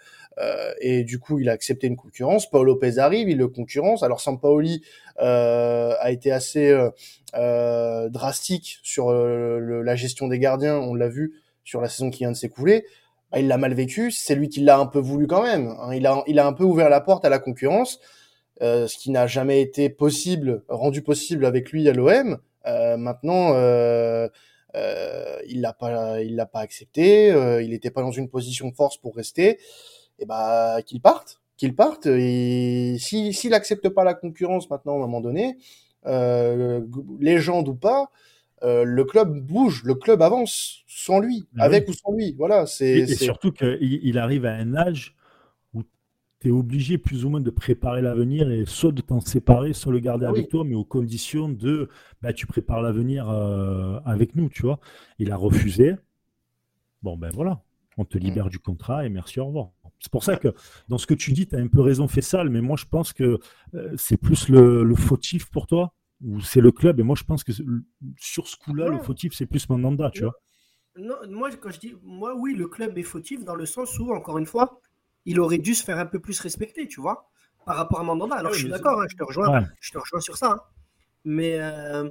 et 0.80 1.04
du 1.04 1.20
coup 1.20 1.40
il 1.40 1.50
a 1.50 1.52
accepté 1.52 1.88
une 1.88 1.98
concurrence. 1.98 2.50
Paul 2.50 2.66
Lopez 2.66 2.98
arrive, 2.98 3.30
il 3.30 3.38
le 3.38 3.50
concurrence. 3.50 4.04
Alors 4.04 4.22
Sampaoli 4.22 4.82
a 5.18 6.12
été 6.12 6.32
assez 6.32 6.74
drastique 8.10 8.80
sur 8.82 9.12
la 9.12 9.96
gestion 9.96 10.30
des 10.30 10.40
gardiens, 10.40 10.78
on 10.78 10.96
l'a 10.96 11.10
vu 11.10 11.34
sur 11.66 11.82
la 11.82 11.90
saison 11.90 12.10
qui 12.10 12.20
vient 12.20 12.32
de 12.32 12.38
s'écouler. 12.38 12.86
Bah, 13.32 13.40
il 13.40 13.48
l'a 13.48 13.58
mal 13.58 13.74
vécu, 13.74 14.12
c'est 14.12 14.34
lui 14.34 14.48
qui 14.48 14.62
l'a 14.62 14.80
un 14.80 14.88
peu 14.88 15.00
voulu 15.00 15.28
quand 15.28 15.44
même. 15.44 15.76
Hein. 15.80 15.94
Il, 15.94 16.08
a, 16.08 16.24
il 16.26 16.40
a 16.40 16.48
un 16.48 16.54
peu 16.54 16.64
ouvert 16.64 16.90
la 16.90 17.02
porte 17.02 17.26
à 17.26 17.30
la 17.30 17.40
concurrence. 17.40 18.00
Euh, 18.62 18.88
ce 18.88 18.98
qui 18.98 19.10
n'a 19.10 19.26
jamais 19.26 19.62
été 19.62 19.90
possible, 19.90 20.64
rendu 20.68 21.02
possible 21.02 21.46
avec 21.46 21.72
lui 21.72 21.88
à 21.88 21.94
l'OM. 21.94 22.40
Euh, 22.66 22.98
maintenant, 22.98 23.54
euh, 23.54 24.28
il 25.48 25.62
l'a 25.62 25.72
pas, 25.72 26.22
il 26.22 26.36
l'a 26.36 26.46
pas 26.46 26.60
accepté. 26.60 27.28
il 27.64 27.70
n'était 27.70 27.92
pas 27.92 28.02
dans 28.02 28.12
une 28.12 28.30
position 28.30 28.70
de 28.70 28.76
force 28.76 28.98
pour 28.98 29.16
rester. 29.16 29.60
Et 30.20 30.26
bah 30.26 30.82
qu'il 30.86 31.02
parte, 31.02 31.40
qu'il 31.56 31.74
parte. 31.74 32.06
Et 32.08 32.98
si 33.00 33.34
s'il 33.34 33.54
accepte 33.54 33.88
pas 33.88 34.04
la 34.04 34.14
concurrence 34.14 34.70
maintenant 34.70 34.94
à 34.94 34.96
un 34.98 35.00
moment 35.00 35.22
donné, 35.22 35.58
légende 37.20 37.70
ou 37.70 37.76
pas, 37.76 38.10
le 38.62 39.04
club 39.04 39.40
bouge, 39.40 39.84
le 39.86 39.96
club 39.96 40.22
avance 40.22 40.84
sans 40.88 41.20
lui, 41.20 41.48
ah 41.58 41.64
avec 41.64 41.88
ou 41.88 41.94
sans 41.94 42.12
lui. 42.12 42.36
Voilà, 42.38 42.66
c'est. 42.66 42.98
Et, 42.98 43.08
surtout 43.08 43.54
qu'il 43.54 43.78
il 43.82 44.18
arrive 44.18 44.46
à 44.46 44.52
un 44.52 44.76
âge 44.76 45.16
tu 46.40 46.48
es 46.48 46.52
obligé 46.52 46.98
plus 46.98 47.26
ou 47.26 47.30
moins 47.30 47.42
de 47.42 47.50
préparer 47.50 48.02
l'avenir 48.02 48.50
et 48.50 48.66
soit 48.66 48.92
de 48.92 49.02
t'en 49.02 49.20
séparer, 49.20 49.74
soit 49.74 49.92
le 49.92 50.00
garder 50.00 50.26
avec 50.26 50.50
toi, 50.50 50.64
mais 50.64 50.76
aux 50.76 50.86
conditions 50.86 51.50
de 51.50 51.90
bah, 52.22 52.34
tu 52.34 52.48
prépares 52.48 52.82
l'avenir 52.82 53.30
euh, 53.30 54.00
avec 54.06 54.36
nous, 54.36 54.50
tu 54.50 54.62
vois. 54.62 54.80
Il 55.18 55.32
a 55.32 55.36
refusé. 55.36 55.96
Bon, 57.04 57.18
ben 57.18 57.30
voilà, 57.34 57.62
on 57.98 58.06
te 58.06 58.18
libère 58.18 58.48
mm. 58.48 58.50
du 58.50 58.60
contrat 58.60 59.06
et 59.06 59.10
merci, 59.10 59.40
au 59.40 59.48
revoir. 59.48 59.70
C'est 60.00 60.12
pour 60.12 60.24
ça 60.24 60.38
que 60.38 60.54
dans 60.88 60.98
ce 60.98 61.06
que 61.06 61.14
tu 61.14 61.34
dis, 61.34 61.46
tu 61.46 61.56
as 61.56 61.60
un 61.60 61.68
peu 61.68 61.82
raison, 61.82 62.08
fait 62.08 62.22
sale, 62.22 62.50
mais 62.50 62.62
moi 62.62 62.78
je 62.78 62.86
pense 62.86 63.12
que 63.12 63.40
euh, 63.74 63.94
c'est 63.98 64.16
plus 64.16 64.48
le, 64.48 64.96
fautif 64.96 65.50
pour 65.52 65.68
toi, 65.68 65.94
ou 66.24 66.40
c'est 66.40 66.62
le 66.62 66.72
club, 66.72 67.02
et 67.02 67.04
moi 67.04 67.18
je 67.18 67.26
pense 67.26 67.44
que 67.44 67.52
sur 68.18 68.48
ce 68.48 68.56
coup-là, 68.56 68.88
le 68.88 69.00
fautif, 69.00 69.34
c'est 69.34 69.46
plus 69.46 69.68
Mandanda, 69.68 70.10
tu 70.10 70.24
vois. 70.24 70.36
Non, 70.96 71.16
moi, 71.30 71.50
quand 71.52 71.72
je 71.72 71.80
dis, 71.80 71.96
moi, 72.04 72.36
oui, 72.36 72.56
le 72.56 72.68
club 72.68 72.98
est 72.98 73.04
fautif 73.04 73.46
dans 73.46 73.56
le 73.56 73.66
sens 73.66 73.98
où, 74.00 74.12
encore 74.14 74.38
une 74.38 74.46
fois, 74.46 74.82
il 75.26 75.40
aurait 75.40 75.58
dû 75.58 75.76
se 75.76 75.84
faire 75.84 76.00
un 76.00 76.06
peu 76.06 76.20
plus 76.20 76.40
respecter, 76.40 76.88
tu 76.88 77.02
vois, 77.02 77.30
par 77.66 77.76
rapport 77.76 78.00
à 78.00 78.04
Mandanda. 78.04 78.36
Alors, 78.36 78.54
je 78.54 78.60
suis 78.60 78.70
d'accord, 78.70 79.02
hein, 79.02 79.06
je, 79.10 79.16
te 79.16 79.24
rejoins, 79.24 79.68
je 79.80 79.92
te 79.92 79.98
rejoins 79.98 80.22
sur 80.22 80.38
ça. 80.38 80.52
Hein. 80.52 80.62
Mais 81.26 81.60
euh, 81.60 82.10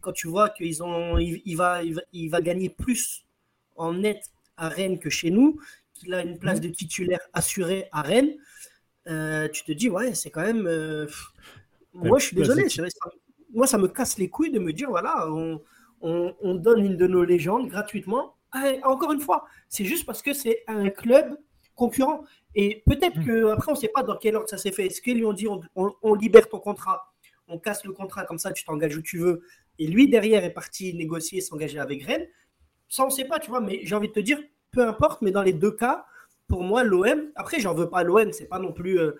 quand 0.00 0.12
tu 0.12 0.28
vois 0.28 0.50
qu'ils 0.50 0.82
ont, 0.82 1.18
il, 1.18 1.56
va, 1.56 1.82
il, 2.12 2.30
va, 2.30 2.40
gagner 2.40 2.68
plus 2.68 3.24
en 3.76 3.94
net 3.94 4.30
à 4.56 4.68
Rennes 4.68 4.98
que 4.98 5.10
chez 5.10 5.30
nous, 5.30 5.58
qu'il 5.94 6.12
a 6.14 6.22
une 6.22 6.38
place 6.38 6.60
de 6.60 6.68
titulaire 6.68 7.20
assurée 7.32 7.88
à 7.92 8.02
Rennes, 8.02 8.34
euh, 9.08 9.48
tu 9.48 9.64
te 9.64 9.72
dis, 9.72 9.88
ouais, 9.88 10.14
c'est 10.14 10.30
quand 10.30 10.42
même. 10.42 10.66
Euh, 10.66 11.06
moi, 11.94 12.18
je 12.18 12.26
suis 12.26 12.36
désolé. 12.36 12.66
moi, 13.52 13.66
ça 13.66 13.78
me 13.78 13.88
casse 13.88 14.18
les 14.18 14.28
couilles 14.28 14.52
de 14.52 14.58
me 14.58 14.72
dire, 14.72 14.90
voilà, 14.90 15.26
on, 15.30 15.60
on, 16.00 16.54
donne 16.54 16.84
une 16.84 16.96
de 16.96 17.06
nos 17.06 17.24
légendes 17.24 17.68
gratuitement. 17.68 18.36
Ah, 18.52 18.72
encore 18.84 19.12
une 19.12 19.20
fois, 19.20 19.46
c'est 19.68 19.84
juste 19.84 20.04
parce 20.04 20.22
que 20.22 20.32
c'est 20.32 20.62
un 20.66 20.90
club 20.90 21.36
concurrent. 21.74 22.24
Et 22.54 22.82
peut-être 22.86 23.18
hmm. 23.18 23.24
que 23.24 23.46
après, 23.52 23.72
on 23.72 23.74
ne 23.74 23.80
sait 23.80 23.88
pas 23.88 24.02
dans 24.02 24.16
quel 24.16 24.36
ordre 24.36 24.48
ça 24.48 24.58
s'est 24.58 24.72
fait. 24.72 24.86
Est-ce 24.86 25.00
qu'ils 25.00 25.18
lui 25.18 25.24
ont 25.24 25.32
dit, 25.32 25.46
on, 25.74 26.14
libère 26.14 26.48
ton 26.48 26.58
contrat, 26.58 27.12
on 27.48 27.58
casse 27.58 27.84
le 27.84 27.92
contrat, 27.92 28.24
comme 28.24 28.38
ça, 28.38 28.52
tu 28.52 28.64
t'engages 28.64 28.96
où 28.96 29.02
tu 29.02 29.18
veux. 29.18 29.42
Et 29.78 29.86
lui, 29.86 30.08
derrière, 30.08 30.44
est 30.44 30.50
parti 30.52 30.94
négocier, 30.94 31.40
s'engager 31.40 31.78
avec 31.78 32.04
Rennes. 32.04 32.26
Ça, 32.88 33.04
on 33.04 33.06
ne 33.06 33.12
sait 33.12 33.24
pas, 33.24 33.38
tu 33.38 33.50
vois. 33.50 33.60
Mais 33.60 33.80
j'ai 33.84 33.94
envie 33.94 34.08
de 34.08 34.12
te 34.12 34.20
dire, 34.20 34.38
peu 34.70 34.86
importe, 34.86 35.22
mais 35.22 35.30
dans 35.30 35.42
les 35.42 35.52
deux 35.52 35.70
cas, 35.70 36.04
pour 36.48 36.62
moi, 36.62 36.84
l'OM, 36.84 37.30
après, 37.36 37.60
j'en 37.60 37.74
veux 37.74 37.88
pas 37.88 38.00
à 38.00 38.04
l'OM, 38.04 38.32
c'est 38.32 38.48
pas 38.48 38.58
non 38.58 38.72
plus. 38.72 38.98
Euh, 38.98 39.12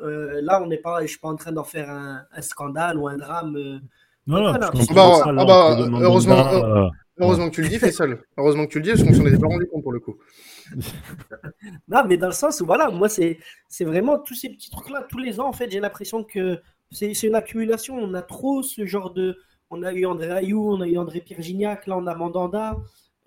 euh, 0.00 0.40
là, 0.42 0.62
on 0.62 0.66
n'est 0.66 0.76
pas, 0.76 1.00
je 1.02 1.06
suis 1.06 1.18
pas 1.18 1.28
en 1.28 1.36
train 1.36 1.52
d'en 1.52 1.64
faire 1.64 1.88
un, 1.88 2.26
scandale 2.42 2.98
ou 2.98 3.08
un 3.08 3.16
drame. 3.16 3.56
Euh. 3.56 3.78
non, 4.26 4.42
non, 4.42 4.52
bah, 4.52 4.70
ah 4.70 5.44
bah, 5.46 5.76
heureusement, 6.02 6.90
heureusement 7.18 7.48
que 7.48 7.54
tu 7.54 7.62
le 7.62 7.68
dis, 7.68 7.78
seul. 7.92 8.22
Heureusement 8.36 8.66
que 8.66 8.72
tu 8.72 8.78
le 8.78 8.84
dis, 8.84 8.90
parce 8.90 9.02
qu'on 9.04 9.14
s'en 9.14 9.26
était 9.26 9.38
pas 9.38 9.46
rendu 9.46 9.66
compte 9.66 9.82
pour 9.82 9.92
le 9.92 10.00
coup. 10.00 10.16
non, 11.88 12.02
mais 12.08 12.16
dans 12.16 12.28
le 12.28 12.32
sens 12.32 12.60
où, 12.60 12.66
voilà, 12.66 12.90
moi, 12.90 13.08
c'est 13.08 13.38
vraiment 13.80 14.18
tous 14.18 14.34
ces 14.34 14.48
petits 14.48 14.70
trucs-là. 14.70 15.06
Tous 15.08 15.18
les 15.18 15.40
ans, 15.40 15.48
en 15.48 15.52
fait, 15.52 15.70
j'ai 15.70 15.80
l'impression 15.80 16.24
que 16.24 16.60
c'est 16.90 17.12
une 17.22 17.34
accumulation. 17.34 17.96
On 17.96 18.14
a 18.14 18.22
trop 18.22 18.62
ce 18.62 18.86
genre 18.86 19.12
de. 19.12 19.38
On 19.70 19.82
a 19.82 19.92
eu 19.92 20.06
André 20.06 20.30
Ayou, 20.30 20.70
on 20.70 20.80
a 20.80 20.86
eu 20.86 20.96
André 20.96 21.20
Pierre 21.20 21.42
Gignac, 21.42 21.86
là, 21.86 21.96
on 21.96 22.06
a 22.06 22.14
Mandanda. 22.14 22.76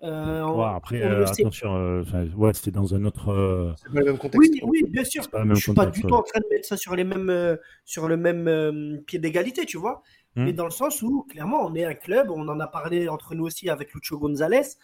Euh, 0.02 0.62
après, 0.62 1.02
euh, 1.02 1.26
attention, 1.26 1.76
euh, 1.76 2.02
ouais, 2.34 2.54
c'était 2.54 2.70
dans 2.70 2.94
un 2.94 3.04
autre. 3.04 3.74
C'est 3.76 3.92
pas 3.92 4.00
le 4.00 4.06
même 4.06 4.18
contexte. 4.18 4.52
Oui, 4.62 4.82
oui 4.82 4.84
bien 4.88 5.04
sûr. 5.04 5.24
je 5.32 5.54
suis 5.54 5.74
pas 5.74 5.86
du 5.86 6.00
tout 6.00 6.14
en 6.14 6.22
train 6.22 6.40
de 6.40 6.46
mettre 6.50 6.66
ça 6.66 6.76
sur 6.76 6.96
les 6.96 7.04
mêmes, 7.04 7.58
sur 7.84 8.08
le 8.08 8.16
même 8.16 9.02
pied 9.06 9.18
d'égalité, 9.18 9.66
tu 9.66 9.76
vois. 9.76 10.02
Hmm. 10.36 10.44
Mais 10.44 10.52
dans 10.52 10.64
le 10.64 10.70
sens 10.70 11.02
où, 11.02 11.26
clairement, 11.28 11.66
on 11.66 11.74
est 11.74 11.84
un 11.84 11.94
club, 11.94 12.30
on 12.30 12.48
en 12.48 12.60
a 12.60 12.66
parlé 12.66 13.08
entre 13.08 13.34
nous 13.34 13.44
aussi 13.44 13.68
avec 13.68 13.92
Lucho 13.92 14.18
Gonzalez, 14.18 14.76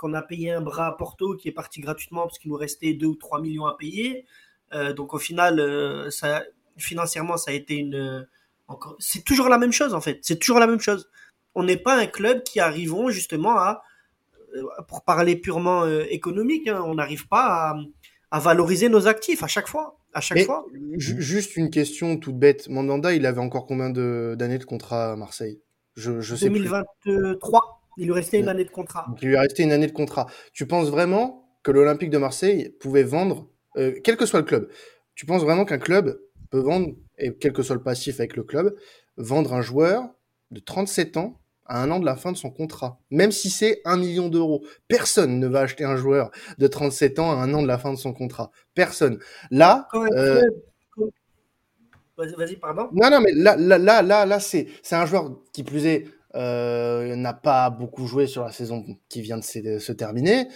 qu'on 0.00 0.14
a 0.14 0.22
payé 0.22 0.52
un 0.52 0.60
bras 0.60 0.86
à 0.86 0.92
Porto 0.92 1.36
qui 1.36 1.48
est 1.48 1.52
parti 1.52 1.80
gratuitement 1.80 2.22
parce 2.22 2.38
qu'il 2.38 2.50
nous 2.50 2.56
restait 2.56 2.94
2 2.94 3.06
ou 3.06 3.14
3 3.14 3.40
millions 3.40 3.66
à 3.66 3.76
payer. 3.76 4.24
donc 4.96 5.14
au 5.14 5.18
final, 5.18 6.10
ça, 6.10 6.42
financièrement, 6.78 7.36
ça 7.36 7.50
a 7.50 7.54
été 7.54 7.76
une. 7.76 8.26
encore... 8.68 8.96
C'est 8.98 9.24
toujours 9.24 9.48
la 9.48 9.58
même 9.58 9.72
chose 9.72 9.94
en 9.94 10.00
fait. 10.00 10.18
C'est 10.22 10.38
toujours 10.38 10.58
la 10.58 10.66
même 10.66 10.80
chose. 10.80 11.10
On 11.54 11.64
n'est 11.64 11.76
pas 11.76 11.96
un 11.96 12.06
club 12.06 12.42
qui 12.42 12.60
arriveront 12.60 13.10
justement 13.10 13.58
à 13.58 13.82
euh, 14.56 14.62
pour 14.88 15.02
parler 15.02 15.36
purement 15.36 15.84
euh, 15.84 16.04
économique, 16.10 16.68
hein, 16.68 16.82
on 16.84 16.94
n'arrive 16.94 17.28
pas 17.28 17.76
à, 18.30 18.40
valoriser 18.40 18.88
nos 18.88 19.06
actifs 19.06 19.42
à 19.42 19.46
chaque 19.46 19.68
fois. 19.68 19.98
À 20.12 20.20
chaque 20.20 20.44
fois. 20.44 20.66
Juste 20.96 21.56
une 21.56 21.70
question 21.70 22.16
toute 22.16 22.36
bête. 22.36 22.68
Mandanda, 22.68 23.12
il 23.12 23.26
avait 23.26 23.40
encore 23.40 23.66
combien 23.66 23.90
d'années 23.90 24.58
de, 24.58 24.64
contrat 24.64 25.12
à 25.12 25.16
Marseille? 25.16 25.60
Je, 25.94 26.20
je 26.20 26.34
sais 26.34 26.48
2023. 26.48 27.79
Il 27.96 28.06
lui 28.06 28.12
restait 28.12 28.40
une 28.40 28.48
année 28.48 28.64
de 28.64 28.70
contrat. 28.70 29.06
il 29.20 29.28
lui 29.28 29.36
restait 29.36 29.62
une 29.62 29.72
année 29.72 29.86
de 29.86 29.92
contrat. 29.92 30.26
Tu 30.52 30.66
penses 30.66 30.88
vraiment 30.88 31.50
que 31.62 31.70
l'Olympique 31.70 32.10
de 32.10 32.18
Marseille 32.18 32.74
pouvait 32.80 33.02
vendre, 33.02 33.48
euh, 33.76 33.94
quel 34.02 34.16
que 34.16 34.26
soit 34.26 34.40
le 34.40 34.46
club, 34.46 34.68
tu 35.14 35.26
penses 35.26 35.42
vraiment 35.42 35.64
qu'un 35.64 35.78
club 35.78 36.20
peut 36.50 36.60
vendre, 36.60 36.94
et 37.18 37.34
quel 37.34 37.52
que 37.52 37.62
soit 37.62 37.76
le 37.76 37.82
passif 37.82 38.18
avec 38.20 38.36
le 38.36 38.42
club, 38.42 38.74
vendre 39.16 39.52
un 39.52 39.62
joueur 39.62 40.08
de 40.50 40.60
37 40.60 41.16
ans 41.16 41.40
à 41.66 41.82
un 41.82 41.90
an 41.90 42.00
de 42.00 42.06
la 42.06 42.16
fin 42.16 42.32
de 42.32 42.36
son 42.36 42.50
contrat, 42.50 42.98
même 43.10 43.30
si 43.30 43.50
c'est 43.50 43.80
un 43.84 43.96
million 43.96 44.28
d'euros? 44.28 44.64
Personne 44.88 45.38
ne 45.38 45.46
va 45.46 45.60
acheter 45.60 45.84
un 45.84 45.96
joueur 45.96 46.30
de 46.58 46.66
37 46.66 47.18
ans 47.18 47.32
à 47.32 47.34
un 47.34 47.52
an 47.54 47.62
de 47.62 47.68
la 47.68 47.78
fin 47.78 47.92
de 47.92 47.98
son 47.98 48.12
contrat. 48.12 48.50
Personne. 48.74 49.18
Là, 49.50 49.88
euh... 49.94 50.40
vas-y, 52.16 52.56
pardon. 52.56 52.88
Non, 52.92 53.10
non, 53.10 53.20
mais 53.20 53.32
là, 53.32 53.56
là, 53.56 53.78
là, 53.78 54.02
là, 54.02 54.26
là 54.26 54.40
c'est, 54.40 54.68
c'est 54.82 54.96
un 54.96 55.06
joueur 55.06 55.38
qui 55.52 55.62
plus 55.62 55.86
est 55.86 56.06
euh, 56.34 57.16
n'a 57.16 57.32
pas 57.32 57.70
beaucoup 57.70 58.06
joué 58.06 58.26
sur 58.26 58.44
la 58.44 58.52
saison 58.52 58.84
qui 59.08 59.20
vient 59.20 59.38
de 59.38 59.42
se, 59.42 59.92
terminer, 59.92 60.46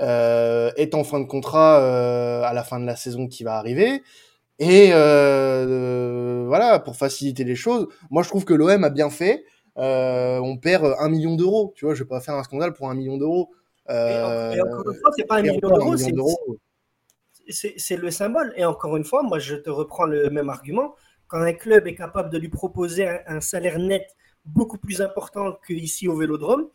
euh, 0.00 0.70
est 0.76 0.94
en 0.94 1.02
fin 1.04 1.20
de 1.20 1.26
contrat 1.26 1.80
euh, 1.80 2.42
à 2.42 2.52
la 2.52 2.62
fin 2.62 2.78
de 2.78 2.86
la 2.86 2.96
saison 2.96 3.26
qui 3.26 3.44
va 3.44 3.56
arriver. 3.56 4.02
Et 4.58 4.90
voilà, 4.90 6.78
pour 6.78 6.96
faciliter 6.96 7.44
les 7.44 7.56
choses, 7.56 7.88
moi 8.10 8.22
je 8.22 8.28
trouve 8.28 8.44
que 8.44 8.54
l'OM 8.54 8.84
a 8.84 8.90
bien 8.90 9.10
fait 9.10 9.44
on 9.76 10.56
perd 10.56 10.94
un 10.98 11.08
million 11.08 11.34
d'euros. 11.34 11.72
Tu 11.76 11.84
vois, 11.84 11.94
je 11.94 12.04
vais 12.04 12.08
pas 12.08 12.20
faire 12.20 12.34
un 12.34 12.44
scandale 12.44 12.72
pour 12.72 12.88
un 12.90 12.94
million 12.94 13.16
d'euros. 13.16 13.50
Et, 13.88 13.92
encore 13.92 14.92
une 14.92 15.00
fois, 15.00 15.10
c'est 15.16 15.26
pas 15.26 15.38
un 15.38 15.42
million 15.42 15.58
d'euros, 15.58 15.96
c'est 17.48 17.96
le 17.96 18.10
symbole. 18.10 18.52
Et 18.56 18.64
encore 18.64 18.96
une 18.96 19.04
fois, 19.04 19.22
moi, 19.22 19.38
je 19.38 19.56
te 19.56 19.70
reprends 19.70 20.06
le 20.06 20.30
même 20.30 20.48
argument. 20.48 20.94
Quand 21.26 21.40
un 21.40 21.52
club 21.52 21.86
est 21.86 21.94
capable 21.94 22.30
de 22.30 22.38
lui 22.38 22.48
proposer 22.48 23.08
un, 23.26 23.40
salaire 23.40 23.78
net 23.78 24.14
beaucoup 24.44 24.78
plus 24.78 25.00
important 25.00 25.56
qu'ici 25.66 26.08
au 26.08 26.16
Vélodrome, 26.16 26.68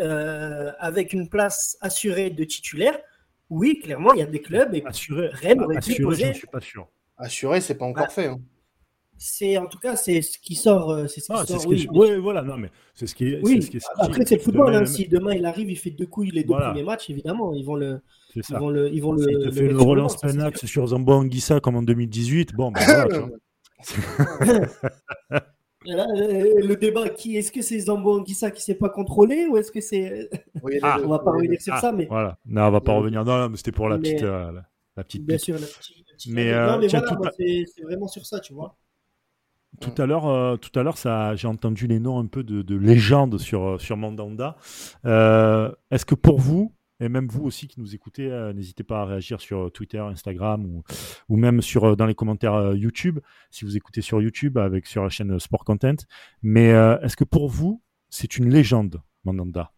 euh, 0.00 0.72
avec 0.78 1.12
une 1.12 1.28
place 1.28 1.76
assurée 1.80 2.30
de 2.30 2.44
titulaire, 2.44 2.98
oui, 3.50 3.80
clairement, 3.80 4.12
il 4.14 4.20
y 4.20 4.22
a 4.22 4.26
des 4.26 4.40
clubs. 4.40 4.74
Et 4.74 4.82
assuré, 4.84 5.28
Rennes 5.28 5.62
aurait 5.62 5.76
assuré, 5.76 6.32
je 6.32 6.38
suis 6.38 6.46
pas 6.46 6.60
sûr. 6.60 6.88
Assuré, 7.16 7.60
c'est 7.60 7.76
pas 7.76 7.84
encore 7.84 8.06
bah, 8.06 8.10
fait. 8.10 8.26
Hein 8.26 8.40
c'est 9.16 9.56
en 9.58 9.66
tout 9.66 9.78
cas 9.78 9.96
c'est 9.96 10.22
ce 10.22 10.38
qui 10.38 10.54
sort 10.54 10.90
euh, 10.90 11.06
c'est 11.06 11.20
ce 11.20 11.26
qui 11.26 11.32
ah, 11.34 11.46
sort 11.46 11.66
oui, 11.66 11.86
voilà 12.20 12.42
non 12.42 12.56
mais 12.56 12.70
c'est 12.94 13.06
ce 13.06 13.14
qui 13.14 13.36
oui. 13.42 13.66
après 13.98 14.24
c'est 14.26 14.36
le 14.36 14.42
football 14.42 14.74
hein. 14.74 14.86
si 14.86 15.08
demain 15.08 15.34
il 15.34 15.46
arrive 15.46 15.70
il 15.70 15.76
fait 15.76 15.90
deux 15.90 16.06
couilles 16.06 16.30
les 16.30 16.42
deux 16.44 16.54
premiers 16.54 16.82
matchs 16.82 17.10
évidemment 17.10 17.54
ils 17.54 17.64
vont 17.64 17.76
le 17.76 18.00
ils 18.34 18.42
vont 18.56 18.68
le 18.68 18.92
ils 18.92 19.00
vont 19.00 19.12
le, 19.12 19.30
il 19.30 19.38
te 19.46 19.50
fait 19.54 19.68
le 19.68 19.80
relance 19.80 20.16
Penax 20.16 20.66
sur 20.66 20.86
Zambo 20.88 21.12
Anguissa 21.12 21.60
comme 21.60 21.76
en 21.76 21.82
2018 21.82 22.54
bon 22.54 22.72
ben 22.72 22.80
voilà, 22.84 23.28
le 25.84 26.74
débat 26.74 27.08
qui 27.08 27.36
est-ce 27.36 27.52
que 27.52 27.62
c'est 27.62 27.78
Zambo 27.78 28.18
Anguissa 28.18 28.50
qui 28.50 28.62
s'est 28.62 28.74
pas 28.74 28.88
contrôlé 28.88 29.46
ou 29.46 29.56
est-ce 29.56 29.72
que 29.72 29.80
c'est 29.80 30.28
ah, 30.82 30.98
on 31.04 31.08
va 31.08 31.18
pas 31.18 31.32
revenir 31.32 31.60
sur 31.60 31.76
ça 31.76 31.92
mais 31.92 32.06
voilà. 32.06 32.38
Non 32.46 32.62
on 32.62 32.70
va 32.70 32.80
pas 32.80 32.92
revenir. 32.94 33.24
Non, 33.24 33.48
mais 33.48 33.56
c'était 33.56 33.72
pour 33.72 33.88
la 33.88 33.98
petite 33.98 34.22
euh, 34.22 34.52
la, 34.96 35.04
petite 35.04 35.24
bien 35.24 35.38
sûr 35.38 35.54
la 35.54 35.66
petite, 35.66 36.32
mais, 36.32 36.52
euh, 36.52 36.78
mais 36.78 36.88
voilà, 36.88 37.30
c'est 37.36 37.82
vraiment 37.82 38.08
sur 38.08 38.24
ça 38.24 38.40
tu 38.40 38.54
vois. 38.54 38.76
Tout 39.80 39.94
à 40.00 40.06
l'heure, 40.06 40.26
euh, 40.26 40.56
tout 40.56 40.78
à 40.78 40.82
l'heure, 40.82 40.98
ça, 40.98 41.34
j'ai 41.34 41.48
entendu 41.48 41.86
les 41.86 41.98
noms 41.98 42.18
un 42.18 42.26
peu 42.26 42.44
de, 42.44 42.62
de 42.62 42.76
légendes 42.76 43.38
sur 43.38 43.62
euh, 43.62 43.78
sur 43.78 43.96
Mandanda. 43.96 44.56
Euh, 45.04 45.72
est-ce 45.90 46.06
que 46.06 46.14
pour 46.14 46.38
vous, 46.38 46.72
et 47.00 47.08
même 47.08 47.26
vous 47.26 47.44
aussi 47.44 47.68
qui 47.68 47.80
nous 47.80 47.94
écoutez, 47.94 48.28
n'hésitez 48.54 48.84
pas 48.84 49.02
à 49.02 49.04
réagir 49.04 49.40
sur 49.40 49.70
Twitter, 49.72 49.98
Instagram 49.98 50.64
ou, 50.66 50.82
ou 51.28 51.36
même 51.36 51.60
sur 51.60 51.96
dans 51.96 52.06
les 52.06 52.14
commentaires 52.14 52.74
YouTube, 52.74 53.18
si 53.50 53.64
vous 53.64 53.76
écoutez 53.76 54.00
sur 54.00 54.22
YouTube 54.22 54.58
avec 54.58 54.86
sur 54.86 55.02
la 55.02 55.08
chaîne 55.08 55.38
Sport 55.38 55.64
Content. 55.64 55.96
Mais 56.42 56.68
est-ce 57.02 57.16
que 57.16 57.24
pour 57.24 57.48
vous, 57.48 57.82
c'est 58.10 58.36
une 58.36 58.48
légende, 58.48 59.02
Mandanda? 59.24 59.72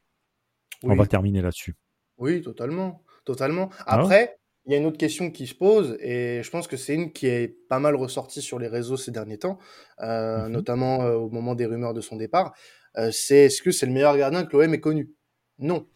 On 0.82 0.94
va 0.94 1.06
terminer 1.06 1.42
là-dessus. 1.42 1.74
Oui, 2.18 2.42
totalement, 2.42 3.02
totalement. 3.24 3.70
Ah 3.86 4.00
Après 4.00 4.36
il 4.66 4.72
y 4.72 4.74
a 4.74 4.78
une 4.78 4.86
autre 4.86 4.98
question 4.98 5.30
qui 5.30 5.46
se 5.46 5.54
pose, 5.54 5.96
et 6.00 6.42
je 6.42 6.50
pense 6.50 6.66
que 6.66 6.76
c'est 6.76 6.94
une 6.94 7.12
qui 7.12 7.28
est 7.28 7.56
pas 7.68 7.78
mal 7.78 7.94
ressortie 7.94 8.42
sur 8.42 8.58
les 8.58 8.66
réseaux 8.66 8.96
ces 8.96 9.12
derniers 9.12 9.38
temps, 9.38 9.58
euh, 10.00 10.48
mmh 10.48 10.52
notamment 10.52 11.02
euh, 11.02 11.14
au 11.14 11.30
moment 11.30 11.54
des 11.54 11.66
rumeurs 11.66 11.94
de 11.94 12.00
son 12.00 12.16
départ. 12.16 12.52
Euh, 12.96 13.10
c'est 13.12 13.44
est-ce 13.44 13.62
que 13.62 13.70
c'est 13.70 13.86
le 13.86 13.92
meilleur 13.92 14.16
gardien 14.16 14.44
que 14.44 14.56
l'OM 14.56 14.74
ait 14.74 14.80
connu? 14.80 15.12
Non, 15.58 15.86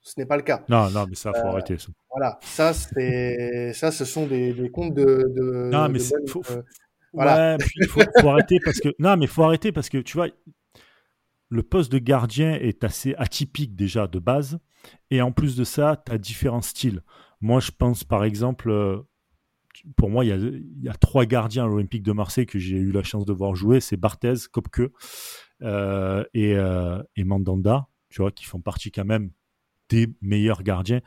ce 0.00 0.14
n'est 0.18 0.26
pas 0.26 0.36
le 0.36 0.42
cas. 0.42 0.64
Non, 0.68 0.90
non, 0.90 1.06
mais 1.08 1.14
ça, 1.14 1.32
faut 1.32 1.48
arrêter. 1.48 1.78
Ça. 1.78 1.88
Voilà, 2.10 2.38
ça, 2.42 2.72
c'est 2.72 3.72
ça, 3.74 3.90
ce 3.90 4.04
sont 4.04 4.26
des, 4.26 4.52
des 4.52 4.70
comptes 4.70 4.94
de. 4.94 5.04
de 5.04 5.70
non, 5.70 5.88
mais 5.88 6.00
il 6.00 6.30
faut, 6.30 6.42
voilà. 7.12 7.52
ouais, 7.52 7.56
puis 7.58 7.86
faut, 7.88 8.00
faut 8.20 8.28
arrêter 8.28 8.58
parce 8.64 8.80
que 8.80 8.94
non, 8.98 9.16
mais 9.16 9.26
faut 9.26 9.42
arrêter 9.42 9.72
parce 9.72 9.88
que 9.88 9.98
tu 9.98 10.16
vois, 10.16 10.28
le 11.50 11.62
poste 11.62 11.90
de 11.90 11.98
gardien 11.98 12.54
est 12.54 12.84
assez 12.84 13.14
atypique 13.16 13.74
déjà 13.74 14.06
de 14.06 14.18
base, 14.18 14.58
et 15.10 15.22
en 15.22 15.32
plus 15.32 15.56
de 15.56 15.64
ça, 15.64 16.02
tu 16.04 16.12
as 16.12 16.18
différents 16.18 16.62
styles. 16.62 17.02
Moi, 17.40 17.60
je 17.60 17.70
pense 17.70 18.04
par 18.04 18.24
exemple, 18.24 18.70
euh, 18.70 18.98
pour 19.96 20.10
moi, 20.10 20.24
il 20.24 20.82
y 20.82 20.88
a, 20.88 20.94
trois 20.94 21.24
gardiens 21.24 21.64
à 21.64 21.66
l'Olympique 21.66 22.02
de 22.02 22.12
Marseille 22.12 22.46
que 22.46 22.58
j'ai 22.58 22.76
eu 22.76 22.90
la 22.90 23.02
chance 23.02 23.24
de 23.24 23.32
voir 23.32 23.54
jouer. 23.54 23.80
C'est 23.80 23.96
Barthez, 23.96 24.34
Kopke 24.52 24.90
euh, 25.62 26.24
euh, 26.36 27.02
et, 27.16 27.24
Mandanda, 27.24 27.86
tu 28.08 28.22
vois, 28.22 28.32
qui 28.32 28.44
font 28.44 28.60
partie 28.60 28.90
quand 28.90 29.04
même 29.04 29.30
des 29.88 30.08
meilleurs 30.22 30.62
gardiens. 30.62 31.00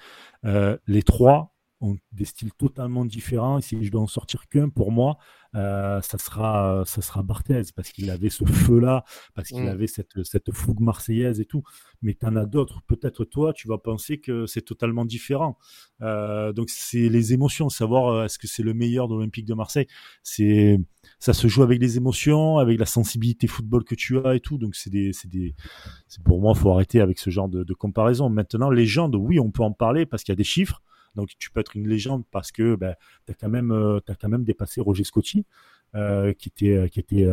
les 0.44 1.04
trois, 1.04 1.51
ont 1.82 1.98
des 2.12 2.26
styles 2.26 2.54
totalement 2.54 3.06
différents. 3.06 3.58
Et 3.58 3.62
si 3.62 3.84
je 3.84 3.92
dois 3.92 4.02
en 4.02 4.08
sortir 4.08 4.48
qu'un, 4.48 4.70
pour 4.70 4.92
moi, 4.92 5.18
euh, 5.54 6.00
ça 6.02 6.18
sera 6.18 6.84
ça 6.86 7.02
sera 7.02 7.24
Barthez 7.24 7.64
parce 7.76 7.92
qu'il 7.92 8.10
avait 8.10 8.30
ce 8.30 8.46
feu-là, 8.46 9.04
parce 9.34 9.50
qu'il 9.50 9.64
mm. 9.64 9.68
avait 9.68 9.88
cette, 9.88 10.24
cette 10.24 10.52
fougue 10.54 10.80
marseillaise 10.80 11.42
et 11.42 11.46
tout. 11.46 11.64
Mais 12.02 12.14
tu 12.14 12.26
en 12.26 12.36
as 12.36 12.46
d'autres. 12.46 12.82
Peut-être 12.88 13.26
toi, 13.26 13.52
tu 13.52 13.68
vas 13.68 13.78
penser 13.78 14.20
que 14.20 14.46
c'est 14.46 14.62
totalement 14.62 15.04
différent. 15.04 15.58
Euh, 16.02 16.54
donc 16.54 16.70
c'est 16.70 17.10
les 17.10 17.34
émotions, 17.34 17.70
savoir 17.70 18.14
euh, 18.14 18.26
est-ce 18.26 18.40
que 18.40 18.48
c'est 18.48 18.64
le 18.64 18.74
meilleur 18.74 19.08
de 19.08 19.16
l'Olympique 19.16 19.46
de 19.46 19.54
Marseille. 19.54 19.88
C'est 20.24 20.80
ça 21.20 21.34
se 21.34 21.48
joue 21.48 21.64
avec 21.64 21.82
les 21.82 21.98
émotions, 21.98 22.58
avec 22.58 22.80
la 22.80 22.86
sensibilité 22.86 23.48
football 23.48 23.84
que 23.84 23.96
tu 23.96 24.20
as 24.20 24.36
et 24.36 24.40
tout. 24.40 24.58
Donc 24.58 24.76
c'est 24.76 24.90
des 24.90 25.12
c'est 25.14 25.30
des 25.30 25.56
pour 26.24 26.40
moi, 26.40 26.54
faut 26.56 26.72
arrêter 26.72 27.02
avec 27.02 27.20
ce 27.20 27.30
genre 27.30 27.50
de, 27.50 27.64
de 27.64 27.74
comparaison. 27.74 28.30
Maintenant, 28.30 28.70
légende, 28.70 29.16
oui, 29.16 29.40
on 29.40 29.52
peut 29.52 29.64
en 29.64 29.72
parler 29.72 30.06
parce 30.06 30.24
qu'il 30.24 30.32
y 30.32 30.36
a 30.36 30.38
des 30.38 30.44
chiffres. 30.44 30.82
Donc 31.16 31.30
tu 31.38 31.52
peux 31.52 31.60
être 31.60 31.76
une 31.76 31.88
légende 31.88 32.24
parce 32.32 32.52
que 32.52 32.76
ben, 32.76 32.96
tu 33.26 33.32
as, 33.32 33.36
quand 33.36 33.50
même, 33.50 33.72
euh, 33.72 34.00
quand 34.20 34.30
même 34.30 34.44
dépassé 34.44 34.82
Roger 34.82 35.04
Scotti, 35.04 35.46
euh, 35.96 36.34
qui 36.34 36.50
était, 36.50 36.78
euh, 36.78 36.88
qui 36.88 37.00
était, 37.00 37.28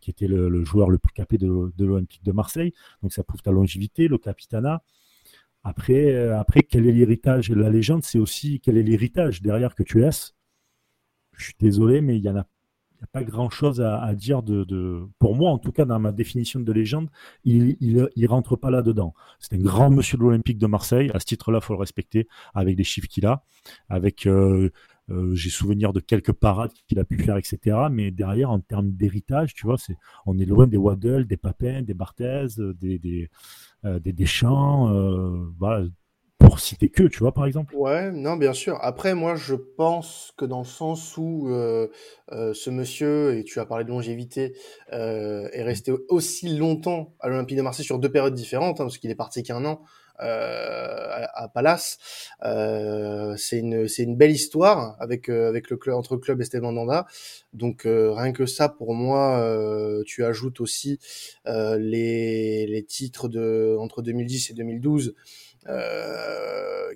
qui 0.00 0.10
était 0.10 0.28
le, 0.28 0.64
joueur 0.64 0.90
le 0.90 0.98
plus 0.98 1.12
capé 1.12 1.38
de, 1.38 1.72
l'Olympique 1.78 2.24
de 2.24 2.32
Marseille. 2.32 2.72
Donc 3.02 3.12
ça 3.12 3.22
prouve 3.24 3.42
ta 3.42 3.52
longévité, 3.52 4.08
le 4.08 4.18
capitana. 4.18 4.82
Après, 5.64 6.16
après 6.30 6.62
quel 6.62 6.86
est 6.86 6.92
l'héritage? 6.92 7.50
La 7.50 7.68
légende, 7.68 8.04
c'est 8.04 8.18
aussi 8.18 8.60
quel 8.60 8.78
est 8.78 8.82
l'héritage 8.82 9.42
derrière 9.42 9.74
que 9.74 9.82
tu 9.82 10.00
laisses. 10.00 10.34
Je 11.36 11.44
suis 11.46 11.54
désolé, 11.58 12.00
mais 12.00 12.16
il 12.16 12.22
y 12.22 12.30
en 12.30 12.36
a 12.36 12.46
n'y 13.00 13.04
a 13.04 13.08
pas 13.12 13.24
grand-chose 13.24 13.80
à, 13.80 14.14
dire 14.14 14.42
de, 14.42 15.06
Pour 15.18 15.36
moi, 15.36 15.50
en 15.50 15.58
tout 15.58 15.72
cas, 15.72 15.84
dans 15.84 15.98
ma 15.98 16.12
définition 16.12 16.60
de 16.60 16.72
légende, 16.72 17.08
il 17.44 17.76
ne 17.80 18.28
rentre 18.28 18.56
pas 18.56 18.70
là-dedans. 18.70 19.14
C'est 19.38 19.54
un 19.54 19.60
grand 19.60 19.90
monsieur 19.90 20.18
de 20.18 20.22
l'Olympique 20.22 20.58
de 20.58 20.66
Marseille. 20.66 21.10
À 21.14 21.20
ce 21.20 21.26
titre-là, 21.26 21.58
il 21.62 21.64
faut 21.64 21.74
le 21.74 21.78
respecter 21.78 22.28
avec 22.54 22.76
les 22.76 22.84
chiffres 22.84 23.08
qu'il 23.08 23.26
a. 23.26 23.44
Avec, 23.88 24.26
euh, 24.26 24.70
euh, 25.10 25.34
j'ai 25.34 25.50
souvenir 25.50 25.92
de 25.92 26.00
quelques 26.00 26.32
parades 26.32 26.72
qu'il 26.86 26.98
a 26.98 27.04
pu 27.04 27.18
faire, 27.18 27.36
etc. 27.36 27.76
Mais 27.90 28.10
derrière, 28.10 28.50
en 28.50 28.60
termes 28.60 28.90
d'héritage, 28.90 29.54
tu 29.54 29.66
vois, 29.66 29.78
c'est, 29.78 29.96
on 30.26 30.38
est 30.38 30.44
loin 30.44 30.66
des 30.66 30.76
Waddle, 30.76 31.26
des 31.26 31.36
Papin, 31.36 31.82
des 31.82 31.94
Barthez, 31.94 32.48
des, 32.58 32.98
des, 32.98 33.30
euh, 33.84 33.98
des 33.98 34.12
Deschamps. 34.12 34.92
voilà, 35.58 35.86
pour 36.38 36.60
citer 36.60 36.88
que, 36.88 37.02
tu 37.02 37.18
vois, 37.18 37.32
par 37.32 37.46
exemple. 37.46 37.74
Ouais, 37.76 38.12
non, 38.12 38.36
bien 38.36 38.52
sûr. 38.52 38.78
Après, 38.80 39.14
moi, 39.14 39.34
je 39.34 39.54
pense 39.54 40.32
que 40.36 40.44
dans 40.44 40.60
le 40.60 40.64
sens 40.64 41.16
où 41.16 41.48
euh, 41.48 41.88
euh, 42.32 42.54
ce 42.54 42.70
monsieur, 42.70 43.36
et 43.36 43.44
tu 43.44 43.58
as 43.58 43.66
parlé 43.66 43.84
de 43.84 43.90
longévité, 43.90 44.54
euh, 44.92 45.48
est 45.52 45.62
resté 45.62 45.92
aussi 46.08 46.56
longtemps 46.56 47.14
à 47.20 47.28
l'Olympique 47.28 47.56
de 47.56 47.62
Marseille 47.62 47.84
sur 47.84 47.98
deux 47.98 48.10
périodes 48.10 48.34
différentes, 48.34 48.80
hein, 48.80 48.84
parce 48.84 48.98
qu'il 48.98 49.10
est 49.10 49.16
parti 49.16 49.42
qu'un 49.42 49.64
an 49.64 49.82
à, 50.20 51.44
à, 51.44 51.48
Palace. 51.48 51.98
c'est 53.36 53.58
une, 53.58 53.86
une 53.98 54.16
belle 54.16 54.32
histoire 54.32 54.96
avec 54.98 55.28
avec 55.28 55.70
le 55.70 55.76
club 55.76 55.94
entre 55.94 56.14
le 56.14 56.20
club 56.20 56.40
et 56.40 56.44
Stéphane 56.44 56.74
Danda. 56.74 57.06
Donc 57.52 57.82
rien 57.84 58.32
que 58.32 58.44
ça, 58.44 58.68
pour 58.68 58.94
moi, 58.94 59.40
tu 60.06 60.24
ajoutes 60.24 60.60
aussi 60.60 60.98
les 61.46 62.66
les 62.66 62.84
titres 62.84 63.28
de 63.28 63.76
entre 63.78 64.02
2010 64.02 64.50
et 64.50 64.54
2012 64.54 65.08
euh, 65.08 65.12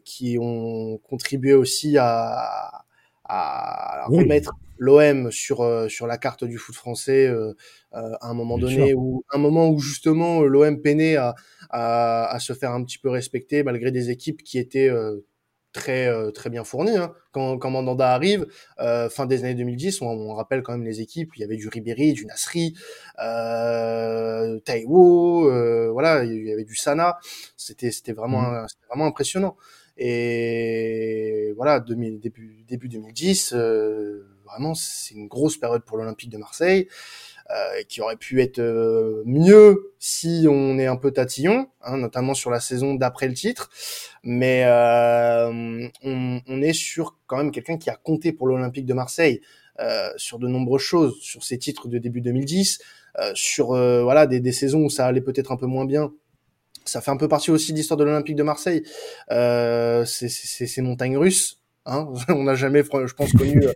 qui 0.05 0.39
ont 0.41 0.99
contribué 0.99 1.55
aussi 1.55 1.97
à, 1.99 2.85
à 3.25 4.07
remettre 4.07 4.53
l'OM 4.79 5.31
sur 5.31 5.61
euh, 5.61 5.89
sur 5.89 6.07
la 6.07 6.19
carte 6.19 6.45
du 6.45 6.59
foot 6.59 6.75
français 6.75 7.27
euh, 7.27 7.55
à 7.93 8.29
un 8.29 8.35
moment 8.35 8.59
donné 8.59 8.95
ou 8.95 9.25
un 9.33 9.39
moment 9.39 9.69
où 9.69 9.79
justement 9.79 10.43
l'OM 10.43 10.81
peinait 10.81 11.17
à, 11.17 11.35
à, 11.71 12.35
à, 12.35 12.39
se 12.41 12.53
faire 12.53 12.73
un 12.73 12.83
petit 12.83 12.99
peu 12.99 13.09
respecter 13.09 13.63
malgré 13.63 13.93
des 13.93 14.11
équipes 14.11 14.43
qui 14.43 14.59
étaient 14.59 14.89
euh, 14.89 15.25
très 15.73 16.51
bien 16.51 16.65
fourni. 16.65 16.97
Hein. 16.97 17.13
Quand, 17.33 17.59
quand 17.59 17.71
Mandanda 17.71 18.13
arrive, 18.13 18.47
euh, 18.79 19.09
fin 19.09 19.27
des 19.27 19.45
années 19.45 19.55
2010, 19.55 20.03
on, 20.03 20.07
on, 20.07 20.35
rappelle 20.35 20.63
quand 20.63 20.73
même 20.73 20.85
les 20.85 21.01
équipes. 21.01 21.33
Il 21.37 21.41
y 21.41 21.45
avait 21.45 21.57
du 21.57 21.69
Ribéry, 21.69 22.13
du 22.13 22.27
Nasri, 22.27 22.75
euh, 23.21 24.59
Taiwo, 24.61 25.51
euh, 25.51 25.91
voilà, 25.91 26.25
il 26.25 26.47
y 26.47 26.53
avait 26.53 26.65
du 26.65 26.77
Sana. 26.77 27.19
C'était 27.57 27.91
c'était 27.91 28.13
vraiment 28.13 28.43
mmh. 28.43 28.67
vraiment 28.89 29.07
impressionnant. 29.07 29.57
Et 29.97 31.53
voilà, 31.57 31.81
début 31.81 32.65
début 32.67 32.89
2010, 32.89 33.53
euh, 33.55 34.27
vraiment 34.45 34.75
c'est 34.75 35.15
une 35.15 35.29
grosse 35.29 35.57
période 35.57 35.83
pour 35.85 35.97
l'Olympique 35.99 36.31
de 36.31 36.39
Marseille. 36.39 36.89
Euh, 37.55 37.83
qui 37.87 38.01
aurait 38.01 38.17
pu 38.17 38.41
être 38.41 38.61
euh, 38.61 39.23
mieux 39.27 39.93
si 39.99 40.47
on 40.49 40.79
est 40.79 40.87
un 40.87 40.97
peu 40.97 41.11
tatillon, 41.11 41.69
hein, 41.83 41.99
notamment 41.99 42.33
sur 42.33 42.51
la 42.51 42.61
saison 42.61 42.95
d'après 42.95 43.29
le 43.29 43.35
titre. 43.35 43.69
Mais 44.23 44.63
euh, 44.65 45.87
on, 46.03 46.41
on, 46.47 46.63
est 46.63 46.73
sur 46.73 47.19
quand 47.27 47.37
même 47.37 47.51
quelqu'un 47.51 47.77
qui 47.77 47.91
a 47.91 47.97
compté 47.97 48.33
pour 48.33 48.47
l'Olympique 48.47 48.87
de 48.87 48.95
Marseille 48.95 49.43
sur 50.17 50.39
de 50.39 50.47
nombreuses 50.47 50.83
choses, 50.83 51.19
sur 51.21 51.43
ses 51.43 51.59
titres 51.59 51.89
de 51.89 51.99
début 51.99 52.21
2010, 52.21 52.79
sur 53.35 53.69
voilà 53.69 54.27
des, 54.27 54.39
des 54.39 54.53
saisons 54.53 54.85
où 54.85 54.91
ça 54.91 55.07
allait 55.07 55.21
peut-être 55.21 55.51
un 55.51 55.57
peu 55.57 55.67
moins 55.67 55.87
bien 55.87 56.13
ça 56.85 57.01
fait 57.01 57.11
un 57.11 57.17
peu 57.17 57.29
partie 57.29 57.51
aussi 57.51 57.73
de 57.73 57.79
l'histoire 57.79 57.97
de 57.97 58.05
l'Olympique 58.05 58.37
de 58.37 58.43
Marseille. 58.43 58.83
Euh, 59.31 60.05
c'est 60.05 60.29
ces 60.29 60.83
montagnes 60.83 61.17
russes 61.17 61.62
Hein 61.85 62.09
on 62.29 62.45
n'a 62.45 62.55
jamais, 62.55 62.83
je 62.83 63.15
pense, 63.15 63.33
connu 63.33 63.65
euh, 63.65 63.73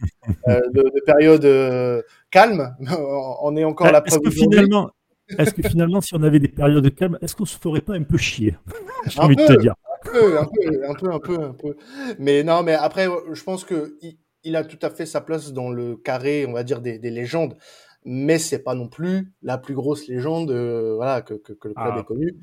euh, 0.48 0.60
de, 0.72 0.82
de, 0.82 1.04
période 1.04 1.44
euh, 1.44 2.02
calme. 2.30 2.76
on 3.42 3.56
est 3.56 3.64
encore 3.64 3.90
la 3.90 4.00
preuve. 4.00 4.20
Est-ce 4.20 4.28
que 4.28 4.30
finalement, 4.30 4.90
est-ce 5.38 5.54
que 5.54 5.68
finalement, 5.68 6.00
si 6.00 6.14
on 6.14 6.22
avait 6.22 6.38
des 6.38 6.48
périodes 6.48 6.94
calmes, 6.94 7.18
est-ce 7.20 7.34
qu'on 7.34 7.44
se 7.44 7.58
ferait 7.58 7.80
pas 7.80 7.94
un 7.94 8.04
peu 8.04 8.16
chier? 8.16 8.56
J'ai 9.06 9.20
envie 9.20 9.36
de 9.36 9.46
te 9.46 9.60
dire. 9.60 9.74
Un 10.04 10.10
peu, 10.10 10.38
un 10.38 10.44
peu, 10.44 10.84
un 10.88 10.94
peu, 10.94 11.12
un 11.12 11.18
peu, 11.18 11.42
un 11.42 11.52
peu. 11.52 11.76
Mais 12.18 12.44
non, 12.44 12.62
mais 12.62 12.74
après, 12.74 13.08
je 13.32 13.42
pense 13.42 13.64
que 13.64 13.98
il, 14.44 14.54
a 14.54 14.62
tout 14.62 14.78
à 14.82 14.90
fait 14.90 15.06
sa 15.06 15.20
place 15.20 15.52
dans 15.52 15.70
le 15.70 15.96
carré, 15.96 16.46
on 16.46 16.52
va 16.52 16.62
dire, 16.62 16.80
des, 16.80 17.00
des 17.00 17.10
légendes. 17.10 17.56
Mais 18.04 18.38
c'est 18.38 18.60
pas 18.60 18.76
non 18.76 18.86
plus 18.86 19.32
la 19.42 19.58
plus 19.58 19.74
grosse 19.74 20.06
légende, 20.06 20.52
voilà, 20.52 21.22
que, 21.22 21.34
que, 21.34 21.52
que, 21.52 21.66
le 21.66 21.74
club 21.74 21.92
ah. 21.96 21.98
ait 21.98 22.04
connue. 22.04 22.36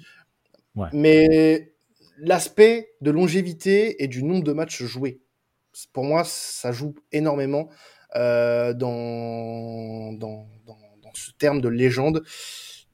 Ouais. 0.75 0.89
Mais 0.91 1.73
l'aspect 2.17 2.89
de 2.99 3.11
longévité 3.11 4.03
et 4.03 4.09
du 4.09 4.23
nombre 4.23 4.43
de 4.43 4.51
matchs 4.51 4.83
joués 4.83 5.22
pour 5.91 6.03
moi, 6.03 6.23
ça 6.23 6.71
joue 6.71 6.95
énormément 7.11 7.69
euh, 8.15 8.73
dans, 8.73 10.13
dans, 10.13 10.47
dans, 10.65 10.77
dans, 11.01 11.13
ce 11.13 11.31
terme 11.31 11.61
de 11.61 11.69
légende. 11.69 12.23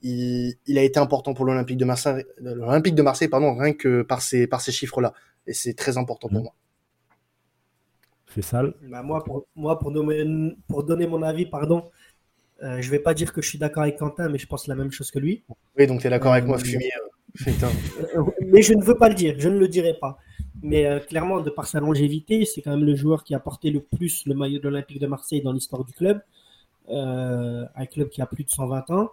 Il, 0.01 0.55
il 0.65 0.77
a 0.77 0.83
été 0.83 0.99
important 0.99 1.33
pour 1.33 1.45
l'Olympique 1.45 1.77
de 1.77 1.85
Marseille, 1.85 2.23
l'Olympique 2.37 2.95
de 2.95 3.01
Marseille, 3.01 3.27
pardon, 3.27 3.55
rien 3.55 3.73
que 3.73 4.01
par 4.01 4.21
ces, 4.21 4.47
par 4.47 4.61
ces 4.61 4.71
chiffres-là. 4.71 5.13
Et 5.47 5.53
c'est 5.53 5.73
très 5.73 5.97
important 5.97 6.29
pour 6.29 6.39
mmh. 6.39 6.43
moi. 6.43 6.53
C'est 8.33 8.43
sale. 8.43 8.73
Bah 8.83 9.01
moi, 9.01 9.23
pour, 9.23 9.47
moi 9.55 9.79
pour, 9.79 9.91
donner, 9.91 10.55
pour 10.67 10.83
donner 10.83 11.07
mon 11.07 11.23
avis, 11.23 11.47
pardon, 11.47 11.89
euh, 12.61 12.81
je 12.81 12.89
vais 12.91 12.99
pas 12.99 13.13
dire 13.13 13.33
que 13.33 13.41
je 13.41 13.49
suis 13.49 13.57
d'accord 13.57 13.83
avec 13.83 13.97
Quentin, 13.97 14.29
mais 14.29 14.37
je 14.37 14.47
pense 14.47 14.67
la 14.67 14.75
même 14.75 14.91
chose 14.91 15.11
que 15.11 15.19
lui. 15.19 15.43
Oui, 15.77 15.87
donc 15.87 16.01
tu 16.01 16.07
es 16.07 16.09
d'accord 16.09 16.33
avec 16.33 16.45
moi, 16.45 16.57
euh, 16.57 16.63
Fumier. 16.63 16.91
Euh, 17.45 18.23
mais 18.47 18.63
je 18.63 18.73
ne 18.73 18.83
veux 18.83 18.97
pas 18.97 19.07
le 19.07 19.13
dire, 19.13 19.35
je 19.37 19.49
ne 19.49 19.59
le 19.59 19.67
dirai 19.67 19.93
pas. 19.93 20.17
Mais 20.61 20.85
euh, 20.85 20.99
clairement, 20.99 21.39
de 21.41 21.49
par 21.49 21.67
sa 21.67 21.79
longévité, 21.79 22.45
c'est 22.45 22.61
quand 22.61 22.71
même 22.71 22.85
le 22.85 22.95
joueur 22.95 23.23
qui 23.23 23.33
a 23.33 23.39
porté 23.39 23.71
le 23.71 23.81
plus 23.81 24.25
le 24.25 24.33
maillot 24.33 24.59
de 24.59 24.63
l'Olympique 24.63 24.99
de 24.99 25.07
Marseille 25.07 25.41
dans 25.41 25.53
l'histoire 25.53 25.83
du 25.85 25.93
club. 25.93 26.21
Euh, 26.89 27.65
un 27.75 27.85
club 27.85 28.09
qui 28.09 28.21
a 28.21 28.25
plus 28.25 28.43
de 28.43 28.49
120 28.49 28.89
ans. 28.89 29.11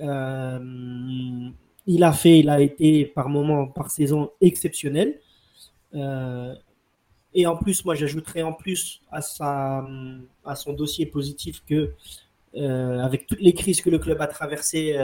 Euh, 0.00 1.50
il 1.86 2.04
a 2.04 2.12
fait, 2.12 2.38
il 2.38 2.48
a 2.48 2.60
été 2.60 3.04
par 3.04 3.28
moment, 3.28 3.66
par 3.66 3.90
saison 3.90 4.30
exceptionnel. 4.40 5.18
Et 7.34 7.46
en 7.46 7.56
plus, 7.56 7.84
moi, 7.84 7.94
j'ajouterais 7.94 8.42
en 8.42 8.52
plus 8.52 9.00
à, 9.10 9.20
sa, 9.20 9.86
à 10.44 10.54
son 10.54 10.74
dossier 10.74 11.06
positif 11.06 11.62
que, 11.66 11.92
avec 12.54 13.26
toutes 13.26 13.40
les 13.40 13.52
crises 13.52 13.80
que 13.82 13.90
le 13.90 13.98
club 13.98 14.20
a 14.20 14.26
traversées 14.26 14.96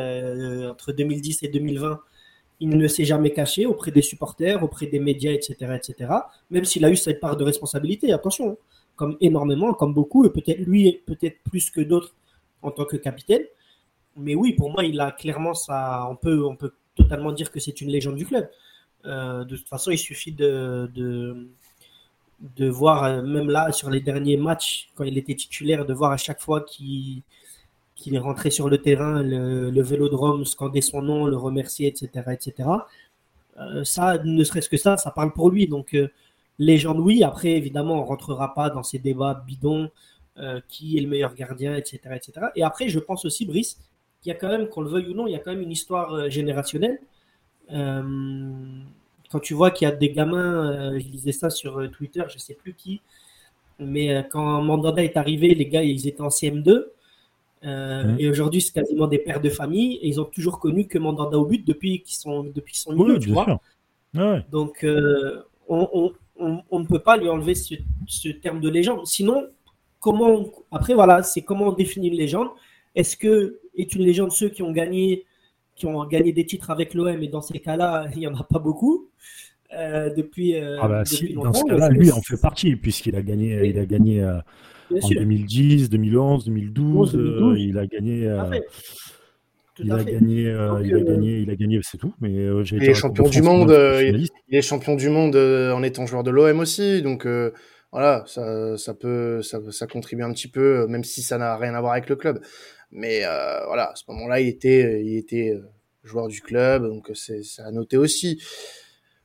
entre 0.71 0.93
2010 0.93 1.43
et 1.43 1.49
2020, 1.49 2.01
il 2.61 2.71
ne 2.71 2.89
s'est 2.89 3.05
jamais 3.05 3.33
caché 3.33 3.67
auprès 3.67 3.91
des 3.91 4.03
supporters, 4.03 4.63
auprès 4.63 4.87
des 4.87 4.99
médias, 4.99 5.33
etc., 5.33 5.77
etc. 5.77 6.13
Même 6.51 6.65
s'il 6.65 6.85
a 6.85 6.91
eu 6.91 6.97
cette 6.97 7.21
part 7.21 7.37
de 7.37 7.45
responsabilité, 7.45 8.13
attention, 8.13 8.53
hein. 8.53 8.57
comme 8.97 9.17
énormément, 9.21 9.75
comme 9.75 9.95
beaucoup, 9.95 10.25
et 10.25 10.31
peut-être 10.31 10.59
lui, 10.59 11.01
peut-être 11.07 11.39
plus 11.45 11.71
que 11.71 11.81
d'autres 11.81 12.15
en 12.63 12.71
tant 12.71 12.85
que 12.85 12.97
capitaine. 12.97 13.45
Mais 14.17 14.35
oui, 14.35 14.55
pour 14.55 14.71
moi, 14.71 14.85
il 14.85 15.01
a 15.01 15.13
clairement 15.13 15.55
ça. 15.55 16.07
On 16.11 16.17
peut, 16.17 16.45
on 16.45 16.57
peut 16.57 16.73
totalement 16.97 17.33
dire 17.33 17.53
que 17.53 17.61
c'est 17.61 17.81
une 17.81 17.89
légende 17.91 18.17
du 18.17 18.27
club. 18.27 18.51
Euh, 19.05 19.45
de 19.45 19.57
toute 19.57 19.69
façon, 19.69 19.93
il 19.93 19.99
suffit 19.99 20.33
de, 20.33 20.91
de, 20.93 21.49
de 22.57 22.69
voir, 22.69 23.05
euh, 23.05 23.23
même 23.23 23.49
là, 23.49 23.71
sur 23.71 23.91
les 23.91 24.01
derniers 24.01 24.37
matchs, 24.37 24.89
quand 24.97 25.05
il 25.05 25.17
était 25.17 25.37
titulaire, 25.37 25.87
de 25.87 25.95
voir 25.95 26.11
à 26.11 26.17
chaque 26.17 26.41
fois 26.41 26.63
qu'il 26.63 27.23
qu'il 27.99 28.14
est 28.14 28.18
rentré 28.18 28.51
sur 28.51 28.70
le 28.70 28.78
terrain, 28.78 29.22
le, 29.22 29.70
le, 29.70 29.82
vélodrome, 29.82 30.44
scander 30.44 30.80
son 30.80 31.03
nom, 31.03 31.26
le 31.26 31.36
remercier, 31.36 31.88
etc. 31.88 32.30
etc. 32.30 32.68
Euh, 33.59 33.82
ça, 33.82 34.18
ne 34.18 34.44
serait-ce 34.44 34.68
que 34.68 34.76
ça, 34.76 34.96
ça 34.96 35.11
parle 35.11 35.32
pour 35.32 35.51
lui. 35.51 35.66
Donc, 35.66 35.94
euh, 35.94 36.09
légende, 36.61 37.01
oui. 37.01 37.24
Après, 37.24 37.51
évidemment, 37.51 38.01
on 38.01 38.05
rentrera 38.05 38.55
pas 38.55 38.70
dans 38.70 38.84
ces 38.84 39.01
débats 39.01 39.42
bidons, 39.44 39.90
euh, 40.38 40.61
qui 40.68 40.96
est 40.96 41.01
le 41.01 41.09
meilleur 41.09 41.34
gardien, 41.34 41.74
etc., 41.76 41.99
etc. 42.14 42.46
Et 42.55 42.62
après, 42.62 42.88
je 42.88 43.01
pense 43.01 43.24
aussi, 43.24 43.44
Brice, 43.46 43.80
qu'il 44.22 44.30
y 44.30 44.32
a 44.32 44.38
quand 44.38 44.49
même, 44.49 44.68
qu'on 44.68 44.82
le 44.82 44.90
veuille 44.90 45.09
ou 45.09 45.14
non, 45.14 45.26
il 45.26 45.32
y 45.32 45.36
a 45.36 45.40
quand 45.40 45.51
même 45.51 45.62
une 45.62 45.72
histoire 45.72 46.12
euh, 46.14 46.30
générationnelle. 46.30 47.01
Quand 47.70 49.40
tu 49.40 49.53
vois 49.53 49.70
qu'il 49.72 49.86
y 49.86 49.90
a 49.90 49.94
des 49.94 50.11
gamins, 50.11 50.99
je 50.99 51.05
disais 51.07 51.32
ça 51.32 51.51
sur 51.51 51.90
Twitter, 51.90 52.22
je 52.32 52.38
sais 52.38 52.55
plus 52.55 52.72
qui, 52.72 53.03
mais 53.78 54.26
quand 54.30 54.62
Mandanda 54.62 55.05
est 55.05 55.18
arrivé, 55.18 55.55
les 55.55 55.66
gars, 55.66 55.82
ils 55.82 56.09
étaient 56.09 56.22
en 56.22 56.28
CM2. 56.28 56.86
Mmh. 57.63 58.17
Et 58.19 58.29
aujourd'hui, 58.29 58.61
c'est 58.61 58.73
quasiment 58.73 59.07
des 59.07 59.19
pères 59.19 59.41
de 59.41 59.51
famille. 59.51 59.97
Et 59.97 60.09
ils 60.09 60.21
ont 60.21 60.25
toujours 60.25 60.59
connu 60.61 60.87
que 60.87 60.99
Mandanda 60.99 61.39
au 61.39 61.45
but 61.45 61.67
depuis 61.67 62.03
qu'ils 62.03 62.17
sont, 62.17 62.45
depuis 62.45 62.73
qu'ils 62.73 62.83
sont 62.83 62.95
oui, 62.97 63.19
tu 63.19 63.31
vois. 63.31 63.61
Donc, 64.51 64.87
on, 65.69 66.13
on, 66.39 66.79
ne 66.81 66.87
peut 66.87 66.99
pas 66.99 67.17
lui 67.17 67.29
enlever 67.29 67.55
ce, 67.55 67.75
ce, 68.07 68.29
terme 68.29 68.61
de 68.61 68.69
légende. 68.69 69.07
Sinon, 69.07 69.47
comment 70.01 70.47
après 70.71 70.95
voilà, 70.95 71.23
c'est 71.23 71.43
comment 71.43 71.69
on 71.69 71.73
définit 71.73 72.09
une 72.09 72.17
légende. 72.17 72.49
Est-ce 72.95 73.17
que 73.17 73.61
est 73.77 73.95
une 73.95 74.03
légende 74.03 74.33
ceux 74.33 74.49
qui 74.49 74.63
ont 74.63 74.73
gagné 74.73 75.25
qui 75.75 75.87
ont 75.87 76.05
gagné 76.05 76.33
des 76.33 76.45
titres 76.45 76.71
avec 76.71 76.95
l'OM 76.95 77.23
et 77.23 77.29
dans 77.29 77.41
ces 77.41 77.61
cas-là, 77.61 78.09
il 78.17 78.23
y 78.23 78.27
en 78.27 78.35
a 78.35 78.45
pas 78.45 78.59
beaucoup. 78.59 79.09
Euh, 79.75 80.13
depuis, 80.15 80.57
euh, 80.57 80.79
ah 80.81 80.89
bah 80.89 81.05
si, 81.05 81.35
dans 81.35 81.53
ce 81.53 81.63
cas-là, 81.65 81.91
lui 81.91 82.11
en 82.11 82.23
fait 82.23 82.41
partie 82.41 82.75
puisqu'il 82.75 83.15
a 83.17 83.23
gagné, 83.23 83.67
il 83.67 83.79
a 83.79 83.85
gagné 83.85 84.27
euh, 84.93 85.01
en 85.03 85.09
2010, 85.09 85.91
2011, 85.91 86.45
2012, 86.45 87.18
il 87.59 87.78
a 87.78 87.86
gagné. 87.86 88.22
Il 89.80 89.93
a, 89.93 90.03
gagné, 90.03 90.43
il 90.43 90.95
a 90.95 91.01
gagné, 91.01 91.39
il 91.39 91.51
a 91.51 91.55
gagné, 91.55 91.78
c'est 91.82 91.99
tout. 91.99 92.12
Mais 92.20 92.32
il 92.32 92.82
est 92.82 92.95
champion 92.95 93.28
du 93.28 93.43
monde. 93.43 93.70
il 93.70 94.28
est 94.51 94.62
champion 94.62 94.97
du 94.97 95.09
monde 95.09 95.36
en 95.36 95.82
étant 95.82 96.07
joueur 96.07 96.24
de 96.24 96.30
l'OM 96.30 96.59
aussi, 96.61 97.03
donc 97.03 97.26
voilà, 97.93 98.24
ça, 98.26 98.76
ça 98.76 98.93
peut, 98.93 99.41
ça, 99.43 99.61
ça 99.70 99.86
contribue 99.86 100.22
un 100.22 100.32
petit 100.32 100.49
peu, 100.49 100.86
même 100.89 101.05
si 101.05 101.22
ça 101.22 101.39
n'a 101.39 101.57
rien 101.57 101.74
à 101.74 101.80
voir 101.80 101.93
avec 101.93 102.09
le 102.09 102.16
club. 102.16 102.41
Mais 102.91 103.24
euh, 103.24 103.64
voilà, 103.66 103.91
à 103.91 103.95
ce 103.95 104.05
moment-là, 104.09 104.41
il 104.41 104.49
était, 104.49 105.03
il 105.05 105.16
était 105.16 105.51
euh, 105.51 105.62
joueur 106.05 106.28
du 106.28 106.41
club, 106.41 106.86
donc 106.86 107.11
c'est, 107.14 107.43
a 107.59 107.70
noté 107.70 107.97
aussi. 107.97 108.41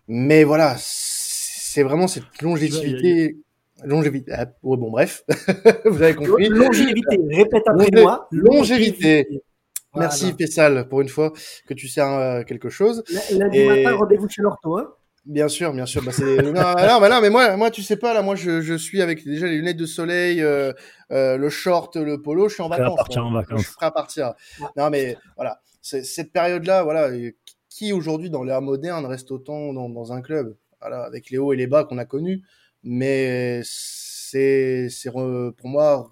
Mais 0.07 0.43
voilà, 0.43 0.76
c'est 0.78 1.84
vraiment 1.84 2.07
cette 2.07 2.41
longévité. 2.41 3.38
Longévité. 3.84 4.32
Ah, 4.34 4.45
bon, 4.61 4.91
bref, 4.91 5.24
vous 5.86 6.01
avez 6.01 6.15
compris. 6.15 6.47
Longévité, 6.49 7.17
répète 7.32 7.63
après 7.67 7.89
moi. 8.01 8.28
Longévité. 8.32 9.43
Merci 9.95 10.34
Fessal 10.34 10.88
pour 10.88 11.01
une 11.01 11.09
fois 11.09 11.34
que 11.67 11.74
tu 11.74 11.88
sers 11.88 12.07
euh, 12.07 12.43
quelque 12.43 12.69
chose. 12.69 13.03
Lundi 13.32 13.59
Et... 13.59 13.84
matin, 13.84 13.95
rendez-vous 13.95 14.28
chez 14.28 14.41
l'ortho. 14.41 14.78
Hein 14.78 14.91
Bien 15.26 15.47
sûr, 15.47 15.71
bien 15.71 15.86
sûr. 15.86 16.03
Bah, 16.03 16.11
c'est... 16.11 16.41
non, 16.41 16.51
non, 16.51 17.09
non, 17.09 17.21
mais 17.21 17.30
moi, 17.30 17.55
moi, 17.55 17.71
tu 17.71 17.82
sais 17.82 17.95
pas 17.95 18.13
là. 18.13 18.21
Moi, 18.21 18.36
je, 18.36 18.61
je 18.61 18.74
suis 18.74 19.01
avec 19.01 19.24
déjà 19.24 19.47
les 19.47 19.57
lunettes 19.57 19.78
de 19.78 19.86
soleil, 19.86 20.41
euh, 20.41 20.74
euh, 21.11 21.38
le 21.38 21.49
short, 21.49 21.95
le 21.95 22.21
polo. 22.21 22.49
Je 22.49 22.55
suis 22.55 22.63
en 22.63 22.69
vacances. 22.69 22.93
À 22.93 22.95
partir 22.95 23.26
en 23.26 23.32
vacances. 23.32 23.61
Je 23.61 23.65
suis 23.65 23.76
prêt 23.76 23.86
à 23.86 23.91
partir. 23.91 24.34
Non, 24.76 24.89
mais 24.89 25.15
voilà, 25.38 25.61
c'est, 25.82 26.03
cette 26.03 26.34
période-là, 26.34 26.84
voilà, 26.84 27.09
qui 27.69 27.93
aujourd'hui 27.93 28.30
dans 28.30 28.43
l'ère 28.43 28.61
moderne 28.61 29.05
reste 29.05 29.32
autant 29.32 29.71
dans, 29.74 29.89
dans 29.89 30.11
un 30.11 30.21
club, 30.21 30.57
voilà, 30.82 31.03
avec 31.03 31.30
les 31.30 31.38
hauts 31.38 31.53
et 31.53 31.57
les 31.57 31.67
bas 31.67 31.86
qu'on 31.86 31.97
a 31.99 32.05
connus. 32.05 32.43
Mais 32.84 33.62
c'est, 33.64 34.90
c'est 34.90 35.12
pour 35.12 35.70
moi 35.70 36.12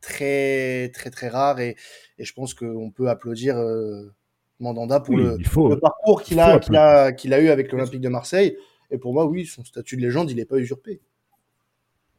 très, 0.00 0.90
très, 0.90 1.10
très 1.10 1.28
rare 1.28 1.60
et, 1.60 1.76
et 2.18 2.24
je 2.24 2.32
pense 2.32 2.54
qu'on 2.54 2.90
peut 2.90 3.08
applaudir. 3.08 3.56
Euh, 3.56 4.14
Mandanda 4.62 5.00
pour 5.00 5.16
le, 5.16 5.38
parcours 5.80 6.22
qu'il 6.22 6.40
a, 6.40 6.58
qu'il 6.58 6.76
a, 6.76 7.12
qu'il 7.12 7.34
a 7.34 7.40
eu 7.40 7.48
avec 7.48 7.70
l'Olympique 7.72 8.00
de 8.00 8.08
Marseille. 8.08 8.56
Et 8.90 8.98
pour 8.98 9.12
moi, 9.12 9.26
oui, 9.26 9.44
son 9.44 9.64
statut 9.64 9.96
de 9.96 10.02
légende, 10.02 10.30
il 10.30 10.36
n'est 10.36 10.44
pas 10.44 10.58
usurpé. 10.58 11.00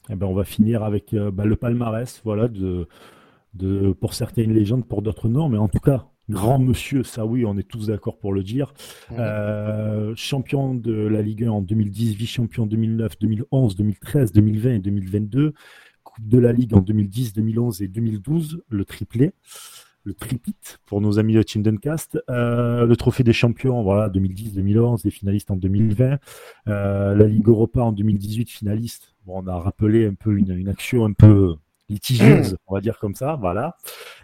Eh 0.09 0.15
ben, 0.15 0.27
on 0.27 0.33
va 0.33 0.43
finir 0.43 0.83
avec 0.83 1.13
euh, 1.13 1.31
bah, 1.31 1.45
le 1.45 1.55
palmarès, 1.55 2.21
voilà, 2.25 2.47
de, 2.47 2.87
de, 3.53 3.93
pour 3.93 4.13
certains 4.13 4.43
une 4.43 4.53
légende, 4.53 4.85
pour 4.85 5.01
d'autres 5.01 5.29
non, 5.29 5.47
mais 5.47 5.57
en 5.57 5.69
tout 5.69 5.79
cas, 5.79 6.07
grand 6.29 6.59
monsieur, 6.59 7.03
ça 7.03 7.25
oui, 7.25 7.45
on 7.45 7.57
est 7.57 7.67
tous 7.67 7.87
d'accord 7.87 8.17
pour 8.17 8.33
le 8.33 8.43
dire. 8.43 8.73
Euh, 9.11 10.13
champion 10.15 10.73
de 10.75 10.93
la 10.93 11.21
Ligue 11.21 11.43
1 11.45 11.49
en 11.49 11.61
2010, 11.61 12.15
vice-champion 12.15 12.65
2009, 12.65 13.19
2011, 13.19 13.75
2013, 13.75 14.31
2020 14.31 14.69
et 14.71 14.79
2022. 14.79 15.53
Coupe 16.03 16.27
de 16.27 16.37
la 16.37 16.51
Ligue 16.51 16.73
en 16.73 16.81
2010, 16.81 17.33
2011 17.33 17.81
et 17.81 17.87
2012, 17.87 18.63
le 18.69 18.85
triplé 18.85 19.31
le 20.05 20.13
tripit 20.13 20.55
pour 20.85 21.01
nos 21.01 21.19
amis 21.19 21.33
de 21.33 21.43
Tindencast. 21.43 22.21
Euh, 22.29 22.85
le 22.85 22.95
trophée 22.95 23.23
des 23.23 23.33
champions, 23.33 23.83
voilà, 23.83 24.09
2010-2011, 24.09 25.01
les 25.05 25.11
finalistes 25.11 25.51
en 25.51 25.55
2020. 25.55 26.19
Euh, 26.67 27.15
la 27.15 27.25
Ligue 27.25 27.47
Europa 27.47 27.81
en 27.81 27.91
2018, 27.91 28.49
finaliste. 28.49 29.15
Bon, 29.25 29.41
on 29.43 29.47
a 29.47 29.57
rappelé 29.57 30.05
un 30.05 30.13
peu 30.13 30.37
une, 30.37 30.51
une 30.51 30.67
action 30.67 31.05
un 31.05 31.13
peu 31.13 31.55
litigieuse, 31.93 32.57
on 32.67 32.75
va 32.75 32.81
dire 32.81 32.99
comme 32.99 33.15
ça, 33.15 33.37
voilà. 33.39 33.77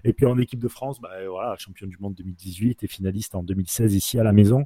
Et 0.03 0.13
puis 0.13 0.25
en 0.25 0.37
équipe 0.37 0.59
de 0.59 0.67
France, 0.67 0.99
bah, 1.01 1.09
voilà, 1.29 1.55
champion 1.57 1.87
du 1.87 1.97
monde 1.99 2.15
2018 2.15 2.83
et 2.83 2.87
finaliste 2.87 3.35
en 3.35 3.43
2016 3.43 3.95
ici 3.95 4.19
à 4.19 4.23
la 4.23 4.31
maison 4.31 4.65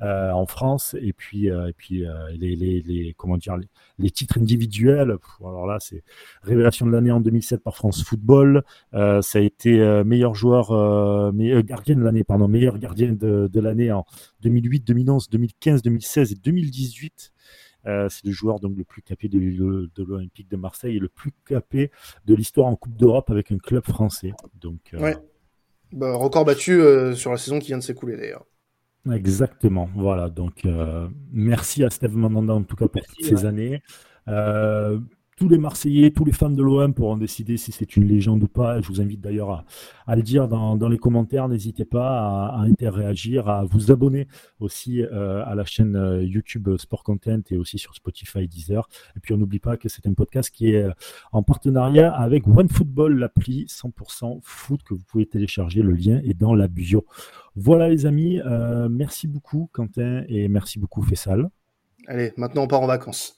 euh, 0.00 0.30
en 0.30 0.46
France. 0.46 0.94
Et 1.00 1.12
puis, 1.12 1.50
euh, 1.50 1.68
et 1.68 1.72
puis 1.72 2.06
euh, 2.06 2.12
les, 2.30 2.54
les, 2.54 2.82
les, 2.82 3.14
comment 3.16 3.36
dire, 3.36 3.56
les, 3.98 4.10
titres 4.10 4.38
individuels. 4.38 5.16
alors 5.40 5.66
là, 5.66 5.78
c'est 5.80 6.04
révélation 6.42 6.86
de 6.86 6.92
l'année 6.92 7.10
en 7.10 7.20
2007 7.20 7.62
par 7.62 7.74
France 7.74 8.04
Football. 8.04 8.62
ça 8.92 9.38
a 9.38 9.40
été 9.40 9.78
meilleur 10.04 10.34
joueur, 10.34 11.32
meilleur 11.32 11.62
gardien 11.62 11.96
de 11.96 12.02
l'année, 12.02 12.24
pardon, 12.24 12.48
meilleur 12.48 12.78
gardien 12.78 13.12
de, 13.12 13.48
de 13.52 13.60
l'année 13.60 13.90
en 13.90 14.04
2008, 14.42 14.86
2011, 14.86 15.28
2015, 15.30 15.82
2016 15.82 16.32
et 16.32 16.34
2018. 16.36 17.32
Euh, 17.86 18.08
c'est 18.08 18.26
le 18.26 18.32
joueur 18.32 18.60
donc 18.60 18.76
le 18.76 18.84
plus 18.84 19.02
capé 19.02 19.28
de, 19.28 19.38
l'Olympique 19.96 20.48
de 20.48 20.56
Marseille 20.56 20.96
et 20.96 20.98
le 20.98 21.08
plus 21.08 21.32
capé 21.46 21.90
de 22.26 22.34
l'histoire 22.34 22.66
en 22.66 22.76
Coupe 22.76 22.96
d'Europe 22.96 23.30
avec 23.30 23.52
un 23.52 23.58
club 23.58 23.84
français. 23.84 24.32
Donc, 24.60 24.80
euh, 24.94 25.00
ouais. 25.00 25.16
Bah, 25.92 26.14
record 26.14 26.44
battu 26.44 26.80
euh, 26.80 27.14
sur 27.14 27.30
la 27.30 27.38
saison 27.38 27.58
qui 27.58 27.68
vient 27.68 27.78
de 27.78 27.82
s'écouler 27.82 28.16
d'ailleurs. 28.16 28.44
Exactement, 29.10 29.88
voilà. 29.94 30.28
Donc, 30.28 30.66
merci 31.32 31.82
à 31.82 31.88
Steve 31.88 32.14
Mandanda 32.14 32.52
en 32.52 32.62
tout 32.62 32.76
cas 32.76 32.88
pour 32.88 33.00
toutes 33.00 33.24
ces 33.24 33.46
années 33.46 33.80
tous 35.38 35.48
les 35.48 35.58
Marseillais, 35.58 36.10
tous 36.10 36.24
les 36.24 36.32
fans 36.32 36.50
de 36.50 36.62
l'OM 36.62 36.92
pourront 36.92 37.16
décider 37.16 37.56
si 37.56 37.70
c'est 37.70 37.96
une 37.96 38.04
légende 38.04 38.42
ou 38.42 38.48
pas. 38.48 38.80
Je 38.80 38.88
vous 38.88 39.00
invite 39.00 39.20
d'ailleurs 39.20 39.64
à, 40.06 40.16
le 40.16 40.22
dire 40.22 40.48
dans, 40.48 40.88
les 40.88 40.98
commentaires. 40.98 41.48
N'hésitez 41.48 41.84
pas 41.84 42.48
à, 42.48 42.62
interréagir, 42.62 43.48
à 43.48 43.64
vous 43.64 43.92
abonner 43.92 44.26
aussi 44.58 45.00
euh, 45.02 45.44
à 45.46 45.54
la 45.54 45.64
chaîne 45.64 45.94
euh, 45.94 46.24
YouTube 46.24 46.76
Sport 46.76 47.04
Content 47.04 47.40
et 47.50 47.56
aussi 47.56 47.78
sur 47.78 47.94
Spotify, 47.94 48.48
Deezer. 48.48 48.88
Et 49.16 49.20
puis 49.20 49.32
on 49.32 49.36
n'oublie 49.36 49.60
pas 49.60 49.76
que 49.76 49.88
c'est 49.88 50.06
un 50.08 50.12
podcast 50.12 50.50
qui 50.50 50.72
est 50.72 50.82
euh, 50.82 50.90
en 51.30 51.44
partenariat 51.44 52.12
avec 52.12 52.48
OneFootball, 52.48 53.16
l'appli 53.16 53.66
100% 53.66 54.40
foot 54.42 54.82
que 54.82 54.94
vous 54.94 55.04
pouvez 55.06 55.26
télécharger. 55.26 55.82
Le 55.82 55.92
lien 55.92 56.20
est 56.24 56.34
dans 56.34 56.54
la 56.54 56.66
bio. 56.66 57.06
Voilà 57.54 57.88
les 57.88 58.06
amis, 58.06 58.40
merci 58.88 59.26
beaucoup 59.26 59.68
Quentin 59.72 60.22
et 60.28 60.48
merci 60.48 60.78
beaucoup 60.78 61.02
Fessal. 61.02 61.50
Allez, 62.06 62.32
maintenant 62.36 62.62
on 62.62 62.68
part 62.68 62.82
en 62.82 62.86
vacances. 62.86 63.37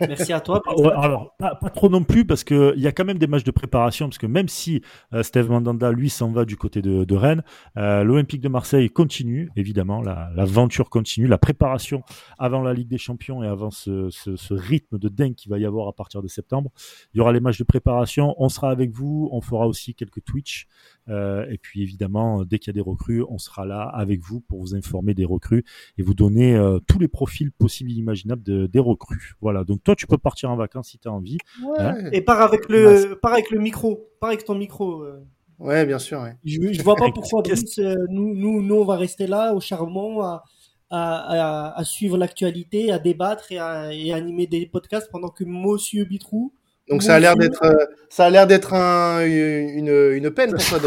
Merci 0.00 0.32
à 0.32 0.40
toi. 0.40 0.62
alors, 0.96 1.36
pas, 1.38 1.54
trop 1.74 1.88
non 1.88 2.02
plus, 2.02 2.24
parce 2.24 2.44
qu'il 2.44 2.74
y 2.76 2.86
a 2.86 2.92
quand 2.92 3.04
même 3.04 3.18
des 3.18 3.26
matchs 3.26 3.44
de 3.44 3.50
préparation, 3.50 4.08
parce 4.08 4.18
que 4.18 4.26
même 4.26 4.48
si 4.48 4.82
euh, 5.12 5.22
Steve 5.22 5.50
Mandanda, 5.50 5.92
lui, 5.92 6.10
s'en 6.10 6.30
va 6.30 6.44
du 6.44 6.56
côté 6.56 6.82
de, 6.82 7.14
Rennes, 7.14 7.42
euh, 7.76 8.02
l'Olympique 8.02 8.40
de 8.40 8.48
Marseille 8.48 8.90
continue, 8.90 9.50
évidemment, 9.56 10.02
l'aventure 10.02 10.90
continue, 10.90 11.26
la 11.26 11.38
préparation 11.38 12.02
avant 12.38 12.62
la 12.62 12.74
Ligue 12.74 12.88
des 12.88 12.98
Champions 12.98 13.42
et 13.42 13.46
avant 13.46 13.70
ce, 13.70 14.10
rythme 14.52 14.98
de 14.98 15.08
dingue 15.08 15.34
qu'il 15.34 15.50
va 15.50 15.58
y 15.58 15.64
avoir 15.64 15.88
à 15.88 15.92
partir 15.92 16.22
de 16.22 16.28
septembre. 16.28 16.70
Il 17.14 17.18
y 17.18 17.20
aura 17.20 17.32
les 17.32 17.40
matchs 17.40 17.58
de 17.58 17.64
préparation, 17.64 18.34
on 18.38 18.48
sera 18.48 18.70
avec 18.70 18.90
vous, 18.90 19.28
on 19.32 19.40
fera 19.40 19.66
aussi 19.66 19.94
quelques 19.94 20.24
Twitch, 20.24 20.66
euh, 21.08 21.46
et 21.50 21.58
puis 21.58 21.82
évidemment, 21.82 22.44
dès 22.44 22.58
qu'il 22.58 22.68
y 22.68 22.74
a 22.74 22.78
des 22.80 22.88
recrues, 22.88 23.24
on 23.28 23.38
sera 23.38 23.64
là 23.66 23.82
avec 23.82 24.20
vous 24.20 24.40
pour 24.40 24.60
vous 24.60 24.74
informer 24.74 25.14
des 25.14 25.24
recrues 25.24 25.64
et 25.98 26.02
vous 26.02 26.14
donner 26.14 26.60
tous 26.86 26.98
les 26.98 27.08
profils 27.08 27.52
possibles 27.52 27.90
et 27.90 27.94
imaginables 27.94 28.42
de, 28.42 28.66
des 28.66 28.78
recrues. 28.78 29.34
Voilà. 29.40 29.51
Donc 29.64 29.82
toi, 29.82 29.94
tu 29.94 30.06
peux 30.06 30.18
partir 30.18 30.50
en 30.50 30.56
vacances 30.56 30.90
si 30.90 30.98
tu 30.98 31.08
as 31.08 31.12
envie. 31.12 31.38
Hein. 31.78 31.94
Et 32.12 32.20
pars 32.20 32.40
avec 32.40 32.68
le, 32.68 33.18
pars 33.20 33.32
avec 33.32 33.50
le 33.50 33.60
micro, 33.60 34.08
pars 34.20 34.30
avec 34.30 34.44
ton 34.44 34.54
micro. 34.54 35.02
Euh. 35.02 35.24
Ouais, 35.58 35.86
bien 35.86 35.98
sûr. 35.98 36.24
Je, 36.44 36.72
je 36.72 36.82
vois 36.82 36.96
pas 36.96 37.10
pourquoi 37.14 37.42
euh, 37.46 37.94
nous, 38.10 38.34
nous, 38.34 38.62
nous, 38.62 38.74
on 38.74 38.84
va 38.84 38.96
rester 38.96 39.26
là 39.26 39.54
au 39.54 39.60
charbon 39.60 40.20
à, 40.22 40.42
à, 40.90 41.78
à, 41.78 41.84
suivre 41.84 42.18
l'actualité, 42.18 42.92
à 42.92 42.98
débattre 42.98 43.52
et 43.52 43.58
à, 43.58 43.92
et 43.92 44.12
animer 44.12 44.46
des 44.46 44.66
podcasts 44.66 45.10
pendant 45.10 45.28
que 45.28 45.44
Monsieur 45.44 46.04
Bitrou 46.04 46.52
donc 46.88 47.02
ça 47.02 47.14
a 47.14 47.20
l'air 47.20 47.36
d'être, 47.36 47.62
euh, 47.64 47.74
ça 48.10 48.26
a 48.26 48.30
l'air 48.30 48.46
d'être 48.46 48.74
un, 48.74 49.24
une, 49.24 49.88
une 49.88 50.30
peine 50.30 50.50
pour 50.50 50.64
toi 50.64 50.78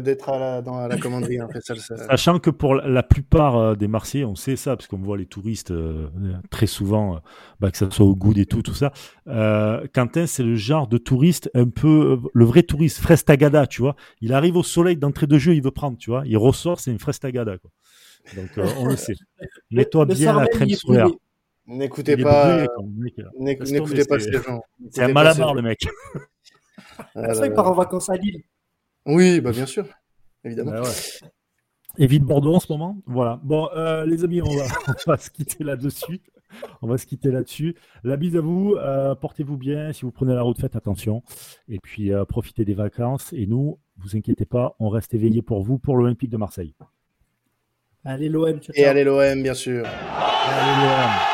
d'être 0.00 0.62
dans 0.62 0.86
la 0.86 0.96
commanderie. 0.98 1.40
En 1.40 1.48
fait, 1.48 1.60
ça, 1.62 1.74
Sachant 1.96 2.38
que 2.38 2.50
pour 2.50 2.74
la 2.74 3.02
plupart 3.02 3.56
euh, 3.56 3.74
des 3.74 3.88
Marseillais, 3.88 4.24
on 4.24 4.34
sait 4.34 4.56
ça 4.56 4.76
parce 4.76 4.86
qu'on 4.86 4.98
voit 4.98 5.16
les 5.16 5.26
touristes 5.26 5.70
euh, 5.70 6.08
très 6.50 6.66
souvent, 6.66 7.20
bah, 7.58 7.70
que 7.70 7.78
ça 7.78 7.90
soit 7.90 8.04
au 8.04 8.14
goût 8.14 8.34
et 8.36 8.46
tout, 8.46 8.62
tout 8.62 8.74
ça. 8.74 8.92
Quentin, 9.94 10.26
c'est 10.26 10.42
le 10.42 10.56
genre 10.56 10.88
de 10.88 10.98
touriste 10.98 11.50
un 11.54 11.68
peu 11.68 12.18
le 12.32 12.44
vrai 12.44 12.62
touriste, 12.62 12.98
frestagada, 12.98 13.66
tu 13.66 13.80
vois. 13.80 13.96
Il 14.20 14.32
arrive 14.34 14.56
au 14.56 14.62
soleil 14.62 14.96
d'entrée 14.96 15.26
de 15.26 15.38
jeu, 15.38 15.54
il 15.54 15.62
veut 15.62 15.70
prendre, 15.70 15.96
tu 15.96 16.10
vois. 16.10 16.22
Il 16.26 16.36
ressort, 16.36 16.80
c'est 16.80 16.90
une 16.90 16.98
frestagada, 16.98 17.56
quoi. 17.58 17.70
Donc 18.36 18.50
on 18.78 18.86
le 18.86 18.96
sait. 18.96 19.14
Mets-toi 19.70 20.06
bien 20.06 20.38
la 20.38 20.46
crème 20.46 20.68
solaire. 20.70 21.08
N'écoutez 21.66 22.16
pas, 22.16 22.66
n'écoutez 23.38 24.04
pas 24.04 24.18
ces 24.18 24.32
gens. 24.32 24.62
C'est 24.90 25.02
un 25.02 25.12
malabar, 25.12 25.54
le 25.54 25.62
mec. 25.62 25.86
C'est 27.14 27.34
ça 27.34 27.46
qu'il 27.46 27.54
part 27.54 27.68
en 27.68 27.74
vacances 27.74 28.10
à 28.10 28.16
Lille. 28.16 28.42
Oui, 29.06 29.40
bah 29.40 29.52
bien 29.52 29.66
sûr, 29.66 29.86
évidemment. 30.44 30.72
Bah 30.72 30.82
évite 31.98 32.24
Bordeaux 32.24 32.54
en 32.54 32.60
ce 32.60 32.72
moment? 32.72 32.98
Voilà. 33.06 33.40
Bon, 33.42 33.68
euh, 33.76 34.04
les 34.04 34.24
amis, 34.24 34.42
on 34.42 34.56
va, 34.56 34.64
on 35.06 35.10
va 35.10 35.16
se 35.16 35.30
quitter 35.30 35.64
là-dessus. 35.64 36.20
On 36.82 36.86
va 36.86 36.98
se 36.98 37.06
quitter 37.06 37.30
là-dessus. 37.30 37.74
La 38.04 38.16
bise 38.16 38.36
à 38.36 38.40
vous. 38.40 38.76
Euh, 38.78 39.14
portez-vous 39.14 39.56
bien. 39.56 39.92
Si 39.92 40.02
vous 40.02 40.12
prenez 40.12 40.34
la 40.34 40.42
route, 40.42 40.60
faites 40.60 40.76
attention. 40.76 41.22
Et 41.68 41.78
puis, 41.80 42.12
euh, 42.12 42.24
profitez 42.24 42.64
des 42.64 42.74
vacances. 42.74 43.32
Et 43.32 43.46
nous, 43.46 43.78
vous 43.98 44.16
inquiétez 44.16 44.44
pas, 44.44 44.76
on 44.78 44.88
reste 44.88 45.14
éveillés 45.14 45.42
pour 45.42 45.62
vous 45.62 45.78
pour 45.78 45.96
l'Olympique 45.96 46.30
de 46.30 46.36
Marseille. 46.36 46.74
Allez 48.04 48.28
l'OM. 48.28 48.60
Et 48.74 48.84
allez 48.84 49.04
l'OM, 49.04 49.42
bien 49.42 49.54
sûr. 49.54 49.84
Allez 49.86 50.86
l'OM. 50.86 51.33